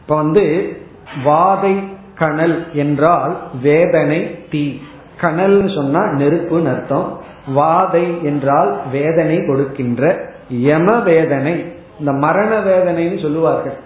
இப்ப 0.00 0.16
வந்து 0.16 0.76
வாதை 1.24 1.82
கணல் 2.14 2.66
என்றால் 2.72 3.38
வேதனை 3.62 4.35
தீ 4.50 4.80
கணல்னு 5.20 5.74
சொன்னா 5.74 6.00
நெருப்புன்னு 6.00 6.70
அர்த்தம். 6.74 7.20
வாதை 7.56 8.22
என்றால் 8.22 8.70
வேதனை 8.92 9.36
கொடுக்கின்ற 9.46 10.02
யம 10.50 11.02
வேதனை. 11.02 11.64
இந்த 11.98 12.12
மரண 12.12 12.60
வேதனைன்னு 12.60 13.22
சொல்லுவார்கள். 13.22 13.76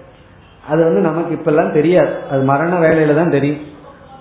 அது 0.68 0.84
வந்து 0.84 1.00
நமக்கு 1.00 1.34
இப்பெல்லாம் 1.34 1.72
தெரியாது. 1.72 2.12
அது 2.30 2.42
மரண 2.42 2.72
வேலையில 2.78 3.14
தான் 3.14 3.30
தெரியும். 3.30 3.68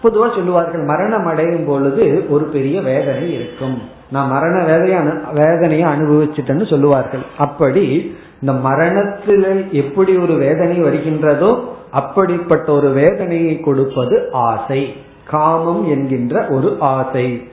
பொதுவா 0.03 0.27
சொல்லுவார்கள் 0.35 0.83
மரணம் 0.83 1.25
அடையும் 1.25 1.65
பொழுது 1.65 2.25
ஒரு 2.29 2.45
பெரிய 2.45 2.81
வேதனை 2.81 3.33
இருக்கும். 3.33 3.81
நான் 4.11 4.29
மரண 4.29 4.63
வேதைய 4.63 4.99
வேதனையை 5.33 5.89
அனுபவிச்சுட்டேன்னு 5.89 6.69
சொல்லுவார்கள். 6.69 7.21
அப்படி 7.37 8.15
இந்த 8.41 8.53
மரணத்தில் 8.53 9.67
எப்படி 9.71 10.17
ஒரு 10.17 10.33
வேதனை 10.33 10.83
வருகின்றதோ 10.83 11.59
அப்படிப்பட்ட 11.91 12.71
ஒரு 12.71 12.89
வேதனையை 12.89 13.59
கொடுப்பது 13.59 14.29
ஆசை. 14.31 14.93
காமம் 15.29 15.89
என்கின்ற 15.89 16.47
ஒரு 16.49 16.77
ஆசை. 16.79 17.47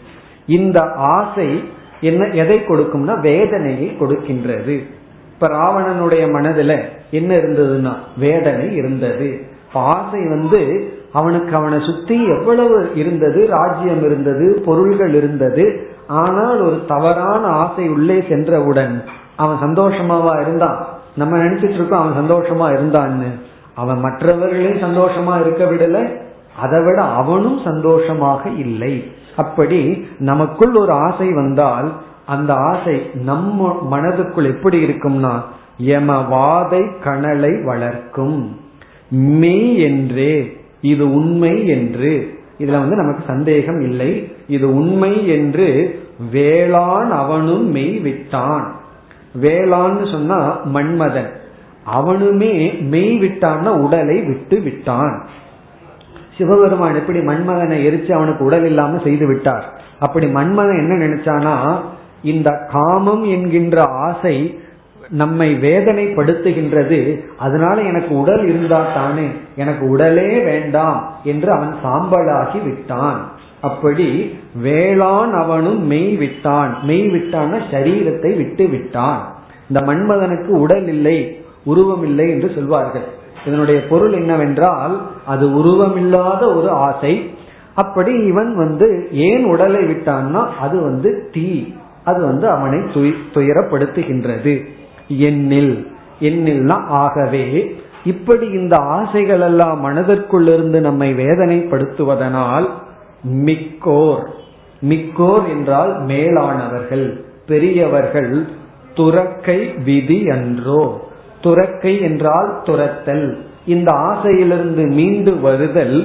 இந்த 0.47 0.81
ஆசை 0.97 1.65
என்ன 2.01 2.27
எதை 2.27 2.59
கொடுக்கும்னா 2.59 3.21
வேதனையை 3.21 3.97
கொடுக்கின்றது. 4.01 4.85
இப்ப 5.33 5.49
ராவணனுடைய 5.49 6.25
மனதுல 6.27 6.81
என்ன 7.11 7.37
இருந்ததுன்னா 7.37 7.93
வேதனை 8.17 8.75
இருந்தது. 8.75 9.41
ஆசை 9.73 10.21
வந்து 10.29 10.93
அவனுக்கு 11.13 11.57
அவனை 11.57 11.79
சுத்தி 11.81 12.27
எவ்வளவு 12.27 12.93
இருந்தது 12.95 13.47
ராஜ்யம் 13.47 14.05
இருந்தது 14.05 14.63
பொருள்கள் 14.65 15.15
இருந்தது. 15.15 15.91
ஆனால் 16.07 16.61
ஒரு 16.61 16.85
தவறான 16.89 17.47
ஆசை 17.47 17.89
உள்ளே 17.89 18.25
சென்றவுடன் 18.29 19.05
அவன் 19.37 19.71
சந்தோஷமாவா 19.71 20.41
இருந்தான்? 20.41 20.87
நம்ம 21.17 21.37
நினைச்சிட்டு 21.39 21.75
இருக்கோம் 21.75 22.01
அவன் 22.01 22.19
சந்தோஷமா 22.21 22.67
இருந்தான்னு. 22.77 23.31
அவன் 23.75 24.01
மற்றவர்களையும் 24.01 24.83
சந்தோஷமா 24.83 25.41
இருக்க 25.41 25.65
விடல 25.65 26.25
அதை 26.59 26.85
விட 26.85 27.03
அவனும் 27.03 27.61
சந்தோஷமாக 27.65 28.49
இல்லை. 28.49 29.05
அப்படி 29.37 30.07
நமக்குள் 30.19 30.75
ஒரு 30.75 30.93
ஆசை 30.93 31.33
வந்தால் 31.33 31.93
அந்த 32.27 32.55
ஆசை 32.55 33.11
நம்ம 33.15 33.89
மனதுக்குள் 33.91 34.45
எப்படி 34.45 34.85
இருக்கும்னா 34.85 35.43
எம 35.79 36.15
வாதை 36.31 36.91
கணலை 37.05 37.65
வளர்க்கும். 37.65 38.57
மெய் 39.11 39.79
என்றே 39.79 40.57
இது 40.81 41.15
உண்மை 41.15 41.67
என்று. 41.67 42.39
இதுல 42.59 42.79
வந்து 42.79 42.97
நமக்கு 42.97 43.25
சந்தேகம் 43.27 43.81
இல்லை. 43.81 44.33
இது 44.47 44.75
உண்மை 44.75 45.29
என்று 45.29 46.01
வேளாண் 46.31 47.11
அவனும் 47.11 47.71
மெய் 47.71 47.99
விட்டான். 47.99 48.75
வேளான்னு 49.43 50.13
சொன்னா 50.13 50.59
மன்மதன். 50.75 51.31
அவனுமே 51.99 52.81
மெய் 52.81 53.21
விட்டான்னா 53.21 53.67
உடலை 53.67 54.21
விட்டு 54.21 54.61
விட்டான். 54.61 55.27
சிவபெருமான் 56.39 56.95
எப்படி 56.95 57.19
மன்மகனை 57.19 57.77
எரிச்சு 57.89 58.13
அவனுக்கு 58.13 58.45
உடல் 58.45 58.65
இல்லாம 58.65 58.99
செய்து 59.05 59.27
விட்டார். 59.27 59.67
அப்படி 59.99 60.27
மண்மகன் 60.27 60.83
என்ன 60.83 60.95
நினைச்சானா 61.07 61.57
இந்த 62.23 62.51
காமம் 62.73 63.25
என்கின்ற 63.25 63.83
ஆசை 63.83 64.61
நம்மை 65.11 65.55
வேதனைப்படுத்துகின்றது. 65.55 67.21
அதனால 67.39 67.81
எனக்கு 67.81 68.13
உடல் 68.17 68.45
இருந்தா 68.49 68.81
தானே 68.95 69.27
எனக்கு 69.57 69.89
உடலே 69.89 70.43
வேண்டாம் 70.43 71.13
என்று 71.25 71.51
அவன் 71.53 71.75
சாம்பலாகி 71.85 72.65
விட்டான். 72.65 73.21
அப்படி 73.61 74.39
வேளாண் 74.63 75.33
அவனும் 75.33 75.87
மெய் 75.87 76.17
விட்டான். 76.17 76.79
மெய் 76.83 77.09
விட்டான 77.09 77.59
சரீரத்தை 77.71 78.37
விட்டு 78.37 78.67
விட்டான். 78.69 79.23
இந்த 79.69 79.93
மன்மதனுக்கு 79.93 80.49
உடல் 80.49 80.89
இல்லை 80.89 81.45
உருவம் 81.65 82.05
இல்லை 82.05 82.31
என்று 82.31 82.53
சொல்வார்கள். 82.55 83.07
இதனுடைய 83.47 83.87
பொருள் 83.87 84.13
என்னவென்றால் 84.13 85.03
அது 85.27 85.49
உருவமில்லாத 85.49 86.57
ஒரு 86.57 86.71
ஆசை. 86.71 87.31
அப்படி 87.75 88.13
இவன் 88.13 88.57
வந்து 88.57 89.09
ஏன் 89.13 89.45
உடலை 89.45 89.81
விட்டான்னா 89.81 90.49
அது 90.61 90.81
வந்து 90.81 91.29
தீ. 91.33 91.73
அது 92.05 92.25
வந்து 92.25 92.49
அவனை 92.49 92.79
துயரப்படுத்துகின்றது. 92.79 94.65
எண்ணில். 95.09 95.87
எண்ணில்னா 96.21 96.87
ஆகவே 96.87 97.77
இப்படி 98.05 98.47
இந்த 98.47 98.77
ஆசைகள் 98.77 99.41
எல்லாம் 99.41 99.85
மனதிற்குள்ளிருந்து 99.85 100.81
நம்மை 100.81 101.15
வேதனைப்படுத்துவதனால் 101.15 102.69
மிக்கோர். 103.35 104.25
மிக்கோர் 104.89 105.49
என்றால் 105.49 106.05
மேலானவர்கள் 106.05 107.25
பெரியவர்கள் 107.47 108.47
துறக்கை 108.95 109.75
விதி 109.85 110.23
என்றோ 110.23 111.06
துறக்கை 111.47 111.95
என்றால் 112.01 112.51
துரத்தல். 112.65 113.27
இந்த 113.67 113.91
ஆசையிலிருந்து 113.97 114.85
மீண்டு 114.87 115.33
வருதல் 115.41 115.99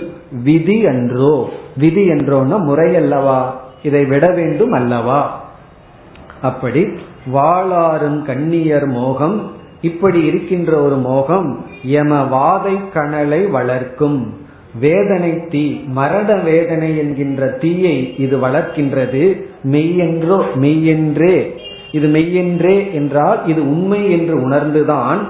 விதி 0.43 0.77
என்றோ. 0.81 1.49
விதி 1.77 2.03
என்றோன்னா 2.09 2.57
முறை 2.59 2.95
அல்லவா? 2.95 3.39
இதை 3.83 4.05
விட 4.05 4.27
வேண்டும் 4.31 4.71
அல்லவா? 4.71 5.21
அப்படி 6.41 6.83
வாளாறும் 7.33 8.19
கண்ணியர் 8.23 8.87
மோகம் 8.87 9.51
இப்படி 9.81 10.19
இருக்கின்ற 10.21 10.71
ஒரு 10.81 10.97
மோகம் 10.97 11.65
எம 11.91 12.19
வாதை 12.31 12.75
கணலை 12.93 13.41
வளர்க்கும். 13.51 14.19
வேதனை 14.79 15.47
தீ 15.47 15.65
மரண 15.87 16.35
வேதனை 16.35 16.97
என்கின்ற 16.97 17.47
தீயை 17.47 17.97
இது 18.17 18.37
வளர்க்கின்றது. 18.37 19.23
மெய்யென்றோ 19.71 20.37
மெய்யென்றே 20.55 21.35
இது 21.91 22.07
மெய்யென்றே 22.07 22.91
என்றால் 22.93 23.39
இது 23.45 23.61
உண்மை 23.69 24.01
என்று 24.11 24.35
உணர்ந்துதான் 24.47 25.21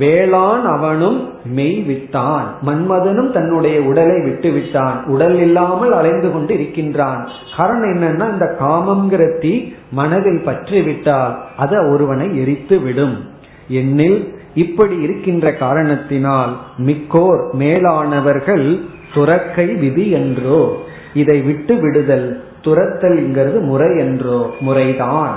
வேளான் 0.00 0.62
அவனும் 0.64 1.16
மெய் 1.56 1.80
விட்டான். 1.80 2.46
மன்மதனும் 2.66 3.30
தன்னுடைய 3.30 3.80
உடலை 3.80 4.16
விட்டு 4.22 4.50
விட்டான். 4.50 5.04
உடல் 5.04 5.38
இல்லாமல் 5.40 5.92
அலைந்து 5.92 6.32
கொண்டு 6.32 6.54
இருக்கின்றான். 6.54 7.28
காரணம் 7.56 7.92
என்னன்னா 7.94 8.26
இந்த 8.32 8.46
காமங்கிற 8.60 9.38
தீ 9.40 9.52
மனதில் 9.90 10.42
பற்றி 10.44 10.80
விட்டால் 10.82 11.34
அது 11.56 11.76
ஒருவனை 11.90 12.28
எரித்து 12.40 12.78
விடும். 12.80 13.16
என்னில் 13.68 14.18
இப்படி 14.54 14.96
இருக்கின்ற 15.00 15.46
காரணத்தினால் 15.54 16.52
மிக்கோர் 16.78 17.42
மேலானவர்கள் 17.52 18.66
துறக்கை 19.14 19.66
விதி 19.74 20.06
என்றோ 20.10 20.60
இதை 21.14 21.38
விட்டு 21.40 21.74
விடுதல் 21.74 22.28
துரத்தல்ங்கிறது 22.64 23.58
முறை 23.60 23.90
என்றோ 23.98 24.40
முறைதான். 24.60 25.36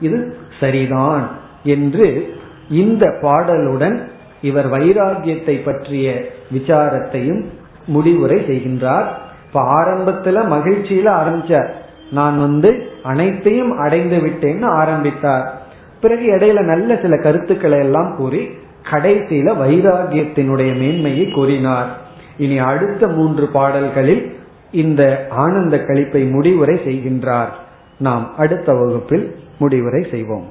இது 0.00 0.36
சரிதான் 0.60 1.30
என்று 1.64 2.34
இந்த 2.70 3.06
பாடலுடன் 3.06 4.08
இவர் 4.42 4.70
வைராகியத்தை 4.70 5.64
பற்றிய 5.64 6.24
விசாரத்தையும் 6.52 7.44
முடிவுரை 7.86 8.38
செய்கின்றார். 8.38 9.06
இப்ப 9.46 9.60
ஆரம்பத்துல 9.60 10.42
மகிழ்ச்சியில 10.54 11.08
ஆரம்பிச்சார். 11.20 11.68
நான் 12.12 12.38
வந்து 12.38 12.88
அனைத்தையும் 13.02 13.78
அடைந்து 13.78 14.18
விட்டேன்னு 14.18 14.64
ஆரம்பித்தார். 14.64 15.60
பிறகு 16.00 16.26
இடையில 16.30 16.60
நல்ல 16.60 16.98
சில 17.02 17.16
கருத்துக்களை 17.16 17.78
எல்லாம் 17.78 18.16
கூறி 18.16 18.48
கடைசியில 18.90 19.48
வைராகியத்தினுடைய 19.62 20.78
மேன்மையை 20.78 21.30
கூறினார். 21.30 21.98
இனி 22.38 22.58
அடுத்த 22.58 23.08
மூன்று 23.08 23.46
பாடல்களில் 23.46 24.36
இந்த 24.70 25.26
ஆனந்த 25.30 25.76
கழிப்பை 25.76 26.30
முடிவுரை 26.30 26.80
செய்கின்றார். 26.84 27.52
நாம் 27.98 28.36
அடுத்த 28.36 28.72
வகுப்பில் 28.72 29.36
முடிவுரை 29.60 30.02
செய்வோம். 30.10 30.48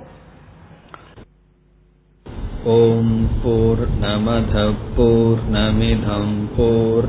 ஓம் 2.64 3.30
போர் 3.44 3.84
நமத 4.02 4.56
போர் 4.98 5.44
நமிதம் 5.52 6.36
போர் 6.58 7.08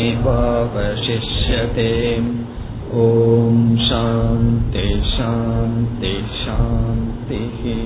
ஓம் 3.07 3.79
சாந்தி 3.89 4.89
சாந்தி 5.17 6.15
சாந்திஹி. 6.43 7.79